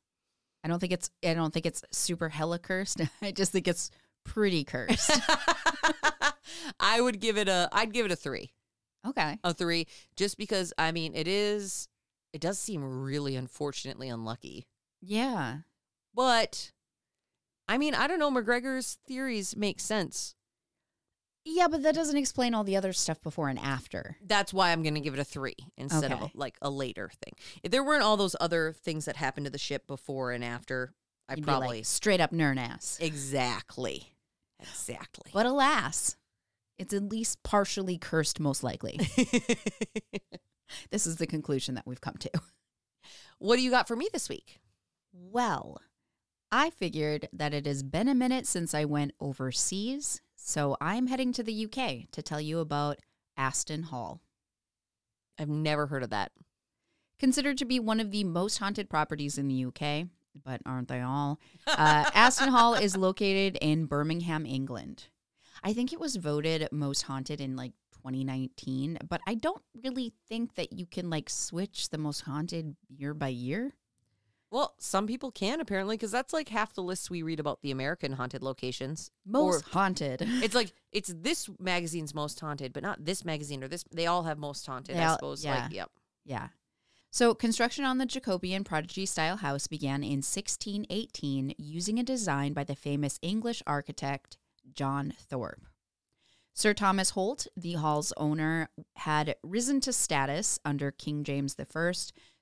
I 0.64 0.68
don't 0.68 0.78
think 0.78 0.92
it's. 0.92 1.10
I 1.24 1.34
don't 1.34 1.52
think 1.54 1.66
it's 1.66 1.82
super 1.92 2.28
hella 2.28 2.58
cursed. 2.58 3.00
I 3.22 3.30
just 3.32 3.52
think 3.52 3.66
it's 3.68 3.90
pretty 4.24 4.64
cursed. 4.64 5.10
I 6.80 7.00
would 7.00 7.20
give 7.20 7.38
it 7.38 7.48
a. 7.48 7.68
I'd 7.72 7.92
give 7.92 8.06
it 8.06 8.12
a 8.12 8.16
three. 8.16 8.52
okay. 9.06 9.38
A 9.44 9.54
three, 9.54 9.86
just 10.16 10.36
because 10.38 10.72
I 10.76 10.92
mean 10.92 11.14
it 11.14 11.28
is. 11.28 11.88
It 12.32 12.40
does 12.40 12.58
seem 12.58 12.84
really 13.02 13.34
unfortunately 13.34 14.08
unlucky, 14.08 14.66
Yeah. 15.02 15.58
but 16.14 16.72
I 17.68 17.78
mean 17.78 17.94
I 17.94 18.06
don't 18.06 18.18
know. 18.18 18.30
McGregor's 18.30 18.98
theories 19.06 19.56
make 19.56 19.80
sense. 19.80 20.34
Yeah, 21.44 21.68
but 21.68 21.82
that 21.84 21.94
doesn't 21.94 22.18
explain 22.18 22.52
all 22.52 22.64
the 22.64 22.76
other 22.76 22.92
stuff 22.92 23.20
before 23.22 23.48
and 23.48 23.58
after. 23.58 24.18
That's 24.22 24.52
why 24.52 24.72
I'm 24.72 24.82
going 24.82 24.94
to 24.94 25.00
give 25.00 25.14
it 25.14 25.20
a 25.20 25.24
three 25.24 25.56
instead 25.78 26.12
of 26.12 26.20
Okay. 26.22 26.32
a, 26.34 26.38
like 26.38 26.56
a 26.60 26.68
later 26.68 27.10
thing. 27.24 27.32
If 27.62 27.70
there 27.72 27.82
weren't 27.82 28.02
all 28.02 28.18
those 28.18 28.36
other 28.38 28.74
things 28.74 29.06
that 29.06 29.16
happened 29.16 29.46
to 29.46 29.50
the 29.50 29.56
ship 29.58 29.86
before 29.86 30.32
and 30.32 30.44
after, 30.44 30.92
I 31.30 31.32
You'd 31.34 31.46
be 31.46 31.50
like, 31.50 31.60
probably 31.60 31.82
straight 31.82 32.20
up 32.20 32.30
nerd 32.32 32.58
ass. 32.58 32.98
exactly, 33.00 34.12
exactly. 34.60 35.30
But 35.32 35.46
alas, 35.46 36.16
it's 36.78 36.92
at 36.92 37.04
least 37.04 37.42
partially 37.42 37.96
cursed, 37.96 38.38
most 38.38 38.62
likely. 38.62 39.00
this 40.90 41.06
is 41.06 41.16
the 41.16 41.26
conclusion 41.26 41.74
that 41.74 41.86
we've 41.86 42.00
come 42.02 42.16
to. 42.20 42.30
what 43.38 43.56
do 43.56 43.62
you 43.62 43.70
got 43.70 43.88
for 43.88 43.96
me 43.96 44.08
this 44.12 44.28
week? 44.28 44.60
Well, 45.12 45.80
I 46.52 46.70
figured 46.70 47.28
that 47.32 47.54
it 47.54 47.66
has 47.66 47.82
been 47.82 48.08
a 48.08 48.14
minute 48.14 48.46
since 48.46 48.74
I 48.74 48.84
went 48.84 49.12
overseas, 49.20 50.20
so 50.36 50.76
I'm 50.80 51.06
heading 51.06 51.32
to 51.34 51.42
the 51.42 51.64
UK 51.66 52.10
to 52.12 52.22
tell 52.22 52.40
you 52.40 52.58
about 52.58 52.98
Aston 53.36 53.84
Hall. 53.84 54.20
I've 55.38 55.48
never 55.48 55.86
heard 55.86 56.02
of 56.02 56.10
that. 56.10 56.32
Considered 57.18 57.58
to 57.58 57.64
be 57.64 57.78
one 57.78 58.00
of 58.00 58.10
the 58.10 58.24
most 58.24 58.58
haunted 58.58 58.88
properties 58.88 59.38
in 59.38 59.48
the 59.48 59.64
UK, 59.66 60.08
but 60.44 60.60
aren't 60.66 60.88
they 60.88 61.00
all? 61.00 61.38
Uh, 61.66 62.10
Aston 62.14 62.48
Hall 62.48 62.74
is 62.74 62.96
located 62.96 63.58
in 63.60 63.86
Birmingham, 63.86 64.46
England. 64.46 65.08
I 65.62 65.72
think 65.72 65.92
it 65.92 66.00
was 66.00 66.16
voted 66.16 66.68
most 66.72 67.02
haunted 67.02 67.40
in 67.40 67.56
like 67.56 67.72
2019, 67.92 68.98
but 69.08 69.20
I 69.26 69.34
don't 69.34 69.62
really 69.82 70.12
think 70.28 70.54
that 70.54 70.72
you 70.72 70.86
can 70.86 71.10
like 71.10 71.28
switch 71.28 71.90
the 71.90 71.98
most 71.98 72.22
haunted 72.22 72.76
year 72.88 73.14
by 73.14 73.28
year. 73.28 73.74
Well, 74.50 74.74
some 74.78 75.06
people 75.06 75.30
can 75.30 75.60
apparently 75.60 75.96
because 75.96 76.10
that's 76.10 76.32
like 76.32 76.48
half 76.48 76.74
the 76.74 76.82
lists 76.82 77.08
we 77.08 77.22
read 77.22 77.38
about 77.38 77.62
the 77.62 77.70
American 77.70 78.12
haunted 78.12 78.42
locations. 78.42 79.10
Most 79.24 79.64
Or- 79.66 79.70
haunted. 79.70 80.22
It's 80.42 80.54
like 80.54 80.72
it's 80.92 81.12
this 81.14 81.48
magazine's 81.60 82.14
most 82.14 82.40
haunted, 82.40 82.72
but 82.72 82.82
not 82.82 83.04
this 83.04 83.24
magazine 83.24 83.62
or 83.62 83.68
this. 83.68 83.84
They 83.92 84.06
all 84.06 84.24
have 84.24 84.38
most 84.38 84.66
haunted, 84.66 84.96
I 84.96 85.14
suppose. 85.14 85.44
yeah. 85.44 85.62
Like, 85.64 85.72
yep. 85.72 85.90
Yeah. 86.24 86.48
So, 87.12 87.34
construction 87.34 87.84
on 87.84 87.98
the 87.98 88.06
Jacobean 88.06 88.62
Prodigy 88.62 89.04
style 89.04 89.38
house 89.38 89.66
began 89.66 90.04
in 90.04 90.22
1618 90.22 91.54
using 91.58 91.98
a 91.98 92.04
design 92.04 92.52
by 92.52 92.62
the 92.64 92.76
famous 92.76 93.18
English 93.20 93.62
architect 93.66 94.36
John 94.72 95.14
Thorpe. 95.18 95.66
Sir 96.52 96.74
Thomas 96.74 97.10
Holt, 97.10 97.46
the 97.56 97.74
hall's 97.74 98.12
owner, 98.16 98.68
had 98.96 99.34
risen 99.42 99.80
to 99.80 99.92
status 99.92 100.58
under 100.64 100.90
King 100.90 101.24
James 101.24 101.56
I, 101.58 101.92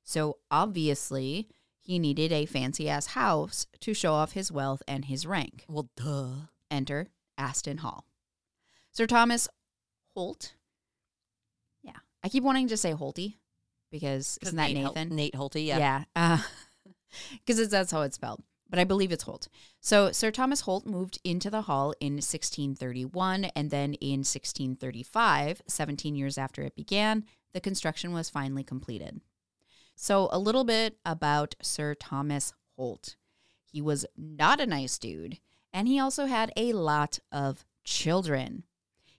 so 0.02 0.38
obviously 0.50 1.48
he 1.88 1.98
needed 1.98 2.32
a 2.32 2.44
fancy 2.44 2.86
ass 2.86 3.06
house 3.06 3.66
to 3.80 3.94
show 3.94 4.12
off 4.12 4.32
his 4.32 4.52
wealth 4.52 4.82
and 4.86 5.06
his 5.06 5.24
rank. 5.24 5.64
Well, 5.70 5.88
duh. 5.96 6.48
Enter 6.70 7.08
Aston 7.38 7.78
Hall. 7.78 8.04
Sir 8.92 9.06
Thomas 9.06 9.48
Holt. 10.14 10.52
Yeah. 11.82 11.96
I 12.22 12.28
keep 12.28 12.44
wanting 12.44 12.68
to 12.68 12.76
say 12.76 12.92
Holty 12.92 13.36
because 13.90 14.38
isn't 14.42 14.54
that 14.54 14.70
Nate 14.70 14.84
Hol- 14.84 14.92
Nathan? 14.92 15.16
Nate 15.16 15.34
Holte, 15.34 15.64
yeah. 15.64 15.78
Yeah. 15.78 16.04
Uh, 16.14 16.42
because 17.46 17.66
that's 17.70 17.90
how 17.90 18.02
it's 18.02 18.16
spelled. 18.16 18.42
But 18.68 18.78
I 18.78 18.84
believe 18.84 19.10
it's 19.10 19.24
Holt. 19.24 19.48
So 19.80 20.12
Sir 20.12 20.30
Thomas 20.30 20.60
Holt 20.60 20.84
moved 20.84 21.18
into 21.24 21.48
the 21.48 21.62
hall 21.62 21.94
in 22.00 22.16
1631, 22.16 23.46
and 23.56 23.70
then 23.70 23.94
in 23.94 24.18
1635, 24.18 25.62
17 25.66 26.14
years 26.14 26.36
after 26.36 26.60
it 26.60 26.76
began, 26.76 27.24
the 27.54 27.60
construction 27.60 28.12
was 28.12 28.28
finally 28.28 28.62
completed. 28.62 29.22
So, 30.00 30.28
a 30.30 30.38
little 30.38 30.62
bit 30.62 30.96
about 31.04 31.56
Sir 31.60 31.92
Thomas 31.96 32.52
Holt. 32.76 33.16
He 33.64 33.82
was 33.82 34.06
not 34.16 34.60
a 34.60 34.66
nice 34.66 34.96
dude, 34.96 35.40
and 35.72 35.88
he 35.88 35.98
also 35.98 36.26
had 36.26 36.52
a 36.56 36.72
lot 36.72 37.18
of 37.32 37.64
children. 37.82 38.62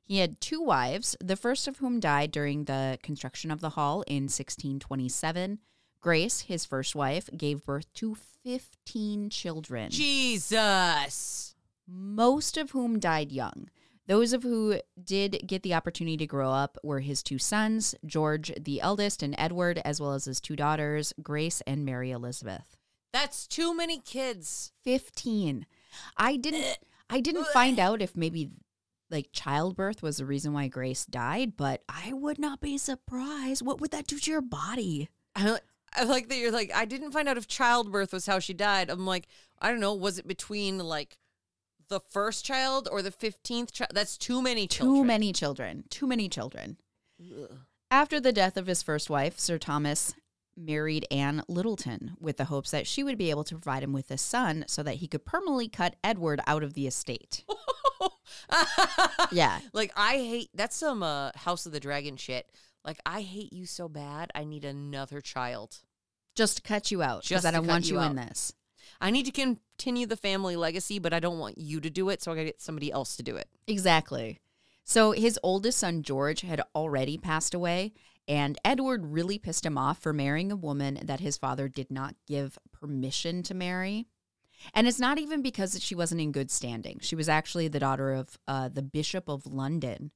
He 0.06 0.20
had 0.20 0.40
two 0.40 0.62
wives, 0.62 1.18
the 1.20 1.36
first 1.36 1.68
of 1.68 1.80
whom 1.80 2.00
died 2.00 2.32
during 2.32 2.64
the 2.64 2.98
construction 3.04 3.52
of 3.52 3.60
the 3.60 3.72
hall 3.72 4.04
in 4.08 4.24
1627. 4.24 5.60
Grace, 6.00 6.40
his 6.42 6.64
first 6.64 6.96
wife, 6.96 7.30
gave 7.36 7.66
birth 7.66 7.94
to 7.96 8.16
15 8.46 9.30
children, 9.30 9.92
Jesus. 9.92 11.56
most 11.86 12.56
of 12.56 12.72
whom 12.72 13.00
died 13.00 13.34
young. 13.34 13.70
Those 14.10 14.34
of 14.34 14.42
who 14.42 14.82
did 15.02 15.44
get 15.46 15.62
the 15.62 15.76
opportunity 15.76 16.18
to 16.18 16.26
grow 16.26 16.50
up 16.50 16.80
were 16.84 17.00
his 17.00 17.22
two 17.22 17.38
sons, 17.38 17.94
George 18.04 18.52
the 18.60 18.82
eldest 18.82 19.22
and 19.22 19.36
Edward, 19.38 19.80
as 19.86 20.02
well 20.02 20.14
as 20.14 20.26
his 20.26 20.42
two 20.42 20.56
daughters, 20.56 21.14
Grace 21.22 21.62
and 21.68 21.86
Mary 21.86 22.10
Elizabeth. 22.10 22.76
That's 23.14 23.46
too 23.46 23.76
many 23.78 24.00
kids. 24.00 24.72
15. 24.84 25.68
I 26.18 26.38
didn't 26.38 26.80
I 27.08 27.20
didn't 27.20 27.46
find 27.50 27.80
out 27.80 28.02
if 28.02 28.18
maybe 28.18 28.50
like 29.12 29.30
childbirth 29.32 30.02
was 30.02 30.18
the 30.18 30.26
reason 30.26 30.54
why 30.54 30.70
Grace 30.70 31.06
died, 31.06 31.56
but 31.56 31.84
I 31.88 32.12
would 32.14 32.40
not 32.40 32.62
be 32.62 32.80
surprised. 32.80 33.64
What 33.64 33.80
would 33.80 33.92
that 33.92 34.08
do 34.08 34.18
to 34.18 34.32
your 34.32 34.42
body? 34.42 35.10
I, 35.36 35.60
I 35.94 36.06
like 36.06 36.30
that 36.30 36.38
you're 36.38 36.52
like, 36.52 36.72
I 36.74 36.86
didn't 36.86 37.12
find 37.12 37.30
out 37.30 37.38
if 37.38 37.48
childbirth 37.48 38.12
was 38.12 38.26
how 38.26 38.40
she 38.40 38.56
died. 38.56 38.90
I'm 38.90 39.06
like, 39.06 39.28
I 39.62 39.70
don't 39.70 39.80
know. 39.80 39.94
Was 39.94 40.18
it 40.18 40.28
between 40.28 40.80
like 40.80 41.20
the 41.90 42.00
first 42.00 42.46
child 42.46 42.88
or 42.92 43.02
the 43.02 43.12
15th 43.12 43.72
child? 43.72 43.92
That's 43.94 44.18
too 44.18 44.42
many 44.42 44.68
children. 44.68 44.96
Too 44.96 45.06
many 45.06 45.34
children. 45.34 45.84
Too 45.90 46.08
many 46.08 46.30
children. 46.30 46.78
After 47.92 48.20
the 48.20 48.32
death 48.32 48.58
of 48.58 48.68
his 48.68 48.82
first 48.82 49.10
wife, 49.10 49.40
Sir 49.40 49.58
Thomas 49.58 50.14
married 50.56 51.06
Anne 51.10 51.44
Littleton 51.48 52.18
with 52.20 52.38
the 52.38 52.46
hopes 52.46 52.72
that 52.72 52.88
she 52.88 53.04
would 53.04 53.18
be 53.18 53.30
able 53.30 53.44
to 53.46 53.56
provide 53.56 53.84
him 53.84 53.94
with 53.94 54.12
a 54.12 54.18
son 54.18 54.66
so 54.68 54.84
that 54.84 54.96
he 54.96 55.08
could 55.08 55.26
permanently 55.26 55.70
cut 55.70 55.96
Edward 56.04 56.42
out 56.48 56.64
of 56.64 56.74
the 56.74 56.88
estate. 56.88 57.44
Yeah. 59.32 59.60
Like 59.74 59.92
I 59.96 60.18
hate 60.18 60.50
that's 60.54 60.76
some 60.76 61.04
uh, 61.04 61.32
House 61.36 61.66
of 61.66 61.72
the 61.72 61.80
Dragon 61.80 62.18
shit. 62.18 62.50
Like 62.84 63.00
I 63.06 63.22
hate 63.22 63.54
you 63.54 63.66
so 63.66 63.88
bad. 63.90 64.32
I 64.36 64.44
need 64.44 64.66
another 64.66 65.22
child. 65.22 65.78
Just 66.36 66.58
to 66.58 66.64
cut 66.64 66.92
you 66.92 67.02
out 67.02 67.24
because 67.28 67.46
I 67.46 67.52
don't 67.52 67.68
want 67.68 67.90
you 67.90 68.00
you, 68.00 68.06
in 68.06 68.16
this. 68.16 68.54
I 69.02 69.12
need 69.12 69.26
to 69.26 69.32
continue 69.32 70.06
the 70.06 70.18
family 70.18 70.56
legacy, 70.56 71.00
but 71.00 71.14
I 71.14 71.20
don't 71.20 71.40
want 71.40 71.58
you 71.58 71.80
to 71.82 71.90
do 71.90 72.10
it, 72.10 72.22
so 72.22 72.32
I 72.32 72.36
got 72.36 72.42
to 72.42 72.46
get 72.46 72.62
somebody 72.62 72.92
else 72.92 73.16
to 73.18 73.24
do 73.24 73.36
it. 73.36 73.48
Exactly. 73.68 74.40
So 74.84 75.12
his 75.12 75.40
oldest 75.44 75.78
son, 75.78 76.02
George, 76.02 76.42
had 76.42 76.62
already 76.74 77.18
passed 77.18 77.54
away, 77.54 77.94
and 78.28 78.58
Edward 78.66 79.06
really 79.06 79.38
pissed 79.38 79.66
him 79.66 79.78
off 79.78 80.00
for 80.00 80.14
marrying 80.14 80.52
a 80.52 80.56
woman 80.56 81.00
that 81.04 81.20
his 81.20 81.38
father 81.38 81.68
did 81.68 81.92
not 81.92 82.16
give 82.28 82.58
permission 82.72 83.44
to 83.44 83.54
marry. 83.54 84.08
And 84.74 84.88
it's 84.88 85.00
not 85.00 85.18
even 85.18 85.42
because 85.42 85.82
she 85.82 85.96
wasn't 85.96 86.22
in 86.22 86.32
good 86.32 86.52
standing. 86.52 87.00
She 87.02 87.16
was 87.16 87.30
actually 87.30 87.68
the 87.68 87.80
daughter 87.80 88.14
of 88.14 88.38
uh, 88.48 88.70
the 88.70 88.82
Bishop 88.82 89.30
of 89.30 89.46
London. 89.46 90.12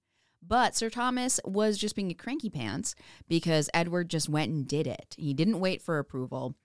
But 0.45 0.75
Sir 0.75 0.89
Thomas 0.89 1.39
was 1.45 1.77
just 1.77 1.95
being 1.95 2.11
a 2.11 2.15
cranky 2.15 2.49
pants 2.49 2.95
because 3.29 3.69
Edward 3.73 4.09
just 4.09 4.27
went 4.27 4.51
and 4.51 4.67
did 4.67 4.87
it. 4.87 5.15
He 5.17 5.33
didn't 5.33 5.59
wait 5.59 5.81
for 5.81 5.99
approval. 5.99 6.55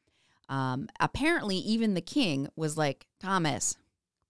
Um, 0.49 0.88
apparently, 0.99 1.57
even 1.57 1.94
the 1.94 2.01
king 2.01 2.49
was 2.57 2.76
like, 2.76 3.07
Thomas, 3.20 3.76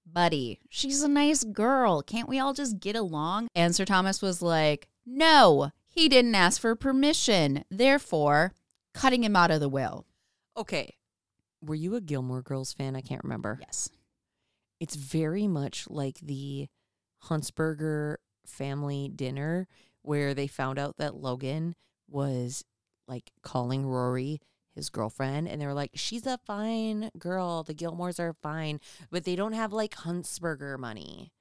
buddy, 0.04 0.58
she's 0.68 1.02
a 1.02 1.08
nice 1.08 1.44
girl. 1.44 2.02
Can't 2.02 2.28
we 2.28 2.38
all 2.38 2.54
just 2.54 2.80
get 2.80 2.96
along? 2.96 3.48
And 3.54 3.74
Sir 3.74 3.84
Thomas 3.84 4.20
was 4.20 4.42
like, 4.42 4.88
no, 5.06 5.70
he 5.86 6.08
didn't 6.08 6.34
ask 6.34 6.60
for 6.60 6.74
permission. 6.74 7.64
Therefore, 7.70 8.52
cutting 8.94 9.24
him 9.24 9.36
out 9.36 9.50
of 9.50 9.60
the 9.60 9.68
will. 9.68 10.06
Okay. 10.56 10.96
Were 11.62 11.74
you 11.74 11.94
a 11.94 12.00
Gilmore 12.00 12.42
Girls 12.42 12.72
fan? 12.72 12.96
I 12.96 13.00
can't 13.00 13.24
remember. 13.24 13.58
Yes. 13.60 13.90
It's 14.80 14.96
very 14.96 15.46
much 15.46 15.86
like 15.88 16.18
the 16.20 16.68
Huntzberger 17.24 18.16
family 18.46 19.10
dinner 19.14 19.66
where 20.02 20.34
they 20.34 20.46
found 20.46 20.78
out 20.78 20.96
that 20.98 21.16
Logan 21.16 21.74
was 22.08 22.64
like 23.06 23.30
calling 23.42 23.86
Rory 23.86 24.40
his 24.78 24.88
girlfriend 24.88 25.48
and 25.48 25.60
they 25.60 25.66
were 25.66 25.74
like 25.74 25.90
she's 25.94 26.26
a 26.26 26.38
fine 26.46 27.10
girl. 27.18 27.62
The 27.62 27.74
Gilmores 27.74 28.18
are 28.18 28.32
fine 28.42 28.80
but 29.10 29.24
they 29.24 29.36
don't 29.36 29.52
have 29.52 29.72
like 29.72 29.94
Huntzberger 29.96 30.78
money. 30.78 31.32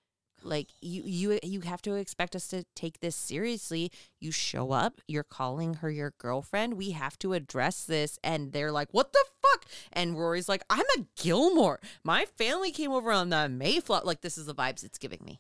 Like 0.43 0.69
you 0.81 1.03
you 1.05 1.39
you 1.43 1.61
have 1.61 1.81
to 1.83 1.95
expect 1.95 2.35
us 2.35 2.47
to 2.49 2.65
take 2.75 2.99
this 2.99 3.15
seriously. 3.15 3.91
You 4.19 4.31
show 4.31 4.71
up 4.71 5.01
you're 5.07 5.23
calling 5.23 5.75
her 5.75 5.89
your 5.89 6.13
girlfriend. 6.17 6.73
We 6.73 6.91
have 6.91 7.17
to 7.19 7.33
address 7.33 7.85
this. 7.85 8.19
And 8.23 8.51
they're 8.51 8.71
like 8.71 8.89
what 8.91 9.13
the 9.13 9.23
fuck? 9.41 9.65
And 9.93 10.17
rory's 10.17 10.49
like 10.49 10.63
i'm 10.69 10.85
a 10.97 11.05
gilmore. 11.15 11.79
My 12.03 12.25
family 12.25 12.71
came 12.71 12.91
over 12.91 13.11
on 13.11 13.29
the 13.29 13.47
mayflower. 13.47 14.01
Like 14.03 14.21
this 14.21 14.37
is 14.37 14.47
the 14.47 14.55
vibes 14.55 14.83
it's 14.83 14.97
giving 14.97 15.21
me. 15.23 15.39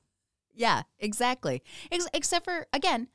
Yeah, 0.53 0.83
exactly. 0.97 1.61
Ex- 1.91 2.07
except 2.13 2.45
for 2.45 2.65
again, 2.73 3.09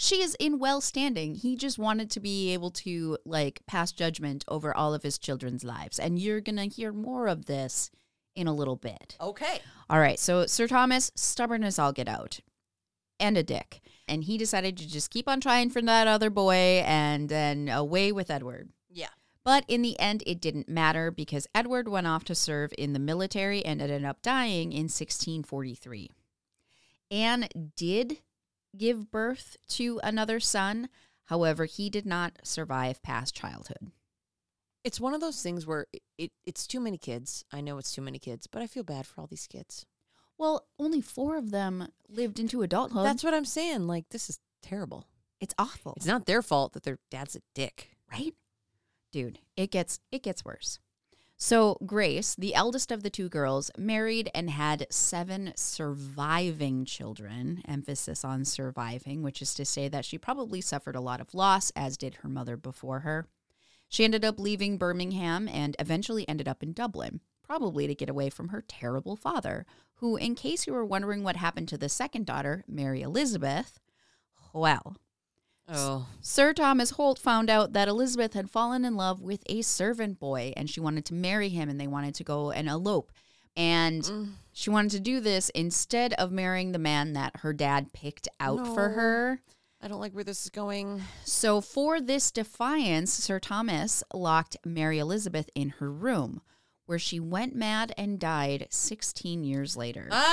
she 0.00 0.22
is 0.22 0.36
in 0.38 0.60
well 0.60 0.80
standing. 0.80 1.34
He 1.34 1.56
just 1.56 1.76
wanted 1.76 2.08
to 2.12 2.20
be 2.20 2.52
able 2.52 2.70
to 2.70 3.18
like 3.24 3.62
pass 3.66 3.90
judgment 3.90 4.44
over 4.46 4.74
all 4.74 4.94
of 4.94 5.02
his 5.02 5.18
children's 5.18 5.64
lives, 5.64 5.98
and 5.98 6.20
you're 6.20 6.40
gonna 6.40 6.66
hear 6.66 6.92
more 6.92 7.26
of 7.26 7.46
this 7.46 7.90
in 8.36 8.46
a 8.46 8.54
little 8.54 8.76
bit. 8.76 9.16
okay 9.20 9.60
All 9.90 9.98
right, 9.98 10.18
so 10.18 10.46
Sir 10.46 10.68
Thomas, 10.68 11.10
stubborn 11.16 11.64
as 11.64 11.80
all 11.80 11.92
get 11.92 12.06
out, 12.06 12.38
and 13.18 13.36
a 13.36 13.42
dick, 13.42 13.80
and 14.06 14.22
he 14.22 14.38
decided 14.38 14.76
to 14.76 14.88
just 14.88 15.10
keep 15.10 15.28
on 15.28 15.40
trying 15.40 15.68
for 15.68 15.82
that 15.82 16.06
other 16.06 16.30
boy, 16.30 16.84
and 16.86 17.28
then 17.28 17.68
away 17.68 18.12
with 18.12 18.30
Edward. 18.30 18.68
yeah 18.88 19.08
But 19.42 19.64
in 19.66 19.82
the 19.82 19.98
end, 19.98 20.22
it 20.28 20.40
didn't 20.40 20.68
matter 20.68 21.10
because 21.10 21.48
Edward 21.56 21.88
went 21.88 22.06
off 22.06 22.22
to 22.24 22.36
serve 22.36 22.72
in 22.78 22.92
the 22.92 23.00
military 23.00 23.64
and 23.64 23.82
ended 23.82 24.04
up 24.04 24.22
dying 24.22 24.70
in 24.70 24.84
1643. 24.84 26.12
Anne 27.10 27.48
did 27.74 28.18
give 28.76 29.10
birth 29.10 29.56
to 29.70 30.00
another 30.02 30.40
son. 30.40 30.88
However, 31.26 31.64
he 31.66 31.90
did 31.90 32.06
not 32.06 32.38
survive 32.42 33.02
past 33.02 33.34
childhood. 33.34 33.92
it's 34.84 35.00
one 35.00 35.12
of 35.14 35.20
those 35.20 35.42
things 35.42 35.66
where 35.66 35.86
it, 35.92 36.02
it 36.16 36.30
it's 36.46 36.66
too 36.66 36.80
many 36.80 36.96
kids 36.96 37.44
i 37.52 37.60
know 37.60 37.76
it's 37.78 37.92
too 37.92 38.00
many 38.00 38.18
kids 38.18 38.46
but 38.46 38.62
i 38.62 38.66
feel 38.66 38.84
bad 38.84 39.04
for 39.06 39.20
all 39.20 39.26
these 39.26 39.46
kids 39.46 39.84
Well, 40.38 40.66
only 40.78 41.00
four 41.00 41.36
of 41.36 41.50
them 41.50 41.88
lived 42.08 42.38
into 42.38 42.62
adulthood. 42.62 43.04
that's 43.04 43.24
what 43.24 43.34
i'm 43.34 43.44
saying 43.44 43.86
like 43.86 44.08
this 44.10 44.30
is 44.30 44.38
terrible 44.62 45.04
it's 45.40 45.54
awful. 45.58 45.94
it's 45.96 46.06
not 46.06 46.26
their 46.26 46.42
fault 46.42 46.72
that 46.72 46.84
their 46.84 46.98
dad's 47.10 47.36
a 47.36 47.40
dick 47.54 47.96
right? 48.10 48.34
Dude, 49.12 49.38
it 49.56 49.70
gets 49.70 50.00
it 50.12 50.22
gets 50.22 50.44
worse. 50.44 50.78
So 51.40 51.78
Grace, 51.86 52.34
the 52.34 52.56
eldest 52.56 52.90
of 52.90 53.04
the 53.04 53.10
two 53.10 53.28
girls, 53.28 53.70
married 53.78 54.28
and 54.34 54.50
had 54.50 54.88
seven 54.90 55.52
surviving 55.54 56.84
children. 56.84 57.62
Emphasis 57.66 58.24
on 58.24 58.44
surviving, 58.44 59.22
which 59.22 59.40
is 59.40 59.54
to 59.54 59.64
say 59.64 59.86
that 59.86 60.04
she 60.04 60.18
probably 60.18 60.60
suffered 60.60 60.96
a 60.96 61.00
lot 61.00 61.20
of 61.20 61.34
loss, 61.34 61.70
as 61.76 61.96
did 61.96 62.16
her 62.16 62.28
mother 62.28 62.56
before 62.56 63.00
her. 63.00 63.28
She 63.88 64.02
ended 64.02 64.24
up 64.24 64.40
leaving 64.40 64.78
Birmingham 64.78 65.46
and 65.46 65.76
eventually 65.78 66.28
ended 66.28 66.48
up 66.48 66.60
in 66.60 66.72
Dublin, 66.72 67.20
probably 67.44 67.86
to 67.86 67.94
get 67.94 68.10
away 68.10 68.30
from 68.30 68.48
her 68.48 68.64
terrible 68.66 69.14
father, 69.14 69.64
who, 69.94 70.16
in 70.16 70.34
case 70.34 70.66
you 70.66 70.72
were 70.72 70.84
wondering 70.84 71.22
what 71.22 71.36
happened 71.36 71.68
to 71.68 71.78
the 71.78 71.88
second 71.88 72.26
daughter, 72.26 72.64
Mary 72.66 73.00
Elizabeth, 73.00 73.78
well, 74.52 74.96
oh 75.68 76.06
Sir 76.20 76.52
Thomas 76.52 76.90
Holt 76.90 77.18
found 77.18 77.48
out 77.50 77.72
that 77.74 77.88
Elizabeth 77.88 78.34
had 78.34 78.50
fallen 78.50 78.84
in 78.84 78.96
love 78.96 79.20
with 79.20 79.42
a 79.46 79.62
servant 79.62 80.18
boy 80.18 80.52
and 80.56 80.68
she 80.70 80.80
wanted 80.80 81.04
to 81.06 81.14
marry 81.14 81.48
him 81.50 81.68
and 81.68 81.80
they 81.80 81.86
wanted 81.86 82.14
to 82.16 82.24
go 82.24 82.50
and 82.50 82.68
elope. 82.68 83.12
And 83.56 84.02
Mm. 84.02 84.32
she 84.52 84.70
wanted 84.70 84.92
to 84.92 85.00
do 85.00 85.20
this 85.20 85.48
instead 85.50 86.12
of 86.14 86.30
marrying 86.30 86.72
the 86.72 86.78
man 86.78 87.12
that 87.14 87.38
her 87.38 87.52
dad 87.52 87.92
picked 87.92 88.28
out 88.38 88.66
for 88.66 88.90
her. 88.90 89.40
i 89.80 89.88
don't 89.88 90.00
like 90.00 90.12
where 90.12 90.24
this 90.24 90.44
is 90.44 90.50
going 90.50 91.02
So, 91.24 91.60
for 91.60 92.00
this 92.00 92.30
defiance, 92.30 93.12
Sir 93.12 93.38
Thomas 93.40 94.02
locked 94.14 94.56
Mary 94.64 94.98
Elizabeth 94.98 95.50
in 95.54 95.70
her 95.80 95.90
room, 95.90 96.40
where 96.86 96.98
she 96.98 97.20
went 97.20 97.54
mad 97.54 97.92
and 97.98 98.18
died 98.18 98.68
16 98.70 99.44
years 99.44 99.76
later. 99.76 100.08
ah 100.12 100.26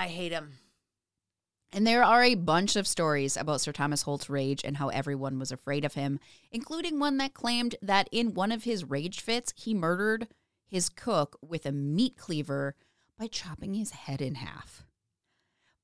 i 0.00 0.06
hate 0.08 0.32
him 0.32 0.52
And 1.72 1.86
there 1.86 2.04
are 2.04 2.22
a 2.22 2.34
bunch 2.34 2.76
of 2.76 2.86
stories 2.86 3.36
about 3.36 3.62
Sir 3.62 3.72
Thomas 3.72 4.02
Holt's 4.02 4.28
rage 4.28 4.62
and 4.62 4.76
how 4.76 4.88
everyone 4.88 5.38
was 5.38 5.50
afraid 5.50 5.86
of 5.86 5.94
him, 5.94 6.20
including 6.50 6.98
one 6.98 7.16
that 7.16 7.32
claimed 7.32 7.76
that 7.80 8.08
in 8.12 8.34
one 8.34 8.52
of 8.52 8.64
his 8.64 8.84
rage 8.84 9.20
fits, 9.20 9.54
he 9.56 9.72
murdered 9.72 10.28
his 10.66 10.90
cook 10.90 11.38
with 11.40 11.64
a 11.64 11.72
meat 11.72 12.16
cleaver 12.18 12.74
by 13.18 13.26
chopping 13.26 13.72
his 13.72 13.92
head 13.92 14.20
in 14.20 14.34
half. 14.34 14.84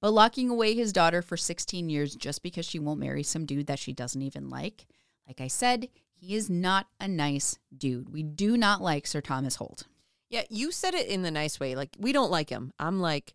But 0.00 0.12
locking 0.12 0.50
away 0.50 0.74
his 0.74 0.92
daughter 0.92 1.22
for 1.22 1.36
16 1.36 1.88
years 1.88 2.14
just 2.14 2.42
because 2.42 2.66
she 2.66 2.78
won't 2.78 3.00
marry 3.00 3.22
some 3.22 3.46
dude 3.46 3.66
that 3.66 3.78
she 3.78 3.92
doesn't 3.92 4.22
even 4.22 4.50
like, 4.50 4.86
like 5.26 5.40
I 5.40 5.48
said, 5.48 5.88
he 6.14 6.34
is 6.34 6.50
not 6.50 6.86
a 7.00 7.08
nice 7.08 7.58
dude. 7.76 8.12
We 8.12 8.22
do 8.22 8.56
not 8.56 8.82
like 8.82 9.06
Sir 9.06 9.20
Thomas 9.20 9.56
Holt. 9.56 9.84
Yeah, 10.30 10.42
you 10.50 10.70
said 10.70 10.94
it 10.94 11.06
in 11.06 11.22
the 11.22 11.30
nice 11.30 11.58
way. 11.58 11.74
Like 11.74 11.96
we 11.98 12.12
don't 12.12 12.30
like 12.30 12.50
him. 12.50 12.72
I'm 12.78 13.00
like, 13.00 13.34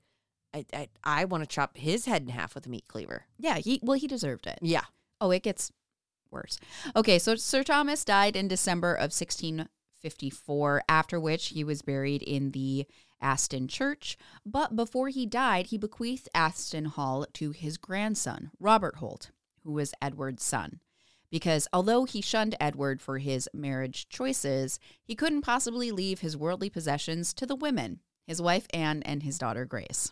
I 0.53 0.65
I, 0.73 0.87
I 1.03 1.25
want 1.25 1.43
to 1.43 1.47
chop 1.47 1.77
his 1.77 2.05
head 2.05 2.23
in 2.23 2.29
half 2.29 2.55
with 2.55 2.65
a 2.65 2.69
meat 2.69 2.87
cleaver. 2.87 3.25
Yeah, 3.37 3.57
he 3.57 3.79
well 3.81 3.97
he 3.97 4.07
deserved 4.07 4.47
it. 4.47 4.59
Yeah. 4.61 4.83
Oh, 5.21 5.31
it 5.31 5.43
gets 5.43 5.71
worse. 6.31 6.59
Okay, 6.95 7.19
so 7.19 7.35
Sir 7.35 7.63
Thomas 7.63 8.03
died 8.03 8.35
in 8.35 8.47
December 8.47 8.93
of 8.93 9.13
1654, 9.13 10.83
after 10.89 11.19
which 11.19 11.49
he 11.49 11.63
was 11.63 11.81
buried 11.81 12.23
in 12.23 12.51
the 12.51 12.85
Aston 13.21 13.67
Church. 13.67 14.17
But 14.45 14.75
before 14.75 15.07
he 15.07 15.25
died, 15.25 15.67
he 15.67 15.77
bequeathed 15.77 16.27
Aston 16.35 16.85
Hall 16.85 17.25
to 17.33 17.51
his 17.51 17.77
grandson, 17.77 18.51
Robert 18.59 18.97
Holt, 18.97 19.31
who 19.63 19.71
was 19.71 19.93
Edward's 20.01 20.43
son. 20.43 20.81
Because 21.31 21.67
although 21.73 22.03
he 22.03 22.21
shunned 22.21 22.55
Edward 22.59 23.01
for 23.01 23.17
his 23.17 23.49
marriage 23.53 24.07
choices, 24.09 24.79
he 25.03 25.15
couldn't 25.15 25.41
possibly 25.41 25.89
leave 25.89 26.19
his 26.19 26.37
worldly 26.37 26.69
possessions 26.69 27.33
to 27.35 27.47
the 27.47 27.55
women, 27.55 28.01
his 28.27 28.41
wife 28.41 28.67
Anne 28.71 29.01
and 29.03 29.23
his 29.23 29.39
daughter 29.39 29.65
Grace. 29.65 30.11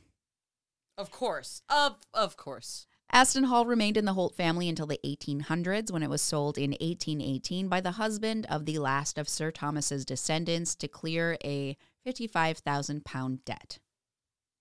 Of 1.01 1.09
course. 1.09 1.63
Of 1.67 1.95
of 2.13 2.37
course. 2.37 2.85
Aston 3.11 3.45
Hall 3.45 3.65
remained 3.65 3.97
in 3.97 4.05
the 4.05 4.13
Holt 4.13 4.35
family 4.35 4.69
until 4.69 4.85
the 4.85 4.99
1800s 5.03 5.91
when 5.91 6.03
it 6.03 6.11
was 6.11 6.21
sold 6.21 6.59
in 6.59 6.71
1818 6.71 7.67
by 7.67 7.81
the 7.81 7.93
husband 7.93 8.45
of 8.51 8.65
the 8.65 8.77
last 8.77 9.17
of 9.17 9.27
Sir 9.27 9.49
Thomas's 9.49 10.05
descendants 10.05 10.75
to 10.75 10.87
clear 10.87 11.37
a 11.43 11.75
55,000 12.03 13.03
pound 13.03 13.43
debt. 13.45 13.79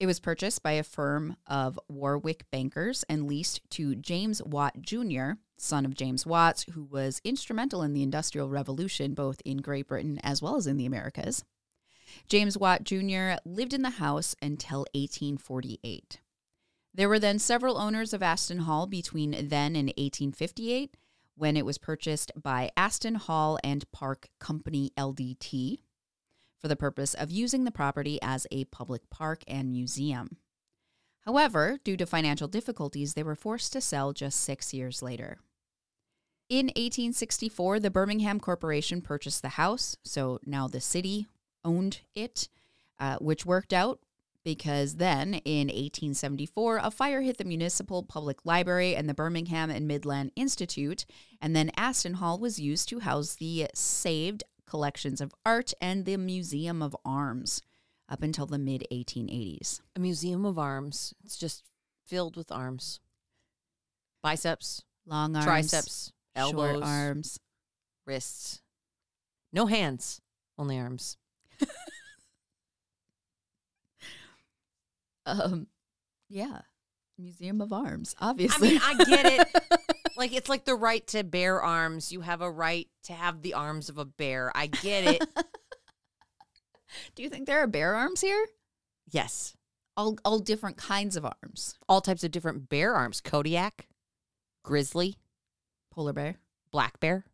It 0.01 0.07
was 0.07 0.19
purchased 0.19 0.63
by 0.63 0.73
a 0.73 0.83
firm 0.83 1.37
of 1.47 1.79
Warwick 1.89 2.51
bankers 2.51 3.05
and 3.07 3.29
leased 3.29 3.61
to 3.73 3.95
James 3.95 4.43
Watt 4.43 4.81
Jr., 4.81 5.33
son 5.59 5.85
of 5.85 5.93
James 5.93 6.25
Watts, 6.25 6.65
who 6.73 6.85
was 6.85 7.21
instrumental 7.23 7.83
in 7.83 7.93
the 7.93 8.03
Industrial 8.03 8.49
Revolution 8.49 9.13
both 9.13 9.43
in 9.45 9.59
Great 9.59 9.89
Britain 9.89 10.19
as 10.23 10.41
well 10.41 10.57
as 10.57 10.67
in 10.67 10.79
the 10.79 10.87
Americas. 10.87 11.45
James 12.29 12.57
Watt 12.57 12.83
Jr. 12.83 13.33
lived 13.45 13.75
in 13.75 13.83
the 13.83 13.91
house 13.91 14.35
until 14.43 14.81
1848. 14.95 16.19
There 16.93 17.09
were 17.09 17.19
then 17.19 17.39
several 17.39 17.79
owners 17.79 18.13
of 18.13 18.23
Aston 18.23 18.61
Hall 18.61 18.87
between 18.87 19.31
then 19.49 19.77
and 19.77 19.89
1858 19.89 20.97
when 21.37 21.57
it 21.57 21.65
was 21.65 21.79
purchased 21.79 22.33
by 22.41 22.71
Aston 22.77 23.15
Hall 23.15 23.59
and 23.63 23.91
Park 23.93 24.29
Company 24.39 24.93
LDT 24.97 25.79
for 26.59 26.69
the 26.69 26.77
purpose 26.77 27.15
of 27.15 27.31
using 27.31 27.65
the 27.65 27.71
property 27.71 28.19
as 28.21 28.47
a 28.51 28.65
public 28.67 29.09
park 29.09 29.43
and 29.49 29.73
museum. 29.73 30.37
However, 31.25 31.79
due 31.85 31.97
to 31.97 32.07
financial 32.07 32.49
difficulties, 32.49 33.15
they 33.15 33.23
were 33.23 33.37
forced 33.37 33.73
to 33.73 33.81
sell 33.81 34.13
just 34.13 34.41
six 34.41 34.75
years 34.75 35.03
later. 35.03 35.39
In 36.49 36.67
1864, 36.67 37.79
the 37.79 37.91
Birmingham 37.91 38.41
Corporation 38.41 39.01
purchased 39.01 39.41
the 39.41 39.51
house, 39.51 39.97
so 40.05 40.41
now 40.45 40.67
the 40.67 40.81
city 40.81 41.29
owned 41.65 42.01
it, 42.15 42.49
uh, 42.99 43.17
which 43.19 43.47
worked 43.47 43.73
out 43.73 44.01
because 44.45 44.97
then 44.97 45.35
in 45.45 45.69
1874, 45.69 46.81
a 46.83 46.91
fire 46.91 47.21
hit 47.21 47.39
the 47.39 47.45
Municipal 47.45 48.03
Public 48.03 48.45
Library 48.45 48.97
and 48.97 49.09
the 49.09 49.15
Birmingham 49.15 49.71
and 49.71 49.87
Midland 49.87 50.33
Institute, 50.37 51.05
and 51.41 51.55
then 51.55 51.71
Aston 51.77 52.15
Hall 52.15 52.39
was 52.39 52.59
used 52.59 52.89
to 52.89 53.01
house 53.01 53.35
the 53.35 53.69
saved 53.75 54.43
collections 54.67 55.21
of 55.21 55.35
art 55.45 55.73
and 55.81 56.05
the 56.05 56.17
Museum 56.17 56.81
of 56.83 56.97
Arms 57.05 57.61
up 58.09 58.23
until 58.23 58.47
the 58.47 58.59
mid 58.59 58.87
1880s. 58.93 59.81
A 59.97 60.01
museum 60.01 60.45
of 60.45 60.59
arms. 60.59 61.15
It's 61.25 61.37
just 61.37 61.65
filled 62.07 62.37
with 62.37 62.51
arms. 62.51 63.01
Biceps, 64.23 64.83
Long 65.07 65.35
arms, 65.35 65.45
triceps, 65.47 66.13
short 66.37 66.55
elbows, 66.55 66.83
arms. 66.83 67.39
wrists. 68.07 68.61
No 69.53 69.67
hands, 69.67 70.21
only 70.59 70.79
arms. 70.79 71.17
Um, 75.31 75.67
yeah, 76.29 76.61
Museum 77.19 77.61
of 77.61 77.73
Arms, 77.73 78.15
obviously. 78.21 78.79
I 78.83 78.95
mean, 78.95 79.01
I 79.01 79.05
get 79.05 79.27
it. 79.27 79.63
like 80.17 80.33
it's 80.33 80.49
like 80.49 80.65
the 80.65 80.75
right 80.75 81.07
to 81.09 81.23
bear 81.25 81.61
arms. 81.61 82.13
You 82.13 82.21
have 82.21 82.41
a 82.41 82.51
right 82.51 82.89
to 83.05 83.13
have 83.13 83.43
the 83.43 83.55
arms 83.55 83.89
of 83.89 83.99
a 83.99 84.05
bear. 84.05 84.51
I 84.55 84.67
get 84.67 85.05
it. 85.05 85.25
Do 87.15 87.23
you 87.23 87.29
think 87.29 87.47
there 87.47 87.61
are 87.61 87.67
bear 87.67 87.95
arms 87.95 88.21
here? 88.21 88.47
yes. 89.11 89.57
All 89.97 90.17
all 90.25 90.39
different 90.39 90.77
kinds 90.77 91.17
of 91.17 91.27
arms. 91.27 91.77
All 91.89 92.01
types 92.01 92.25
of 92.25 92.31
different 92.31 92.69
bear 92.69 92.95
arms. 92.95 93.21
Kodiak, 93.21 93.87
grizzly, 94.65 95.17
Polar 95.93 96.13
bear. 96.13 96.37
black 96.71 97.01
bear. 97.01 97.27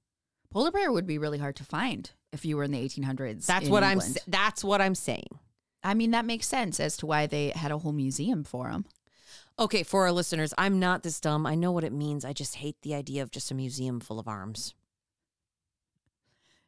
Polar 0.50 0.70
bear 0.72 0.90
would 0.90 1.06
be 1.06 1.18
really 1.18 1.38
hard 1.38 1.54
to 1.56 1.64
find 1.64 2.10
if 2.32 2.44
you 2.44 2.56
were 2.56 2.64
in 2.64 2.72
the 2.72 2.78
1800s. 2.82 3.46
That's 3.46 3.66
in 3.66 3.70
what 3.70 3.84
I'm 3.84 4.00
England. 4.00 4.18
that's 4.26 4.64
what 4.64 4.80
I'm 4.80 4.94
saying. 4.94 5.38
I 5.86 5.94
mean, 5.94 6.10
that 6.10 6.24
makes 6.24 6.48
sense 6.48 6.80
as 6.80 6.96
to 6.96 7.06
why 7.06 7.26
they 7.28 7.50
had 7.50 7.70
a 7.70 7.78
whole 7.78 7.92
museum 7.92 8.42
for 8.42 8.68
them. 8.70 8.86
Okay, 9.56 9.84
for 9.84 10.02
our 10.02 10.12
listeners, 10.12 10.52
I'm 10.58 10.80
not 10.80 11.04
this 11.04 11.20
dumb. 11.20 11.46
I 11.46 11.54
know 11.54 11.70
what 11.70 11.84
it 11.84 11.92
means. 11.92 12.24
I 12.24 12.32
just 12.32 12.56
hate 12.56 12.76
the 12.82 12.92
idea 12.94 13.22
of 13.22 13.30
just 13.30 13.52
a 13.52 13.54
museum 13.54 14.00
full 14.00 14.18
of 14.18 14.26
arms. 14.26 14.74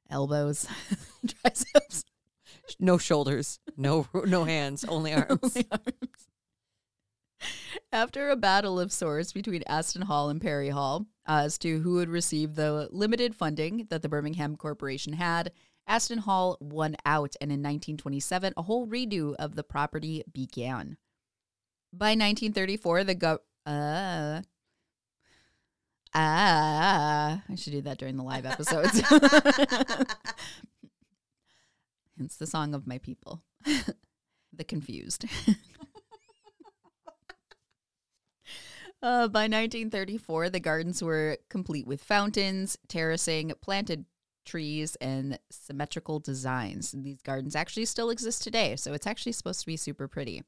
Elbows, 0.08 0.68
triceps, 1.42 2.04
No 2.78 2.96
shoulders, 2.96 3.58
no 3.76 4.06
no 4.14 4.44
hands, 4.44 4.84
only 4.84 5.12
arms. 5.14 5.38
only 5.42 5.66
arms. 5.70 6.28
After 7.92 8.30
a 8.30 8.36
battle 8.36 8.78
of 8.78 8.92
sorts 8.92 9.32
between 9.32 9.62
Aston 9.66 10.02
Hall 10.02 10.30
and 10.30 10.40
Perry 10.40 10.68
Hall 10.70 11.06
as 11.26 11.58
to 11.58 11.80
who 11.80 11.94
would 11.94 12.08
receive 12.08 12.54
the 12.54 12.88
limited 12.92 13.34
funding 13.34 13.86
that 13.90 14.02
the 14.02 14.08
Birmingham 14.08 14.56
Corporation 14.56 15.14
had, 15.14 15.52
Aston 15.88 16.18
Hall 16.18 16.58
won 16.60 16.96
out, 17.06 17.34
and 17.40 17.50
in 17.50 17.60
1927, 17.60 18.52
a 18.56 18.62
whole 18.62 18.86
redo 18.86 19.34
of 19.36 19.56
the 19.56 19.64
property 19.64 20.22
began. 20.32 20.98
By 21.92 22.10
1934, 22.10 23.04
the 23.04 23.14
go- 23.14 23.40
uh, 23.64 24.42
ah, 26.14 27.42
I 27.48 27.54
should 27.54 27.72
do 27.72 27.80
that 27.82 27.96
during 27.98 28.18
the 28.18 28.22
live 28.22 28.44
episodes. 28.44 29.00
Hence 32.18 32.36
the 32.36 32.46
song 32.46 32.74
of 32.74 32.86
my 32.86 32.98
people, 32.98 33.42
the 34.52 34.64
confused. 34.64 35.24
Uh, 39.00 39.28
by 39.28 39.42
1934, 39.42 40.50
the 40.50 40.58
gardens 40.58 41.04
were 41.04 41.38
complete 41.48 41.86
with 41.86 42.02
fountains, 42.02 42.76
terracing, 42.88 43.52
planted 43.60 44.04
trees, 44.48 44.96
and 44.96 45.38
symmetrical 45.50 46.18
designs. 46.18 46.92
These 46.96 47.22
gardens 47.22 47.54
actually 47.54 47.84
still 47.84 48.10
exist 48.10 48.42
today, 48.42 48.76
so 48.76 48.92
it's 48.92 49.06
actually 49.06 49.32
supposed 49.32 49.60
to 49.60 49.66
be 49.66 49.76
super 49.76 50.08
pretty. 50.08 50.42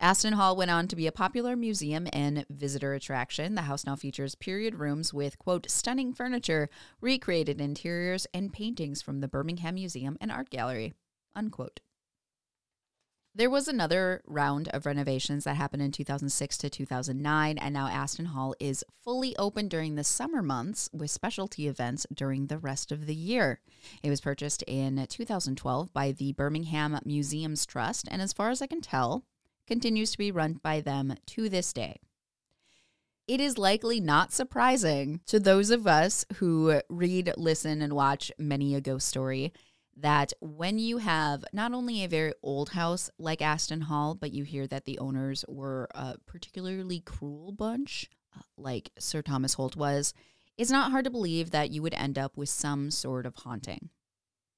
Aston 0.00 0.34
Hall 0.34 0.54
went 0.54 0.70
on 0.70 0.86
to 0.88 0.96
be 0.96 1.08
a 1.08 1.12
popular 1.12 1.56
museum 1.56 2.06
and 2.12 2.46
visitor 2.48 2.94
attraction. 2.94 3.56
The 3.56 3.62
house 3.62 3.84
now 3.84 3.96
features 3.96 4.36
period 4.36 4.76
rooms 4.76 5.12
with, 5.12 5.38
quote, 5.38 5.68
stunning 5.68 6.12
furniture, 6.12 6.68
recreated 7.00 7.60
interiors, 7.60 8.26
and 8.32 8.52
paintings 8.52 9.02
from 9.02 9.20
the 9.20 9.28
Birmingham 9.28 9.74
Museum 9.74 10.16
and 10.20 10.30
Art 10.30 10.50
Gallery, 10.50 10.94
unquote. 11.34 11.80
There 13.38 13.48
was 13.48 13.68
another 13.68 14.20
round 14.26 14.66
of 14.70 14.84
renovations 14.84 15.44
that 15.44 15.54
happened 15.54 15.80
in 15.80 15.92
2006 15.92 16.58
to 16.58 16.68
2009, 16.68 17.56
and 17.56 17.72
now 17.72 17.86
Aston 17.86 18.24
Hall 18.24 18.52
is 18.58 18.82
fully 19.04 19.36
open 19.36 19.68
during 19.68 19.94
the 19.94 20.02
summer 20.02 20.42
months 20.42 20.90
with 20.92 21.12
specialty 21.12 21.68
events 21.68 22.04
during 22.12 22.48
the 22.48 22.58
rest 22.58 22.90
of 22.90 23.06
the 23.06 23.14
year. 23.14 23.60
It 24.02 24.10
was 24.10 24.20
purchased 24.20 24.64
in 24.66 25.06
2012 25.08 25.92
by 25.92 26.10
the 26.10 26.32
Birmingham 26.32 26.98
Museums 27.04 27.64
Trust, 27.64 28.08
and 28.10 28.20
as 28.20 28.32
far 28.32 28.50
as 28.50 28.60
I 28.60 28.66
can 28.66 28.80
tell, 28.80 29.22
continues 29.68 30.10
to 30.10 30.18
be 30.18 30.32
run 30.32 30.54
by 30.54 30.80
them 30.80 31.14
to 31.26 31.48
this 31.48 31.72
day. 31.72 32.00
It 33.28 33.40
is 33.40 33.56
likely 33.56 34.00
not 34.00 34.32
surprising 34.32 35.20
to 35.26 35.38
those 35.38 35.70
of 35.70 35.86
us 35.86 36.24
who 36.38 36.80
read, 36.88 37.32
listen, 37.36 37.82
and 37.82 37.92
watch 37.92 38.32
many 38.36 38.74
a 38.74 38.80
ghost 38.80 39.06
story 39.06 39.52
that 40.00 40.32
when 40.40 40.78
you 40.78 40.98
have 40.98 41.44
not 41.52 41.72
only 41.72 42.02
a 42.04 42.08
very 42.08 42.32
old 42.42 42.70
house 42.70 43.10
like 43.18 43.42
Aston 43.42 43.82
Hall, 43.82 44.14
but 44.14 44.32
you 44.32 44.44
hear 44.44 44.66
that 44.66 44.84
the 44.84 44.98
owners 44.98 45.44
were 45.48 45.88
a 45.94 46.16
particularly 46.26 47.00
cruel 47.00 47.52
bunch, 47.52 48.08
uh, 48.36 48.42
like 48.56 48.90
Sir 48.98 49.22
Thomas 49.22 49.54
Holt 49.54 49.76
was, 49.76 50.14
it's 50.56 50.70
not 50.70 50.90
hard 50.90 51.04
to 51.04 51.10
believe 51.10 51.50
that 51.50 51.70
you 51.70 51.82
would 51.82 51.94
end 51.94 52.18
up 52.18 52.36
with 52.36 52.48
some 52.48 52.90
sort 52.90 53.26
of 53.26 53.36
haunting. 53.36 53.90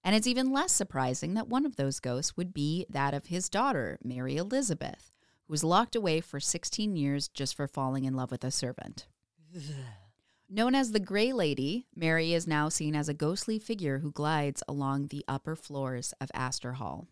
And 0.03 0.17
it's 0.17 0.27
even 0.27 0.53
less 0.53 0.73
surprising 0.73 1.35
that 1.35 1.49
one 1.49 1.67
of 1.67 1.77
those 1.77 2.01
ghosts 2.01 2.37
would 2.37 2.55
be 2.55 2.87
that 2.89 3.13
of 3.13 3.27
his 3.27 3.49
daughter, 3.51 3.99
Mary 4.03 4.37
Elizabeth, 4.37 5.11
who 5.47 5.53
was 5.53 5.63
locked 5.63 5.95
away 5.95 6.21
for 6.21 6.41
16 6.41 6.97
years 6.97 7.29
just 7.29 7.55
for 7.55 7.67
falling 7.67 8.05
in 8.05 8.15
love 8.15 8.31
with 8.31 8.45
a 8.45 8.51
servant. 8.51 9.07
Known 10.53 10.75
as 10.75 10.91
the 10.91 10.99
Grey 10.99 11.33
Lady, 11.33 11.87
Mary 11.95 12.35
is 12.35 12.49
now 12.49 12.69
seen 12.69 12.97
as 12.97 13.09
a 13.09 13.15
ghostly 13.15 13.61
figure 13.61 14.01
who 14.01 14.11
glides 14.11 14.65
along 14.67 15.07
the 15.07 15.25
upper 15.29 15.55
floors 15.55 16.13
of 16.21 16.29
Aston 16.35 16.75
Hall. 16.75 17.07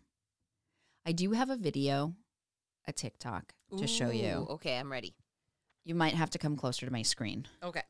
I 1.05 1.13
do 1.13 1.31
have 1.31 1.49
a 1.49 1.55
video, 1.55 2.15
a 2.85 2.91
TikTok, 2.91 3.53
to 3.77 3.87
show 3.87 4.09
you. 4.09 4.45
Okay, 4.49 4.77
I'm 4.77 4.91
ready. 4.91 5.15
You 5.85 5.95
might 5.95 6.15
have 6.15 6.29
to 6.31 6.37
come 6.37 6.57
closer 6.57 6.85
to 6.85 6.91
my 6.91 7.01
screen. 7.01 7.47
Okay. 7.63 7.83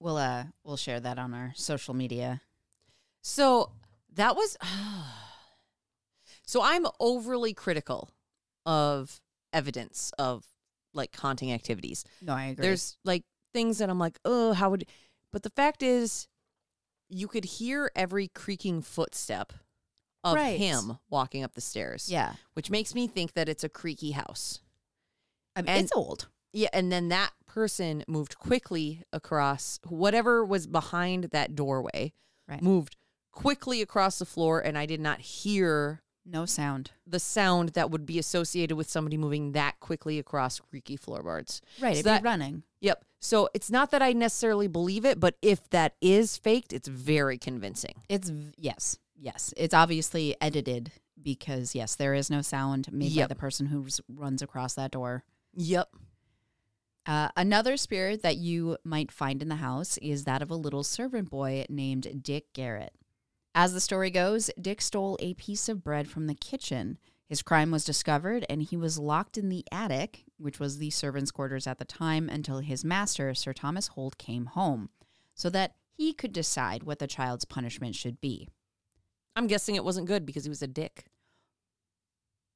We'll 0.00 0.16
uh 0.16 0.46
we'll 0.64 0.76
share 0.76 0.98
that 0.98 1.16
on 1.16 1.32
our 1.32 1.52
social 1.54 1.94
media. 1.94 2.40
So 3.20 3.70
that 4.14 4.34
was. 4.34 4.56
so 6.52 6.60
I'm 6.62 6.86
overly 7.00 7.54
critical 7.54 8.10
of 8.66 9.22
evidence 9.54 10.12
of 10.18 10.44
like 10.92 11.16
haunting 11.16 11.50
activities. 11.50 12.04
No, 12.20 12.34
I 12.34 12.44
agree. 12.48 12.62
There's 12.66 12.98
like 13.04 13.24
things 13.54 13.78
that 13.78 13.88
I'm 13.88 13.98
like, 13.98 14.18
oh, 14.26 14.52
how 14.52 14.68
would. 14.68 14.84
But 15.32 15.44
the 15.44 15.50
fact 15.50 15.82
is, 15.82 16.28
you 17.08 17.26
could 17.26 17.46
hear 17.46 17.90
every 17.96 18.28
creaking 18.28 18.82
footstep 18.82 19.54
of 20.22 20.34
Right. 20.34 20.58
him 20.58 20.98
walking 21.08 21.42
up 21.42 21.54
the 21.54 21.62
stairs. 21.62 22.10
yeah, 22.10 22.34
Which 22.52 22.68
makes 22.70 22.94
me 22.94 23.06
think 23.06 23.32
that 23.32 23.48
it's 23.48 23.64
a 23.64 23.68
creaky 23.70 24.10
house. 24.10 24.60
I 25.56 25.62
mean, 25.62 25.68
And- 25.70 25.84
it's 25.84 25.92
old. 25.96 26.28
Yeah, 26.52 26.68
and 26.74 26.92
then 26.92 27.08
that 27.08 27.32
person 27.46 28.04
moved 28.06 28.38
quickly 28.38 29.02
across 29.10 29.80
whatever 29.88 30.44
was 30.44 30.66
behind 30.66 31.24
that 31.32 31.54
doorway, 31.56 32.12
Right. 32.46 32.60
moved 32.62 32.96
quickly 33.30 33.80
across 33.80 34.18
the 34.18 34.26
floor, 34.26 34.60
and 34.60 34.76
I 34.76 34.84
did 34.84 35.00
not 35.00 35.20
hear 35.20 36.01
No 36.24 36.46
sound. 36.46 36.92
the 37.06 37.18
sound 37.18 37.70
that 37.70 37.90
would 37.90 38.06
be 38.06 38.18
associated 38.18 38.76
with 38.76 38.88
somebody 38.88 39.16
moving 39.16 39.52
that 39.52 39.80
quickly 39.80 40.18
across 40.18 40.60
creaky 40.60 40.96
floorboards. 40.96 41.60
Right, 41.80 41.94
So 41.94 41.98
it'd 42.00 42.04
that- 42.06 42.22
be 42.22 42.26
running. 42.28 42.62
Yep. 42.80 43.04
So 43.20 43.48
it's 43.54 43.70
not 43.70 43.90
that 43.92 44.02
I 44.02 44.12
necessarily 44.12 44.66
believe 44.68 45.04
it, 45.04 45.18
but 45.20 45.36
if 45.42 45.68
that 45.70 45.94
is 46.00 46.36
faked, 46.36 46.72
it's 46.72 46.88
very 46.88 47.38
convincing. 47.38 48.02
It's 48.08 48.30
yes, 48.56 48.98
yes. 49.16 49.52
It's 49.56 49.74
obviously 49.74 50.36
edited 50.40 50.90
because 51.22 51.74
yes, 51.74 51.94
there 51.96 52.14
is 52.14 52.30
no 52.30 52.40
sound 52.42 52.92
made 52.92 53.14
by 53.16 53.26
the 53.26 53.34
person 53.36 53.66
who 53.66 53.86
runs 54.08 54.42
across 54.42 54.74
that 54.74 54.90
door. 54.90 55.24
Yep. 55.54 55.88
Uh, 57.04 57.28
another 57.36 57.76
spirit 57.76 58.22
that 58.22 58.36
you 58.36 58.76
might 58.84 59.10
find 59.10 59.42
in 59.42 59.48
the 59.48 59.56
house 59.56 59.98
is 59.98 60.24
that 60.24 60.40
of 60.42 60.50
a 60.50 60.56
little 60.56 60.84
servant 60.84 61.30
boy 61.30 61.64
named 61.68 62.22
Dick 62.22 62.52
Garrett. 62.52 62.92
As 63.54 63.72
the 63.72 63.80
story 63.80 64.10
goes, 64.10 64.50
Dick 64.60 64.80
stole 64.80 65.18
a 65.20 65.34
piece 65.34 65.68
of 65.68 65.84
bread 65.84 66.08
from 66.08 66.26
the 66.26 66.34
kitchen. 66.34 66.98
His 67.28 67.42
crime 67.42 67.70
was 67.70 67.84
discovered 67.84 68.44
and 68.48 68.62
he 68.62 68.76
was 68.76 68.98
locked 68.98 69.38
in 69.38 69.48
the 69.48 69.64
attic, 69.72 70.24
which 70.38 70.58
was 70.58 70.78
the 70.78 70.90
servants' 70.90 71.30
quarters 71.30 71.66
at 71.66 71.78
the 71.78 71.84
time, 71.84 72.28
until 72.28 72.58
his 72.58 72.84
master, 72.84 73.34
Sir 73.34 73.52
Thomas 73.52 73.88
Holt, 73.88 74.18
came 74.18 74.46
home, 74.46 74.90
so 75.34 75.48
that 75.50 75.70
he 75.70 75.82
he 76.02 76.12
could 76.12 76.32
decide 76.32 76.82
what 76.82 76.98
the 76.98 77.06
child's 77.06 77.44
punishment 77.44 77.94
should 77.94 78.20
be. 78.20 78.48
I'm 79.36 79.46
guessing 79.46 79.76
it 79.76 79.84
wasn't 79.84 80.08
good 80.08 80.26
because 80.26 80.44
he 80.44 80.48
was 80.48 80.62
a 80.62 80.66
dick. 80.66 81.04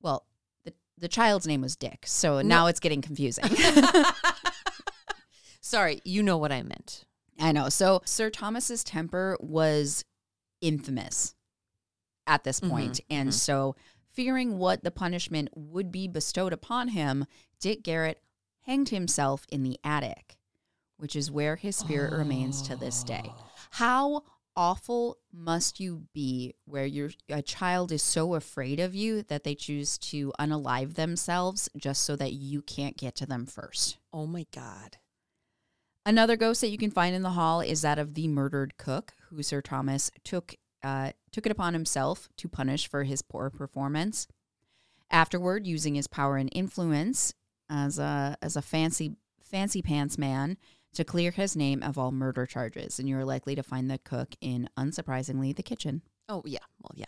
Well, 0.02 0.26
the, 0.64 0.74
the 0.98 1.08
child's 1.08 1.46
name 1.46 1.62
was 1.62 1.76
Dick, 1.76 2.04
so 2.06 2.42
now 2.42 2.66
it's 2.66 2.80
getting 2.80 3.02
confusing. 3.02 3.44
Sorry, 5.60 6.00
you 6.04 6.22
know 6.22 6.36
what 6.36 6.52
I 6.52 6.62
meant. 6.62 7.04
I 7.38 7.52
know. 7.52 7.68
So 7.68 8.02
Sir 8.04 8.30
Thomas's 8.30 8.82
temper 8.82 9.36
was 9.40 10.04
infamous 10.60 11.34
at 12.26 12.44
this 12.44 12.60
mm-hmm, 12.60 12.70
point. 12.70 13.00
and 13.10 13.30
mm-hmm. 13.30 13.34
so 13.34 13.76
fearing 14.12 14.58
what 14.58 14.82
the 14.82 14.90
punishment 14.90 15.48
would 15.54 15.92
be 15.92 16.08
bestowed 16.08 16.52
upon 16.52 16.88
him, 16.88 17.26
Dick 17.60 17.82
Garrett 17.82 18.22
hanged 18.62 18.88
himself 18.88 19.46
in 19.50 19.62
the 19.62 19.78
attic, 19.84 20.36
which 20.96 21.14
is 21.14 21.30
where 21.30 21.56
his 21.56 21.76
spirit 21.76 22.12
remains 22.12 22.62
to 22.62 22.76
this 22.76 23.04
day. 23.04 23.26
Oh. 23.26 23.50
How 23.70 24.22
awful 24.56 25.18
must 25.32 25.78
you 25.78 26.06
be 26.14 26.54
where 26.64 26.86
your 26.86 27.10
a 27.28 27.42
child 27.42 27.92
is 27.92 28.02
so 28.02 28.34
afraid 28.34 28.80
of 28.80 28.94
you 28.94 29.22
that 29.24 29.44
they 29.44 29.54
choose 29.54 29.98
to 29.98 30.32
unalive 30.40 30.94
themselves 30.94 31.68
just 31.76 32.02
so 32.02 32.16
that 32.16 32.32
you 32.32 32.62
can't 32.62 32.96
get 32.96 33.14
to 33.16 33.26
them 33.26 33.46
first? 33.46 33.98
Oh 34.12 34.26
my 34.26 34.46
god. 34.52 34.96
Another 36.06 36.36
ghost 36.36 36.60
that 36.60 36.70
you 36.70 36.78
can 36.78 36.92
find 36.92 37.16
in 37.16 37.22
the 37.22 37.30
hall 37.30 37.60
is 37.60 37.82
that 37.82 37.98
of 37.98 38.14
the 38.14 38.28
murdered 38.28 38.76
cook, 38.76 39.14
who 39.28 39.42
Sir 39.42 39.60
Thomas 39.60 40.08
took 40.22 40.54
uh, 40.84 41.10
took 41.32 41.46
it 41.46 41.52
upon 41.52 41.72
himself 41.72 42.28
to 42.36 42.48
punish 42.48 42.88
for 42.88 43.02
his 43.02 43.22
poor 43.22 43.50
performance. 43.50 44.28
Afterward, 45.10 45.66
using 45.66 45.96
his 45.96 46.06
power 46.06 46.36
and 46.36 46.48
influence 46.52 47.34
as 47.68 47.98
a 47.98 48.36
as 48.40 48.54
a 48.54 48.62
fancy 48.62 49.16
fancy 49.42 49.82
pants 49.82 50.16
man 50.16 50.58
to 50.94 51.02
clear 51.02 51.32
his 51.32 51.56
name 51.56 51.82
of 51.82 51.98
all 51.98 52.12
murder 52.12 52.46
charges, 52.46 53.00
and 53.00 53.08
you're 53.08 53.24
likely 53.24 53.56
to 53.56 53.64
find 53.64 53.90
the 53.90 53.98
cook 53.98 54.36
in, 54.40 54.70
unsurprisingly, 54.78 55.56
the 55.56 55.64
kitchen. 55.64 56.02
Oh 56.28 56.42
yeah. 56.46 56.60
Well, 56.80 56.92
yeah. 56.94 57.06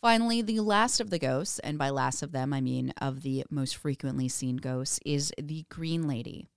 Finally, 0.00 0.42
the 0.42 0.58
last 0.58 0.98
of 0.98 1.10
the 1.10 1.20
ghosts, 1.20 1.60
and 1.60 1.78
by 1.78 1.90
last 1.90 2.24
of 2.24 2.32
them, 2.32 2.52
I 2.52 2.60
mean 2.60 2.92
of 3.00 3.22
the 3.22 3.44
most 3.50 3.76
frequently 3.76 4.28
seen 4.28 4.56
ghosts, 4.56 4.98
is 5.06 5.32
the 5.40 5.64
Green 5.70 6.08
Lady. 6.08 6.48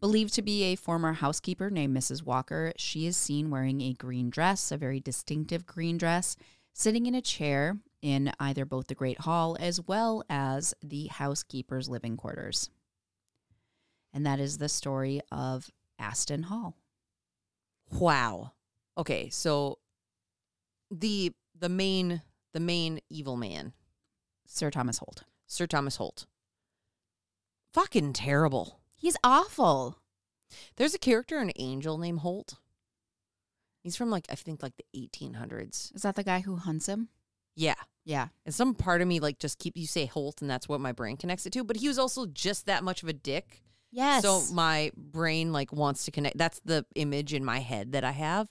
Believed 0.00 0.34
to 0.34 0.42
be 0.42 0.64
a 0.64 0.76
former 0.76 1.14
housekeeper 1.14 1.70
named 1.70 1.96
Mrs. 1.96 2.22
Walker, 2.22 2.72
she 2.76 3.06
is 3.06 3.16
seen 3.16 3.50
wearing 3.50 3.80
a 3.80 3.94
green 3.94 4.28
dress, 4.28 4.70
a 4.70 4.76
very 4.76 5.00
distinctive 5.00 5.66
green 5.66 5.96
dress, 5.96 6.36
sitting 6.72 7.06
in 7.06 7.14
a 7.14 7.22
chair 7.22 7.78
in 8.02 8.32
either 8.38 8.66
both 8.66 8.88
the 8.88 8.94
Great 8.94 9.20
Hall 9.20 9.56
as 9.58 9.80
well 9.80 10.22
as 10.28 10.74
the 10.82 11.06
housekeeper's 11.06 11.88
living 11.88 12.16
quarters. 12.16 12.68
And 14.12 14.26
that 14.26 14.38
is 14.38 14.58
the 14.58 14.68
story 14.68 15.20
of 15.32 15.70
Aston 15.98 16.44
Hall. 16.44 16.76
Wow. 17.90 18.52
Okay, 18.98 19.28
so 19.30 19.78
the 20.90 21.32
the 21.58 21.68
main 21.68 22.22
the 22.52 22.60
main 22.60 23.00
evil 23.08 23.36
man, 23.36 23.72
Sir 24.46 24.70
Thomas 24.70 24.98
Holt. 24.98 25.24
Sir 25.46 25.66
Thomas 25.66 25.96
Holt. 25.96 26.26
Fucking 27.72 28.12
terrible. 28.12 28.80
He's 29.04 29.18
awful. 29.22 29.98
There's 30.76 30.94
a 30.94 30.98
character 30.98 31.38
an 31.38 31.52
angel 31.56 31.98
named 31.98 32.20
Holt. 32.20 32.54
He's 33.82 33.96
from 33.96 34.08
like 34.08 34.24
I 34.30 34.34
think 34.34 34.62
like 34.62 34.72
the 34.78 34.98
1800s. 34.98 35.94
Is 35.94 36.00
that 36.04 36.16
the 36.16 36.24
guy 36.24 36.40
who 36.40 36.56
hunts 36.56 36.88
him? 36.88 37.10
Yeah. 37.54 37.74
Yeah. 38.06 38.28
And 38.46 38.54
some 38.54 38.74
part 38.74 39.02
of 39.02 39.06
me 39.06 39.20
like 39.20 39.38
just 39.38 39.58
keep 39.58 39.76
you 39.76 39.86
say 39.86 40.06
Holt 40.06 40.40
and 40.40 40.48
that's 40.48 40.70
what 40.70 40.80
my 40.80 40.92
brain 40.92 41.18
connects 41.18 41.44
it 41.44 41.52
to, 41.52 41.64
but 41.64 41.76
he 41.76 41.86
was 41.86 41.98
also 41.98 42.24
just 42.24 42.64
that 42.64 42.82
much 42.82 43.02
of 43.02 43.10
a 43.10 43.12
dick. 43.12 43.62
Yes. 43.92 44.22
So 44.22 44.42
my 44.54 44.90
brain 44.96 45.52
like 45.52 45.70
wants 45.70 46.06
to 46.06 46.10
connect. 46.10 46.38
That's 46.38 46.62
the 46.64 46.86
image 46.94 47.34
in 47.34 47.44
my 47.44 47.58
head 47.58 47.92
that 47.92 48.04
I 48.04 48.12
have. 48.12 48.48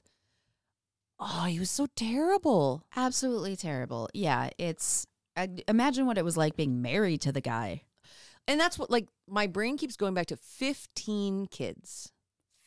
Oh, 1.20 1.46
he 1.46 1.58
was 1.58 1.72
so 1.72 1.88
terrible. 1.96 2.86
Absolutely 2.96 3.56
terrible. 3.56 4.08
Yeah, 4.14 4.52
it's 4.60 5.08
I, 5.36 5.50
imagine 5.68 6.06
what 6.06 6.20
it 6.20 6.26
was 6.26 6.38
like 6.38 6.56
being 6.56 6.84
married 6.84 7.22
to 7.22 7.32
the 7.32 7.42
guy. 7.42 7.86
And 8.48 8.60
that's 8.60 8.78
what 8.78 8.90
like 8.90 9.08
my 9.28 9.48
brain 9.48 9.78
keeps 9.78 9.96
going 9.96 10.14
back 10.14 10.28
to 10.28 10.38
15 10.38 11.48
kids. 11.48 12.12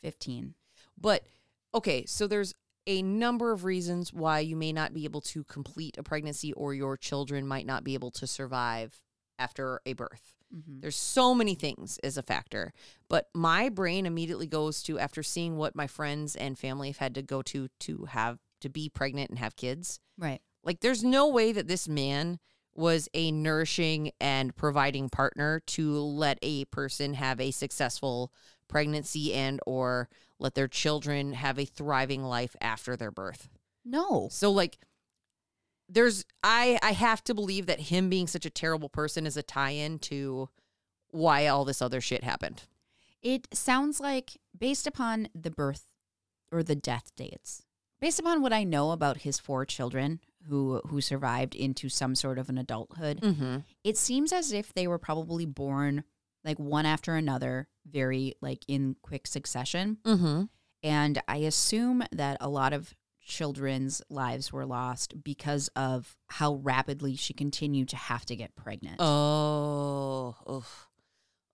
15. 0.00 0.54
But 0.98 1.26
okay, 1.74 2.04
so 2.06 2.26
there's 2.26 2.54
a 2.86 3.02
number 3.02 3.52
of 3.52 3.64
reasons 3.64 4.12
why 4.12 4.38
you 4.38 4.56
may 4.56 4.72
not 4.72 4.94
be 4.94 5.04
able 5.04 5.20
to 5.20 5.44
complete 5.44 5.98
a 5.98 6.02
pregnancy 6.02 6.52
or 6.52 6.72
your 6.72 6.96
children 6.96 7.46
might 7.46 7.66
not 7.66 7.84
be 7.84 7.94
able 7.94 8.10
to 8.12 8.26
survive 8.26 9.02
after 9.38 9.80
a 9.84 9.92
birth. 9.92 10.36
Mhm. 10.54 10.80
There's 10.80 10.96
so 10.96 11.34
many 11.34 11.56
things 11.56 11.98
as 12.04 12.16
a 12.16 12.22
factor, 12.22 12.72
but 13.08 13.28
my 13.34 13.68
brain 13.68 14.06
immediately 14.06 14.46
goes 14.46 14.82
to 14.84 14.98
after 14.98 15.22
seeing 15.22 15.56
what 15.56 15.74
my 15.74 15.88
friends 15.88 16.36
and 16.36 16.58
family 16.58 16.88
have 16.88 16.98
had 16.98 17.14
to 17.16 17.22
go 17.22 17.42
to 17.42 17.68
to 17.80 18.04
have 18.04 18.38
to 18.60 18.68
be 18.68 18.88
pregnant 18.88 19.30
and 19.30 19.38
have 19.40 19.56
kids. 19.56 19.98
Right. 20.16 20.40
Like 20.62 20.80
there's 20.80 21.02
no 21.02 21.26
way 21.28 21.52
that 21.52 21.66
this 21.68 21.88
man 21.88 22.38
was 22.76 23.08
a 23.14 23.30
nourishing 23.30 24.12
and 24.20 24.54
providing 24.54 25.08
partner 25.08 25.60
to 25.66 25.98
let 25.98 26.38
a 26.42 26.64
person 26.66 27.14
have 27.14 27.40
a 27.40 27.50
successful 27.50 28.32
pregnancy 28.68 29.32
and 29.32 29.60
or 29.66 30.08
let 30.38 30.54
their 30.54 30.68
children 30.68 31.32
have 31.32 31.58
a 31.58 31.64
thriving 31.64 32.22
life 32.22 32.54
after 32.60 32.96
their 32.96 33.10
birth. 33.10 33.48
No. 33.84 34.28
So 34.30 34.50
like 34.50 34.78
there's 35.88 36.24
I 36.42 36.78
I 36.82 36.92
have 36.92 37.22
to 37.24 37.34
believe 37.34 37.66
that 37.66 37.80
him 37.80 38.08
being 38.08 38.26
such 38.26 38.44
a 38.44 38.50
terrible 38.50 38.88
person 38.88 39.26
is 39.26 39.36
a 39.36 39.42
tie-in 39.42 39.98
to 40.00 40.48
why 41.10 41.46
all 41.46 41.64
this 41.64 41.80
other 41.80 42.00
shit 42.00 42.24
happened. 42.24 42.64
It 43.22 43.48
sounds 43.52 44.00
like 44.00 44.38
based 44.56 44.86
upon 44.86 45.28
the 45.34 45.50
birth 45.50 45.86
or 46.52 46.62
the 46.62 46.76
death 46.76 47.12
dates. 47.16 47.62
Based 48.00 48.18
upon 48.18 48.42
what 48.42 48.52
I 48.52 48.64
know 48.64 48.90
about 48.90 49.18
his 49.18 49.38
four 49.38 49.64
children 49.64 50.20
who 50.48 50.80
who 50.88 51.00
survived 51.00 51.54
into 51.54 51.88
some 51.88 52.14
sort 52.14 52.38
of 52.38 52.48
an 52.48 52.58
adulthood, 52.58 53.20
Mm-hmm. 53.20 53.58
it 53.84 53.96
seems 53.96 54.32
as 54.32 54.52
if 54.52 54.72
they 54.72 54.86
were 54.86 54.98
probably 54.98 55.46
born 55.46 56.04
like 56.44 56.58
one 56.58 56.86
after 56.86 57.14
another, 57.14 57.68
very 57.86 58.34
like 58.40 58.64
in 58.68 58.96
quick 59.02 59.26
succession. 59.26 59.98
Mm-hmm. 60.04 60.44
And 60.82 61.22
I 61.26 61.38
assume 61.38 62.04
that 62.12 62.36
a 62.40 62.48
lot 62.48 62.72
of 62.72 62.94
children's 63.20 64.00
lives 64.08 64.52
were 64.52 64.64
lost 64.64 65.24
because 65.24 65.68
of 65.74 66.16
how 66.28 66.54
rapidly 66.62 67.16
she 67.16 67.34
continued 67.34 67.88
to 67.88 67.96
have 67.96 68.24
to 68.26 68.36
get 68.36 68.54
pregnant. 68.54 68.96
Oh, 69.00 70.36
oh, 70.46 70.64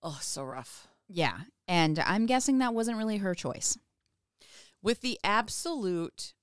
oh, 0.03 0.19
so 0.21 0.45
rough. 0.45 0.87
Yeah. 1.09 1.39
And 1.67 1.99
I'm 2.01 2.27
guessing 2.27 2.59
that 2.59 2.75
wasn't 2.75 2.99
really 2.99 3.17
her 3.19 3.35
choice. 3.35 3.79
With 4.83 5.01
the 5.01 5.19
absolute 5.25 6.35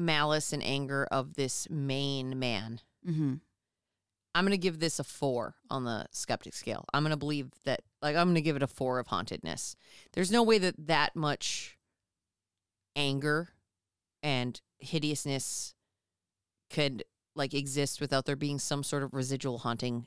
malice 0.00 0.52
and 0.52 0.62
anger 0.64 1.06
of 1.10 1.34
this 1.34 1.68
main 1.70 2.38
man, 2.38 2.80
Mm-hmm. 3.08 3.34
I'm 4.34 4.44
going 4.44 4.52
to 4.52 4.58
give 4.58 4.78
this 4.78 4.98
a 5.00 5.04
four 5.04 5.56
on 5.70 5.84
the 5.84 6.06
skeptic 6.12 6.54
scale. 6.54 6.84
I'm 6.94 7.02
going 7.02 7.10
to 7.10 7.16
believe 7.16 7.48
that, 7.64 7.80
like, 8.00 8.14
I'm 8.14 8.26
going 8.26 8.36
to 8.36 8.40
give 8.40 8.56
it 8.56 8.62
a 8.62 8.68
four 8.68 9.00
of 9.00 9.08
hauntedness. 9.08 9.74
There's 10.12 10.30
no 10.30 10.42
way 10.42 10.58
that 10.58 10.74
that 10.86 11.16
much 11.16 11.76
anger 12.94 13.48
and 14.22 14.60
hideousness 14.78 15.74
could, 16.70 17.02
like, 17.34 17.54
exist 17.54 18.00
without 18.00 18.24
there 18.24 18.36
being 18.36 18.60
some 18.60 18.84
sort 18.84 19.02
of 19.02 19.14
residual 19.14 19.58
haunting, 19.58 20.06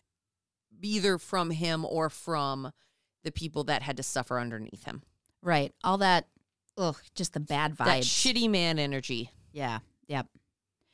either 0.82 1.18
from 1.18 1.52
him 1.52 1.84
or 1.84 2.10
from 2.10 2.72
the 3.26 3.32
people 3.32 3.66
that 3.66 3.82
had 3.82 3.98
to 3.98 4.04
suffer 4.04 4.40
underneath 4.40 4.86
him. 4.86 5.02
Right. 5.42 5.74
All 5.84 5.98
that, 5.98 6.28
ugh, 6.78 6.98
just 7.14 7.34
the 7.34 7.42
bad 7.42 7.74
vibes. 7.74 7.86
That 7.86 8.04
shitty 8.04 8.50
man 8.50 8.80
energy. 8.80 9.32
Yeah. 9.54 9.80
Yep. 10.08 10.28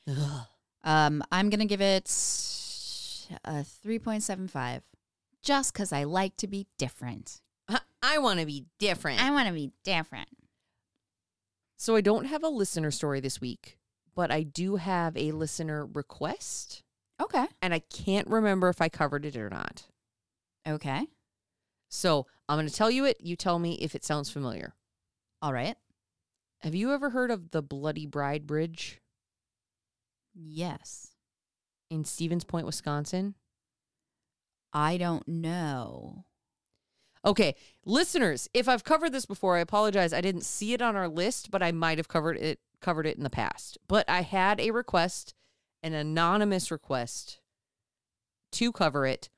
Ugh. 0.09 0.45
Um, 0.83 1.23
I'm 1.31 1.49
going 1.49 1.59
to 1.59 1.65
give 1.65 1.81
it 1.81 2.05
a 3.43 3.65
3.75 3.85 4.81
just 5.41 5.73
because 5.73 5.91
I 5.91 6.03
like 6.03 6.37
to 6.37 6.47
be 6.47 6.67
different. 6.77 7.41
I 8.01 8.17
want 8.19 8.39
to 8.39 8.45
be 8.45 8.65
different. 8.79 9.21
I 9.21 9.31
want 9.31 9.47
to 9.47 9.53
be 9.53 9.71
different. 9.83 10.29
So 11.77 11.95
I 11.95 12.01
don't 12.01 12.25
have 12.25 12.43
a 12.43 12.47
listener 12.49 12.91
story 12.91 13.19
this 13.19 13.41
week, 13.41 13.77
but 14.15 14.31
I 14.31 14.43
do 14.43 14.77
have 14.77 15.17
a 15.17 15.31
listener 15.33 15.85
request, 15.85 16.83
Okay. 17.21 17.45
and 17.61 17.73
I 17.73 17.79
can't 17.79 18.27
remember 18.27 18.69
if 18.69 18.81
I 18.81 18.87
covered 18.87 19.25
it 19.25 19.35
or 19.35 19.49
not. 19.49 19.83
Okay. 20.67 21.07
So 21.89 22.25
I'm 22.47 22.57
going 22.57 22.67
to 22.67 22.73
tell 22.73 22.89
you 22.91 23.03
it. 23.05 23.17
You 23.19 23.35
tell 23.35 23.59
me 23.59 23.73
if 23.75 23.95
it 23.95 24.05
sounds 24.05 24.29
familiar. 24.29 24.75
All 25.41 25.51
right. 25.51 25.75
Have 26.61 26.75
you 26.75 26.93
ever 26.93 27.11
heard 27.11 27.31
of 27.31 27.51
the 27.51 27.61
Bloody 27.61 28.05
Bride 28.05 28.45
Bridge 28.45 28.99
Yes. 30.33 31.15
in 31.89 32.05
Stevens 32.05 32.43
Point, 32.43 32.65
Wisconsin? 32.65 33.35
I 34.73 34.97
don't 34.97 35.27
know. 35.27 36.25
Okay, 37.25 37.55
listeners, 37.85 38.47
if 38.53 38.69
I've 38.69 38.83
covered 38.83 39.11
this 39.11 39.25
before, 39.25 39.57
I 39.57 39.61
apologize. 39.61 40.13
I 40.13 40.21
didn't 40.21 40.45
see 40.45 40.73
it 40.73 40.81
on 40.81 40.95
our 40.95 41.07
list, 41.07 41.51
but 41.51 41.63
I 41.63 41.71
might 41.71 41.97
have 41.97 42.07
covered 42.07 42.37
it 42.37 42.59
covered 42.81 43.05
it 43.07 43.17
in 43.17 43.23
the 43.23 43.29
past. 43.29 43.77
But 43.87 44.09
I 44.09 44.21
had 44.21 44.59
a 44.61 44.71
request, 44.71 45.33
an 45.83 45.93
anonymous 45.93 46.71
request 46.71 47.41
to 48.53 48.71
cover 48.71 49.05
it. 49.05 49.29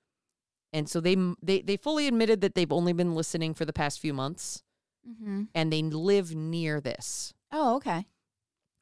And 0.74 0.88
so 0.90 1.00
they 1.02 1.16
they 1.42 1.62
they 1.62 1.78
fully 1.78 2.08
admitted 2.08 2.42
that 2.42 2.54
they've 2.56 2.72
only 2.72 2.94
been 2.94 3.16
listening 3.16 3.54
for 3.54 3.66
the 3.66 3.74
past 3.74 4.00
few 4.00 4.14
months 4.14 4.64
Mm-hmm. 5.10 5.44
and 5.56 5.74
they 5.74 5.82
live 5.82 6.36
near 6.36 6.80
this. 6.80 7.34
Oh, 7.52 7.76
okay. 7.78 8.06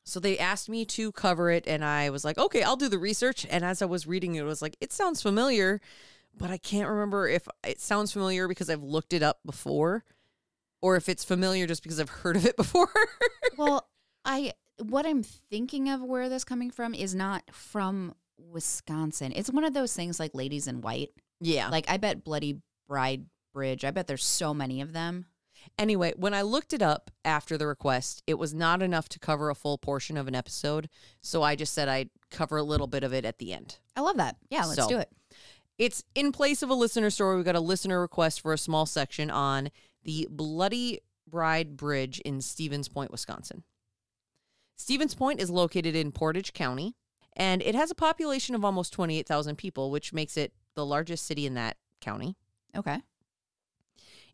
So 0.05 0.19
they 0.19 0.37
asked 0.37 0.67
me 0.67 0.85
to 0.85 1.11
cover 1.11 1.49
it, 1.49 1.65
and 1.67 1.83
I 1.85 2.09
was 2.09 2.25
like, 2.25 2.37
okay, 2.37 2.63
I'll 2.63 2.75
do 2.75 2.89
the 2.89 2.97
research. 2.99 3.45
And 3.49 3.63
as 3.63 3.81
I 3.81 3.85
was 3.85 4.07
reading 4.07 4.35
it, 4.35 4.41
it 4.41 4.43
was 4.43 4.61
like, 4.61 4.75
it 4.81 4.91
sounds 4.91 5.21
familiar, 5.21 5.79
but 6.37 6.49
I 6.49 6.57
can't 6.57 6.89
remember 6.89 7.27
if 7.27 7.47
it 7.65 7.79
sounds 7.79 8.11
familiar 8.11 8.47
because 8.47 8.69
I've 8.69 8.83
looked 8.83 9.13
it 9.13 9.23
up 9.23 9.39
before 9.45 10.03
or 10.81 10.95
if 10.95 11.09
it's 11.09 11.23
familiar 11.23 11.67
just 11.67 11.83
because 11.83 11.99
I've 11.99 12.09
heard 12.09 12.35
of 12.35 12.45
it 12.45 12.57
before. 12.57 12.89
well, 13.57 13.87
I 14.25 14.53
what 14.83 15.05
I'm 15.05 15.23
thinking 15.23 15.89
of 15.89 16.01
where 16.01 16.29
this 16.29 16.43
coming 16.43 16.71
from 16.71 16.93
is 16.93 17.13
not 17.13 17.43
from 17.51 18.15
Wisconsin. 18.37 19.31
It's 19.35 19.49
one 19.51 19.63
of 19.63 19.73
those 19.73 19.93
things 19.93 20.19
like 20.19 20.33
Ladies 20.33 20.67
in 20.67 20.81
White. 20.81 21.09
yeah. 21.39 21.69
Like 21.69 21.89
I 21.89 21.97
bet 21.97 22.23
Bloody 22.23 22.61
Bride 22.87 23.25
Bridge. 23.53 23.83
I 23.85 23.91
bet 23.91 24.07
there's 24.07 24.23
so 24.23 24.53
many 24.53 24.81
of 24.81 24.93
them. 24.93 25.25
Anyway, 25.77 26.13
when 26.17 26.33
I 26.33 26.41
looked 26.41 26.73
it 26.73 26.81
up 26.81 27.09
after 27.23 27.57
the 27.57 27.67
request, 27.67 28.21
it 28.27 28.35
was 28.35 28.53
not 28.53 28.81
enough 28.81 29.07
to 29.09 29.19
cover 29.19 29.49
a 29.49 29.55
full 29.55 29.77
portion 29.77 30.17
of 30.17 30.27
an 30.27 30.35
episode. 30.35 30.89
So 31.21 31.41
I 31.43 31.55
just 31.55 31.73
said 31.73 31.87
I'd 31.87 32.09
cover 32.29 32.57
a 32.57 32.63
little 32.63 32.87
bit 32.87 33.03
of 33.03 33.13
it 33.13 33.25
at 33.25 33.37
the 33.37 33.53
end. 33.53 33.77
I 33.95 34.01
love 34.01 34.17
that. 34.17 34.35
Yeah, 34.49 34.65
let's 34.65 34.81
So- 34.81 34.89
do 34.89 34.97
it. 34.97 35.11
It's 35.77 36.03
in 36.13 36.33
place 36.33 36.61
of 36.61 36.69
a 36.69 36.73
listener 36.73 37.09
story. 37.09 37.37
We 37.37 37.43
got 37.43 37.55
a 37.55 37.61
listener 37.61 38.01
request 38.01 38.41
for 38.41 38.51
a 38.51 38.57
small 38.57 38.85
section 38.85 39.31
on 39.31 39.69
the 40.03 40.27
Bloody 40.29 40.99
Bride 41.25 41.77
Bridge 41.77 42.19
in 42.19 42.41
Stevens 42.41 42.89
Point, 42.89 43.11
Wisconsin. 43.11 43.63
Stevens 44.75 45.15
Point 45.15 45.39
is 45.39 45.49
located 45.49 45.95
in 45.95 46.11
Portage 46.11 46.51
County, 46.53 46.95
and 47.33 47.61
it 47.61 47.75
has 47.75 47.91
a 47.91 47.95
population 47.95 48.55
of 48.55 48.65
almost 48.65 48.91
28,000 48.91 49.55
people, 49.57 49.91
which 49.91 50.11
makes 50.11 50.35
it 50.35 50.53
the 50.75 50.85
largest 50.85 51.25
city 51.25 51.45
in 51.45 51.53
that 51.53 51.77
county. 52.01 52.35
Okay. 52.75 53.01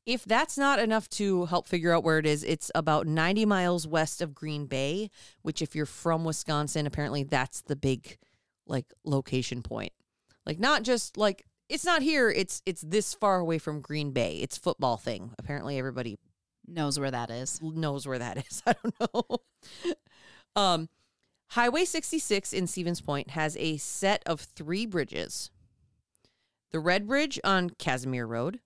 If 0.06 0.24
that's 0.24 0.58
not 0.58 0.78
enough 0.80 1.10
to 1.12 1.46
help 1.46 1.68
figure 1.68 1.92
out 1.92 2.04
where 2.04 2.20
it 2.20 2.28
is, 2.28 2.44
it's 2.44 2.70
about 2.76 3.08
90 3.08 3.46
miles 3.46 3.88
west 3.88 4.22
of 4.22 4.36
Green 4.36 4.68
Bay, 4.68 5.10
which 5.42 5.62
if 5.62 5.76
you're 5.76 5.88
from 5.88 6.24
Wisconsin, 6.24 6.86
apparently 6.86 7.24
that's 7.24 7.62
the 7.62 7.76
big 7.76 8.18
like 8.68 8.86
location 9.04 9.64
point. 9.64 9.94
Like 10.46 10.60
not 10.60 10.84
just 10.84 11.18
like 11.18 11.46
it's 11.70 11.86
not 11.86 12.04
here, 12.04 12.30
it's 12.30 12.62
it's 12.68 12.82
this 12.82 13.14
far 13.16 13.40
away 13.40 13.58
from 13.58 13.82
Green 13.82 14.12
Bay. 14.12 14.38
It's 14.38 14.58
football 14.58 14.98
thing. 14.98 15.32
Apparently 15.40 15.78
everybody 15.80 16.18
Knows 16.68 17.00
where 17.00 17.12
that 17.12 17.30
is. 17.30 17.60
knows 17.62 18.08
where 18.08 18.18
that 18.20 18.38
is. 18.38 18.64
I 18.68 18.74
don't 18.74 19.14
know. 19.14 19.38
um 20.56 20.90
Highway 21.50 21.86
66 21.86 22.54
in 22.54 22.66
Stevens 22.68 23.02
Point 23.02 23.32
has 23.32 23.56
a 23.58 23.78
set 23.78 24.24
of 24.26 24.42
3 24.42 24.88
bridges. 24.88 25.52
The 26.72 26.80
Red 26.80 27.08
Bridge 27.08 27.40
on 27.44 27.70
Casimir 27.70 28.26
Road, 28.26 28.60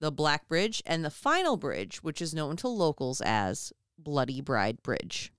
the 0.00 0.12
Black 0.12 0.48
Bridge, 0.48 0.82
and 0.86 1.04
the 1.04 1.10
final 1.10 1.56
bridge, 1.56 1.98
which 2.02 2.22
is 2.22 2.34
known 2.34 2.56
to 2.56 2.68
locals 2.68 3.20
as 3.20 3.72
Bloody 3.98 4.40
Bride 4.40 4.82
Bridge. 4.82 5.32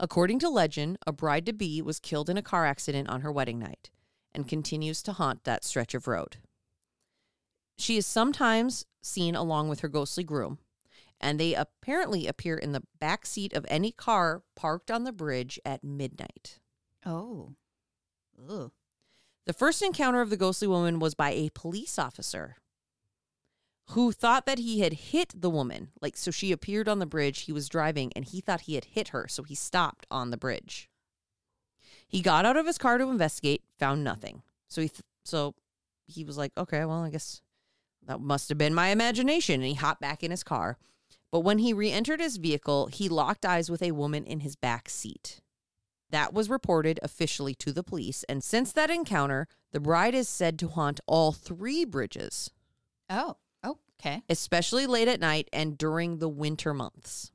According 0.00 0.40
to 0.40 0.48
legend, 0.48 0.98
a 1.06 1.12
bride 1.12 1.46
to 1.46 1.52
be 1.52 1.80
was 1.80 2.00
killed 2.00 2.28
in 2.28 2.36
a 2.36 2.42
car 2.42 2.66
accident 2.66 3.08
on 3.08 3.20
her 3.20 3.30
wedding 3.30 3.58
night 3.58 3.90
and 4.32 4.48
continues 4.48 5.02
to 5.02 5.12
haunt 5.12 5.44
that 5.44 5.64
stretch 5.64 5.94
of 5.94 6.08
road. 6.08 6.38
She 7.78 7.96
is 7.96 8.06
sometimes 8.06 8.86
seen 9.02 9.34
along 9.34 9.68
with 9.68 9.80
her 9.80 9.88
ghostly 9.88 10.24
groom, 10.24 10.58
and 11.20 11.38
they 11.38 11.54
apparently 11.54 12.26
appear 12.26 12.56
in 12.56 12.72
the 12.72 12.82
back 12.98 13.26
seat 13.26 13.52
of 13.52 13.66
any 13.68 13.92
car 13.92 14.42
parked 14.56 14.90
on 14.90 15.04
the 15.04 15.12
bridge 15.12 15.60
at 15.64 15.84
midnight. 15.84 16.58
Oh. 17.06 17.54
Ugh. 18.48 18.72
The 19.46 19.52
first 19.52 19.82
encounter 19.82 20.20
of 20.20 20.30
the 20.30 20.36
ghostly 20.36 20.66
woman 20.66 20.98
was 20.98 21.14
by 21.14 21.30
a 21.30 21.50
police 21.54 21.98
officer 21.98 22.56
who 23.88 24.12
thought 24.12 24.46
that 24.46 24.58
he 24.58 24.80
had 24.80 24.92
hit 24.92 25.32
the 25.34 25.50
woman. 25.50 25.90
Like, 26.00 26.16
so 26.16 26.30
she 26.30 26.52
appeared 26.52 26.88
on 26.88 26.98
the 26.98 27.06
bridge. 27.06 27.42
He 27.42 27.52
was 27.52 27.68
driving 27.68 28.12
and 28.16 28.24
he 28.24 28.40
thought 28.40 28.62
he 28.62 28.74
had 28.74 28.86
hit 28.86 29.08
her. 29.08 29.26
So 29.28 29.42
he 29.42 29.54
stopped 29.54 30.06
on 30.10 30.30
the 30.30 30.36
bridge. 30.36 30.88
He 32.06 32.20
got 32.20 32.46
out 32.46 32.56
of 32.56 32.66
his 32.66 32.78
car 32.78 32.98
to 32.98 33.08
investigate, 33.08 33.62
found 33.78 34.02
nothing. 34.02 34.42
So 34.68 34.80
he, 34.82 34.88
th- 34.88 35.02
so 35.24 35.54
he 36.06 36.24
was 36.24 36.38
like, 36.38 36.52
okay, 36.56 36.84
well, 36.84 37.02
I 37.02 37.10
guess 37.10 37.42
that 38.06 38.20
must 38.20 38.48
have 38.48 38.58
been 38.58 38.74
my 38.74 38.88
imagination. 38.88 39.56
And 39.56 39.64
he 39.64 39.74
hopped 39.74 40.00
back 40.00 40.22
in 40.22 40.30
his 40.30 40.44
car. 40.44 40.78
But 41.30 41.40
when 41.40 41.58
he 41.58 41.72
re 41.72 41.90
entered 41.90 42.20
his 42.20 42.36
vehicle, 42.36 42.86
he 42.86 43.08
locked 43.08 43.44
eyes 43.44 43.70
with 43.70 43.82
a 43.82 43.92
woman 43.92 44.24
in 44.24 44.40
his 44.40 44.56
back 44.56 44.88
seat. 44.88 45.40
That 46.10 46.32
was 46.32 46.48
reported 46.48 47.00
officially 47.02 47.56
to 47.56 47.72
the 47.72 47.82
police, 47.82 48.24
and 48.28 48.44
since 48.44 48.70
that 48.70 48.88
encounter, 48.88 49.48
the 49.72 49.80
bride 49.80 50.14
is 50.14 50.28
said 50.28 50.60
to 50.60 50.68
haunt 50.68 51.00
all 51.08 51.32
three 51.32 51.84
bridges, 51.84 52.50
Oh. 53.10 53.36
Okay. 54.00 54.22
especially 54.28 54.86
late 54.86 55.08
at 55.08 55.20
night 55.20 55.48
and 55.52 55.78
during 55.78 56.18
the 56.18 56.28
winter 56.28 56.74
months. 56.74 57.32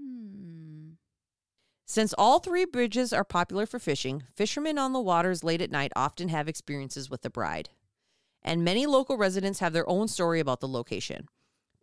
Hmm. 0.00 0.92
Since 1.86 2.14
all 2.16 2.38
three 2.38 2.64
bridges 2.64 3.12
are 3.12 3.24
popular 3.24 3.66
for 3.66 3.78
fishing, 3.78 4.22
fishermen 4.34 4.78
on 4.78 4.92
the 4.92 5.00
waters 5.00 5.44
late 5.44 5.60
at 5.60 5.70
night 5.70 5.92
often 5.96 6.28
have 6.28 6.48
experiences 6.48 7.10
with 7.10 7.22
the 7.22 7.30
bride. 7.30 7.70
And 8.42 8.64
many 8.64 8.86
local 8.86 9.16
residents 9.16 9.58
have 9.58 9.72
their 9.72 9.88
own 9.88 10.08
story 10.08 10.40
about 10.40 10.60
the 10.60 10.68
location. 10.68 11.28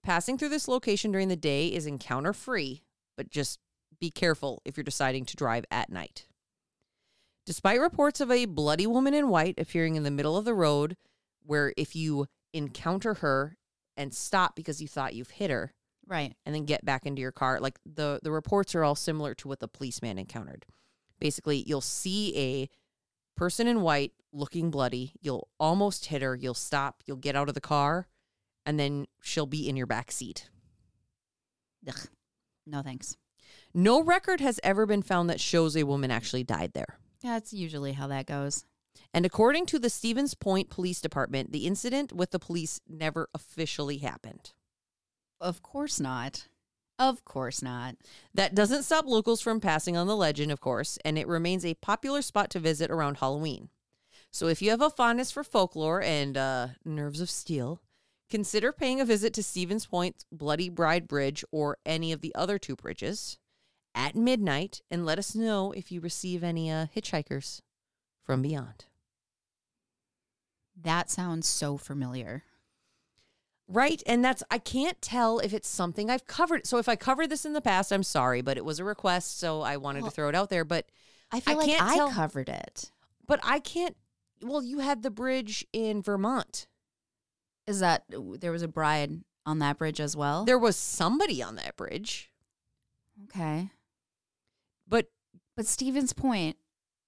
Passing 0.03 0.37
through 0.37 0.49
this 0.49 0.67
location 0.67 1.11
during 1.11 1.27
the 1.27 1.35
day 1.35 1.67
is 1.67 1.85
encounter 1.85 2.33
free, 2.33 2.83
but 3.17 3.29
just 3.29 3.59
be 3.99 4.09
careful 4.11 4.61
if 4.63 4.77
you're 4.77 4.83
deciding 4.83 5.25
to 5.25 5.35
drive 5.35 5.65
at 5.71 5.89
night. 5.89 6.27
Despite 7.45 7.79
reports 7.79 8.21
of 8.21 8.31
a 8.31 8.45
bloody 8.45 8.87
woman 8.87 9.13
in 9.13 9.29
white 9.29 9.59
appearing 9.59 9.95
in 9.95 10.03
the 10.03 10.11
middle 10.11 10.37
of 10.37 10.45
the 10.45 10.53
road, 10.53 10.97
where 11.43 11.73
if 11.77 11.95
you 11.95 12.27
encounter 12.55 13.15
her 13.15 13.57
and 13.97 14.13
stop 14.13 14.55
because 14.55 14.81
you 14.81 14.87
thought 14.87 15.13
you've 15.13 15.29
hit 15.31 15.49
her, 15.51 15.73
Right. 16.07 16.35
and 16.45 16.53
then 16.55 16.65
get 16.65 16.83
back 16.85 17.05
into 17.05 17.21
your 17.21 17.31
car. 17.31 17.59
Like 17.59 17.79
the 17.85 18.19
the 18.23 18.31
reports 18.31 18.73
are 18.75 18.83
all 18.83 18.95
similar 18.95 19.33
to 19.35 19.47
what 19.47 19.59
the 19.59 19.67
policeman 19.67 20.17
encountered. 20.17 20.65
Basically, 21.19 21.63
you'll 21.67 21.81
see 21.81 22.35
a 22.37 22.69
person 23.37 23.67
in 23.67 23.81
white 23.81 24.13
looking 24.33 24.69
bloody. 24.71 25.13
You'll 25.21 25.47
almost 25.59 26.05
hit 26.07 26.21
her. 26.21 26.35
You'll 26.35 26.53
stop. 26.53 27.03
You'll 27.05 27.17
get 27.17 27.35
out 27.35 27.47
of 27.49 27.55
the 27.55 27.61
car, 27.61 28.07
and 28.65 28.79
then 28.79 29.05
she'll 29.21 29.45
be 29.45 29.67
in 29.69 29.75
your 29.77 29.87
back 29.87 30.11
seat. 30.11 30.49
Ugh. 31.87 32.07
No 32.65 32.81
thanks. 32.81 33.15
No 33.73 34.01
record 34.01 34.39
has 34.41 34.59
ever 34.63 34.85
been 34.85 35.01
found 35.03 35.29
that 35.29 35.39
shows 35.39 35.75
a 35.77 35.83
woman 35.83 36.11
actually 36.11 36.43
died 36.43 36.73
there. 36.73 36.99
That's 37.21 37.53
usually 37.53 37.93
how 37.93 38.07
that 38.07 38.25
goes. 38.25 38.65
And 39.15 39.25
according 39.25 39.65
to 39.67 39.79
the 39.79 39.89
Stevens 39.89 40.33
Point 40.33 40.69
Police 40.69 40.99
Department, 40.99 41.53
the 41.53 41.65
incident 41.65 42.11
with 42.11 42.31
the 42.31 42.37
police 42.37 42.81
never 42.85 43.29
officially 43.33 43.99
happened. 43.99 44.51
Of 45.39 45.63
course 45.63 46.01
not. 46.01 46.49
Of 46.99 47.23
course 47.23 47.61
not. 47.61 47.95
That 48.33 48.53
doesn't 48.53 48.83
stop 48.83 49.05
locals 49.05 49.39
from 49.39 49.61
passing 49.61 49.95
on 49.95 50.07
the 50.07 50.17
legend, 50.17 50.51
of 50.51 50.59
course, 50.59 50.99
and 51.05 51.17
it 51.17 51.29
remains 51.29 51.63
a 51.63 51.75
popular 51.75 52.21
spot 52.21 52.49
to 52.49 52.59
visit 52.59 52.91
around 52.91 53.19
Halloween. 53.19 53.69
So 54.31 54.47
if 54.47 54.61
you 54.61 54.69
have 54.71 54.81
a 54.81 54.89
fondness 54.89 55.31
for 55.31 55.45
folklore 55.45 56.01
and 56.01 56.35
uh, 56.35 56.67
nerves 56.83 57.21
of 57.21 57.29
steel, 57.29 57.81
consider 58.29 58.73
paying 58.73 58.99
a 58.99 59.05
visit 59.05 59.33
to 59.35 59.43
Stevens 59.43 59.85
Point 59.85 60.25
Bloody 60.29 60.67
Bride 60.67 61.07
Bridge 61.07 61.45
or 61.53 61.77
any 61.85 62.11
of 62.11 62.19
the 62.19 62.35
other 62.35 62.59
two 62.59 62.75
bridges 62.75 63.37
at 63.95 64.13
midnight 64.13 64.81
and 64.91 65.05
let 65.05 65.19
us 65.19 65.35
know 65.35 65.71
if 65.71 65.89
you 65.89 66.01
receive 66.01 66.43
any 66.43 66.69
uh, 66.69 66.87
hitchhikers 66.93 67.61
from 68.25 68.41
beyond. 68.41 68.83
That 70.81 71.09
sounds 71.09 71.47
so 71.47 71.77
familiar. 71.77 72.43
Right. 73.67 74.03
And 74.05 74.23
that's, 74.23 74.43
I 74.51 74.57
can't 74.59 75.01
tell 75.01 75.39
if 75.39 75.53
it's 75.53 75.67
something 75.67 76.09
I've 76.09 76.27
covered. 76.27 76.67
So 76.67 76.77
if 76.77 76.87
I 76.87 76.95
covered 76.95 77.29
this 77.31 77.45
in 77.45 77.53
the 77.53 77.61
past, 77.61 77.91
I'm 77.91 78.03
sorry, 78.03 78.41
but 78.41 78.57
it 78.57 78.65
was 78.65 78.79
a 78.79 78.83
request. 78.83 79.39
So 79.39 79.61
I 79.61 79.77
wanted 79.77 80.03
Well, 80.03 80.11
to 80.11 80.15
throw 80.15 80.29
it 80.29 80.35
out 80.35 80.49
there. 80.49 80.63
But 80.65 80.85
I 81.31 81.39
feel 81.39 81.55
I 81.55 81.57
like 81.57 81.67
can't 81.67 81.81
I 81.81 81.95
tell- 81.95 82.11
covered 82.11 82.49
it. 82.49 82.91
But 83.27 83.39
I 83.43 83.59
can't. 83.59 83.95
Well, 84.43 84.61
you 84.61 84.79
had 84.79 85.01
the 85.01 85.09
bridge 85.09 85.65
in 85.73 86.01
Vermont. 86.03 86.67
Is 87.65 87.79
that 87.79 88.03
there 88.09 88.51
was 88.51 88.61
a 88.61 88.67
bride 88.67 89.21
on 89.47 89.57
that 89.59 89.79
bridge 89.79 89.99
as 89.99 90.15
well? 90.15 90.45
There 90.45 90.59
was 90.59 90.75
somebody 90.77 91.41
on 91.41 91.55
that 91.55 91.75
bridge, 91.75 92.29
okay. 93.23 93.71
but 94.87 95.07
But 95.55 95.65
Stevens 95.65 96.13
Point, 96.13 96.57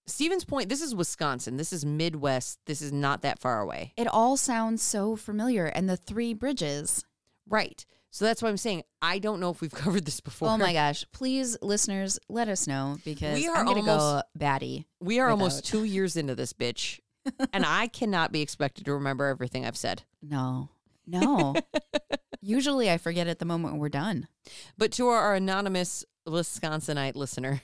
Stevens 0.08 0.45
Point. 0.45 0.70
This 0.70 0.82
is 0.82 0.95
Wisconsin. 0.95 1.58
This 1.58 1.74
is 1.74 1.86
Midwest. 1.86 2.60
This 2.66 2.82
is 2.82 2.91
not 2.93 3.22
that 3.22 3.39
far 3.39 3.62
away, 3.62 3.93
it 3.97 4.08
all 4.08 4.38
sounds 4.38 4.82
so 4.82 5.16
familiar. 5.16 5.66
And 5.66 5.89
the 5.89 5.97
three 5.97 6.34
bridges. 6.34 7.05
right? 7.47 7.86
So 8.10 8.26
that's 8.26 8.41
why 8.41 8.49
I'm 8.49 8.58
saying 8.58 8.84
I 9.01 9.20
don't 9.20 9.39
know 9.39 9.49
if 9.51 9.62
we've 9.62 9.72
covered 9.84 10.05
this 10.05 10.22
before. 10.22 10.49
Oh 10.49 10.58
my 10.58 10.74
gosh. 10.74 11.05
Please, 11.12 11.58
listeners, 11.62 12.18
let 12.30 12.47
us 12.47 12.66
know 12.68 12.97
because 13.05 13.36
We 13.38 13.47
are 13.47 13.58
I'm 13.58 13.66
going 13.66 13.78
to 13.78 13.86
go 13.86 14.22
batty. 14.36 14.88
We 14.99 15.20
are 15.20 15.30
almost 15.30 15.66
two 15.66 15.84
years 15.84 16.16
into 16.16 16.34
this 16.34 16.53
bitch, 16.53 16.99
and 17.53 17.66
I 17.66 17.88
cannot 17.88 18.32
be 18.32 18.41
expected 18.41 18.86
to 18.86 18.93
remember 18.93 19.26
everything 19.26 19.66
I've 19.66 19.78
said. 19.78 20.03
No, 20.22 20.70
no. 21.05 21.53
Usually 22.41 22.89
I 22.89 22.97
forget 22.97 23.28
at 23.28 23.39
the 23.39 23.45
moment 23.45 23.78
we're 23.78 23.89
done. 23.89 24.28
But 24.78 24.93
to 24.93 25.08
our 25.10 25.36
anonymous 25.36 26.05
Wisconsinite 26.28 27.16
listener, 27.16 27.62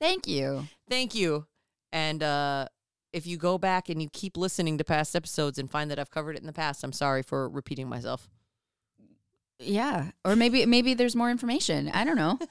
Thank 0.00 0.26
you. 0.28 0.68
thank 0.88 1.14
you. 1.14 1.46
And 1.92 2.22
uh, 2.22 2.68
if 3.12 3.26
you 3.26 3.36
go 3.36 3.58
back 3.58 3.88
and 3.88 4.02
you 4.02 4.08
keep 4.12 4.36
listening 4.36 4.78
to 4.78 4.84
past 4.84 5.16
episodes 5.16 5.58
and 5.58 5.70
find 5.70 5.90
that 5.90 5.98
I've 5.98 6.10
covered 6.10 6.36
it 6.36 6.40
in 6.40 6.46
the 6.46 6.52
past, 6.52 6.84
I'm 6.84 6.92
sorry 6.92 7.22
for 7.22 7.48
repeating 7.48 7.88
myself. 7.88 8.28
Yeah, 9.60 10.10
or 10.24 10.36
maybe 10.36 10.64
maybe 10.66 10.94
there's 10.94 11.16
more 11.16 11.30
information. 11.30 11.88
I 11.88 12.04
don't 12.04 12.16
know. 12.16 12.38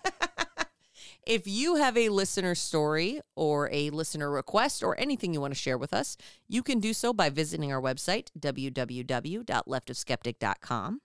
If 1.27 1.45
you 1.45 1.75
have 1.75 1.95
a 1.97 2.07
listener 2.07 2.55
story 2.55 3.19
or 3.35 3.69
a 3.73 3.89
listener 3.89 4.31
request 4.31 4.81
or 4.81 4.97
anything 4.97 5.33
you 5.33 5.41
want 5.41 5.53
to 5.53 5.59
share 5.59 5.77
with 5.77 5.93
us, 5.93 6.15
you 6.47 6.63
can 6.63 6.79
do 6.79 6.93
so 6.93 7.11
by 7.11 7.29
visiting 7.29 7.69
our 7.69 7.81
website, 7.81 8.29
www.leftofskeptic.com, 8.39 11.01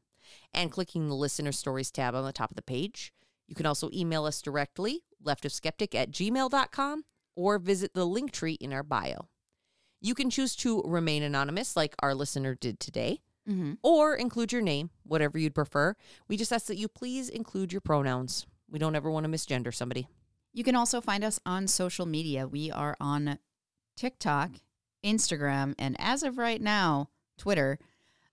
and 0.54 0.70
clicking 0.70 1.08
the 1.08 1.16
listener 1.16 1.50
stories 1.50 1.90
tab 1.90 2.14
on 2.14 2.24
the 2.24 2.32
top 2.32 2.52
of 2.52 2.56
the 2.56 2.62
page. 2.62 3.12
You 3.48 3.56
can 3.56 3.66
also 3.66 3.90
email 3.92 4.24
us 4.24 4.40
directly, 4.40 5.02
leftofskeptic 5.26 5.92
at 5.96 6.12
gmail.com, 6.12 7.04
or 7.36 7.58
visit 7.58 7.94
the 7.94 8.04
link 8.06 8.32
tree 8.32 8.54
in 8.60 8.72
our 8.72 8.82
bio. 8.82 9.28
You 10.00 10.14
can 10.14 10.30
choose 10.30 10.56
to 10.56 10.82
remain 10.84 11.22
anonymous, 11.22 11.76
like 11.76 11.94
our 12.00 12.14
listener 12.14 12.54
did 12.54 12.80
today, 12.80 13.20
Mm-hmm. 13.50 13.72
or 13.82 14.14
include 14.14 14.52
your 14.52 14.62
name, 14.62 14.90
whatever 15.02 15.36
you'd 15.36 15.52
prefer. 15.54 15.96
We 16.28 16.36
just 16.36 16.52
ask 16.52 16.66
that 16.66 16.76
you 16.76 16.86
please 16.86 17.28
include 17.28 17.72
your 17.72 17.80
pronouns. 17.80 18.46
We 18.70 18.78
don't 18.78 18.94
ever 18.94 19.10
want 19.10 19.24
to 19.24 19.30
misgender 19.32 19.74
somebody. 19.74 20.06
You 20.52 20.62
can 20.62 20.76
also 20.76 21.00
find 21.00 21.24
us 21.24 21.40
on 21.44 21.66
social 21.66 22.06
media. 22.06 22.46
We 22.46 22.70
are 22.70 22.96
on 23.00 23.40
TikTok, 23.96 24.52
Instagram, 25.04 25.74
and 25.76 25.96
as 25.98 26.22
of 26.22 26.38
right 26.38 26.60
now, 26.60 27.08
Twitter 27.36 27.80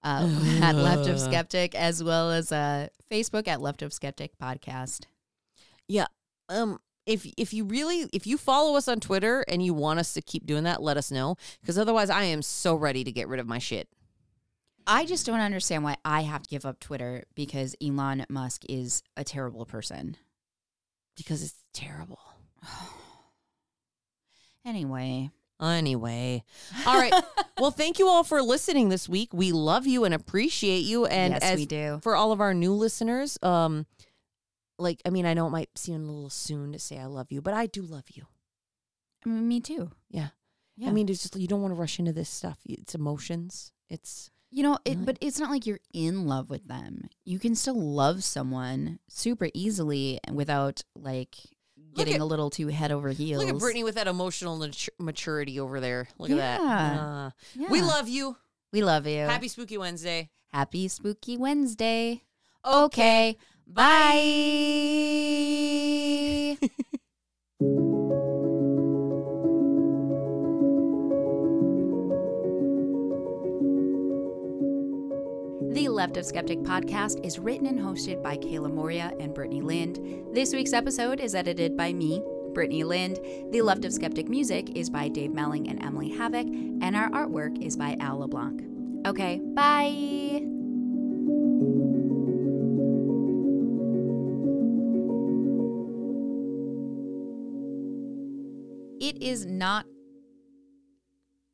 uh, 0.04 0.30
at 0.62 0.76
Left 0.76 1.10
of 1.10 1.20
Skeptic, 1.20 1.74
as 1.74 2.04
well 2.04 2.30
as 2.30 2.52
uh, 2.52 2.90
Facebook 3.12 3.48
at 3.48 3.62
Left 3.62 3.82
of 3.82 3.92
Skeptic 3.94 4.38
Podcast. 4.38 5.06
Yeah. 5.88 6.06
Um 6.50 6.80
if 7.06 7.26
if 7.38 7.54
you 7.54 7.66
really 7.66 8.08
if 8.14 8.28
you 8.28 8.38
follow 8.38 8.76
us 8.76 8.88
on 8.88 9.00
Twitter 9.00 9.44
and 9.48 9.64
you 9.64 9.74
want 9.74 10.00
us 10.00 10.14
to 10.14 10.22
keep 10.22 10.46
doing 10.46 10.64
that, 10.64 10.82
let 10.82 10.98
us 10.98 11.12
know 11.12 11.36
because 11.62 11.78
otherwise 11.78 12.10
I 12.10 12.24
am 12.24 12.42
so 12.42 12.76
ready 12.76 13.04
to 13.04 13.12
get 13.12 13.28
rid 13.28 13.40
of 13.40 13.48
my 13.48 13.60
shit. 13.60 13.88
I 14.88 15.06
just 15.06 15.26
don't 15.26 15.40
understand 15.40 15.84
why 15.84 15.98
I 16.04 16.22
have 16.22 16.44
to 16.44 16.50
give 16.50 16.66
up 16.66 16.80
Twitter 16.80 17.24
because 17.36 17.76
Elon 17.82 18.26
Musk 18.30 18.64
is 18.68 19.04
a 19.16 19.24
terrible 19.24 19.66
person. 19.66 20.18
because 21.16 21.44
it's 21.44 21.56
terrible. 21.74 22.20
Anyway, 24.66 25.32
Anyway. 25.62 26.44
All 26.86 26.98
right. 27.00 27.14
well, 27.60 27.72
thank 27.72 28.00
you 28.00 28.08
all 28.08 28.24
for 28.24 28.42
listening 28.42 28.90
this 28.90 29.10
week. 29.10 29.34
We 29.34 29.52
love 29.52 29.86
you 29.88 30.06
and 30.06 30.14
appreciate 30.14 30.86
you 30.86 31.06
and 31.06 31.34
yes, 31.34 31.44
as 31.44 31.58
we 31.60 31.66
do. 31.66 32.00
for 32.02 32.16
all 32.16 32.32
of 32.32 32.40
our 32.40 32.54
new 32.54 32.74
listeners, 32.74 33.38
um 33.42 33.86
like 34.80 35.02
I 35.06 35.10
mean, 35.10 35.26
I 35.26 35.34
know 35.34 35.48
it 35.48 35.52
might 35.52 35.70
seem 35.78 35.96
a 36.04 36.12
little 36.12 36.30
soon 36.30 36.72
to 36.74 36.80
say 36.80 36.98
I 36.98 37.06
love 37.06 37.28
you, 37.32 37.42
but 37.42 37.54
I 37.54 37.66
do 37.68 37.82
love 37.82 38.06
you. 38.14 38.24
I 39.26 39.30
mean, 39.30 39.48
me 39.48 39.60
too. 39.60 39.92
Yeah. 40.10 40.30
Yeah. 40.78 40.90
I 40.90 40.92
mean, 40.92 41.10
it's 41.10 41.22
just 41.22 41.36
you 41.36 41.48
don't 41.48 41.62
want 41.62 41.74
to 41.74 41.80
rush 41.80 42.00
into 42.00 42.14
this 42.14 42.30
stuff. 42.30 42.58
It's 42.66 42.96
emotions. 42.96 43.72
It's 43.90 44.30
You 44.52 44.64
know, 44.64 44.78
it, 44.86 44.92
Really? 44.94 45.06
but 45.06 45.18
it's 45.22 45.38
not 45.40 45.52
like 45.52 45.66
you're 45.68 45.82
in 45.94 46.26
love 46.26 46.50
with 46.50 46.68
them. 46.68 47.10
You 47.26 47.38
can 47.38 47.54
still 47.56 47.80
love 47.80 48.24
someone 48.24 49.00
super 49.10 49.50
easily 49.54 50.20
and 50.24 50.36
without 50.38 50.84
like 50.96 51.36
getting 51.96 52.16
at- 52.16 52.22
a 52.22 52.26
little 52.26 52.50
too 52.50 52.68
head 52.68 52.92
over 52.92 53.10
heels. 53.10 53.44
look 53.44 53.54
at 53.54 53.60
Brittany 53.60 53.84
with 53.84 53.96
that 53.96 54.08
emotional 54.08 54.58
natu- 54.58 54.90
maturity 55.00 55.60
over 55.60 55.80
there. 55.82 56.08
Look 56.18 56.30
at 56.32 56.38
that. 56.38 56.62
Yeah. 56.62 57.30
Uh, 57.60 57.66
We 57.70 57.82
love 57.82 58.08
you. 58.08 58.38
we 58.72 58.82
love 58.84 59.06
you. 59.06 59.26
Happy 59.26 59.48
Spooky 59.50 59.78
Wednesday. 59.78 60.30
Happy 60.48 60.88
Spooky 60.88 61.36
Wednesday. 61.38 62.24
Okay, 62.66 63.38
bye. 63.74 64.58
The 75.72 75.88
Left 75.88 76.18
of 76.18 76.26
Skeptic 76.26 76.60
podcast 76.60 77.24
is 77.26 77.38
written 77.38 77.68
and 77.68 77.80
hosted 77.80 78.24
by 78.24 78.38
Kayla 78.38 78.74
Moria 78.74 79.14
and 79.20 79.34
Brittany 79.34 79.62
Lind. 79.62 80.00
This 80.34 80.54
week's 80.54 80.74
episode 80.74 81.20
is 81.20 81.36
edited 81.36 81.78
by 81.78 81.94
me, 81.94 82.24
Brittany 82.54 82.84
Lind. 82.84 83.20
The 83.52 83.62
Left 83.62 83.86
of 83.86 83.94
Skeptic 83.94 84.28
music 84.28 84.76
is 84.76 84.90
by 84.90 85.10
Dave 85.10 85.32
Melling 85.32 85.70
and 85.70 85.84
Emily 85.84 86.10
Havoc, 86.10 86.48
and 86.48 86.96
our 86.96 87.10
artwork 87.12 87.62
is 87.64 87.78
by 87.78 87.96
Al 88.00 88.20
LeBlanc. 88.20 88.64
Okay, 89.06 89.40
bye. 89.54 90.59
It 99.20 99.26
is 99.26 99.46
not. 99.46 99.86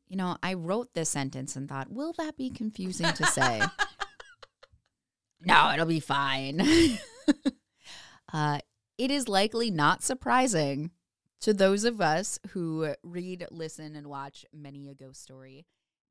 You 0.08 0.18
know, 0.18 0.38
I 0.44 0.54
wrote 0.54 0.94
this 0.94 1.10
sentence 1.10 1.56
and 1.56 1.68
thought, 1.68 1.92
will 1.92 2.14
that 2.20 2.38
be 2.38 2.52
confusing 2.52 3.12
to 3.12 3.26
say? 3.26 3.62
no, 5.42 5.72
it'll 5.74 5.88
be 5.88 6.00
fine. 6.00 6.62
uh, 8.34 8.60
it 9.00 9.10
is 9.10 9.28
likely 9.28 9.72
not 9.72 10.04
surprising 10.04 10.92
to 11.42 11.54
those 11.54 11.86
of 11.86 12.02
us 12.02 12.40
who 12.52 12.94
read, 13.04 13.48
listen, 13.50 13.96
and 13.96 14.08
watch 14.08 14.46
many 14.54 14.90
a 14.90 14.94
ghost 14.94 15.24
story 15.24 15.66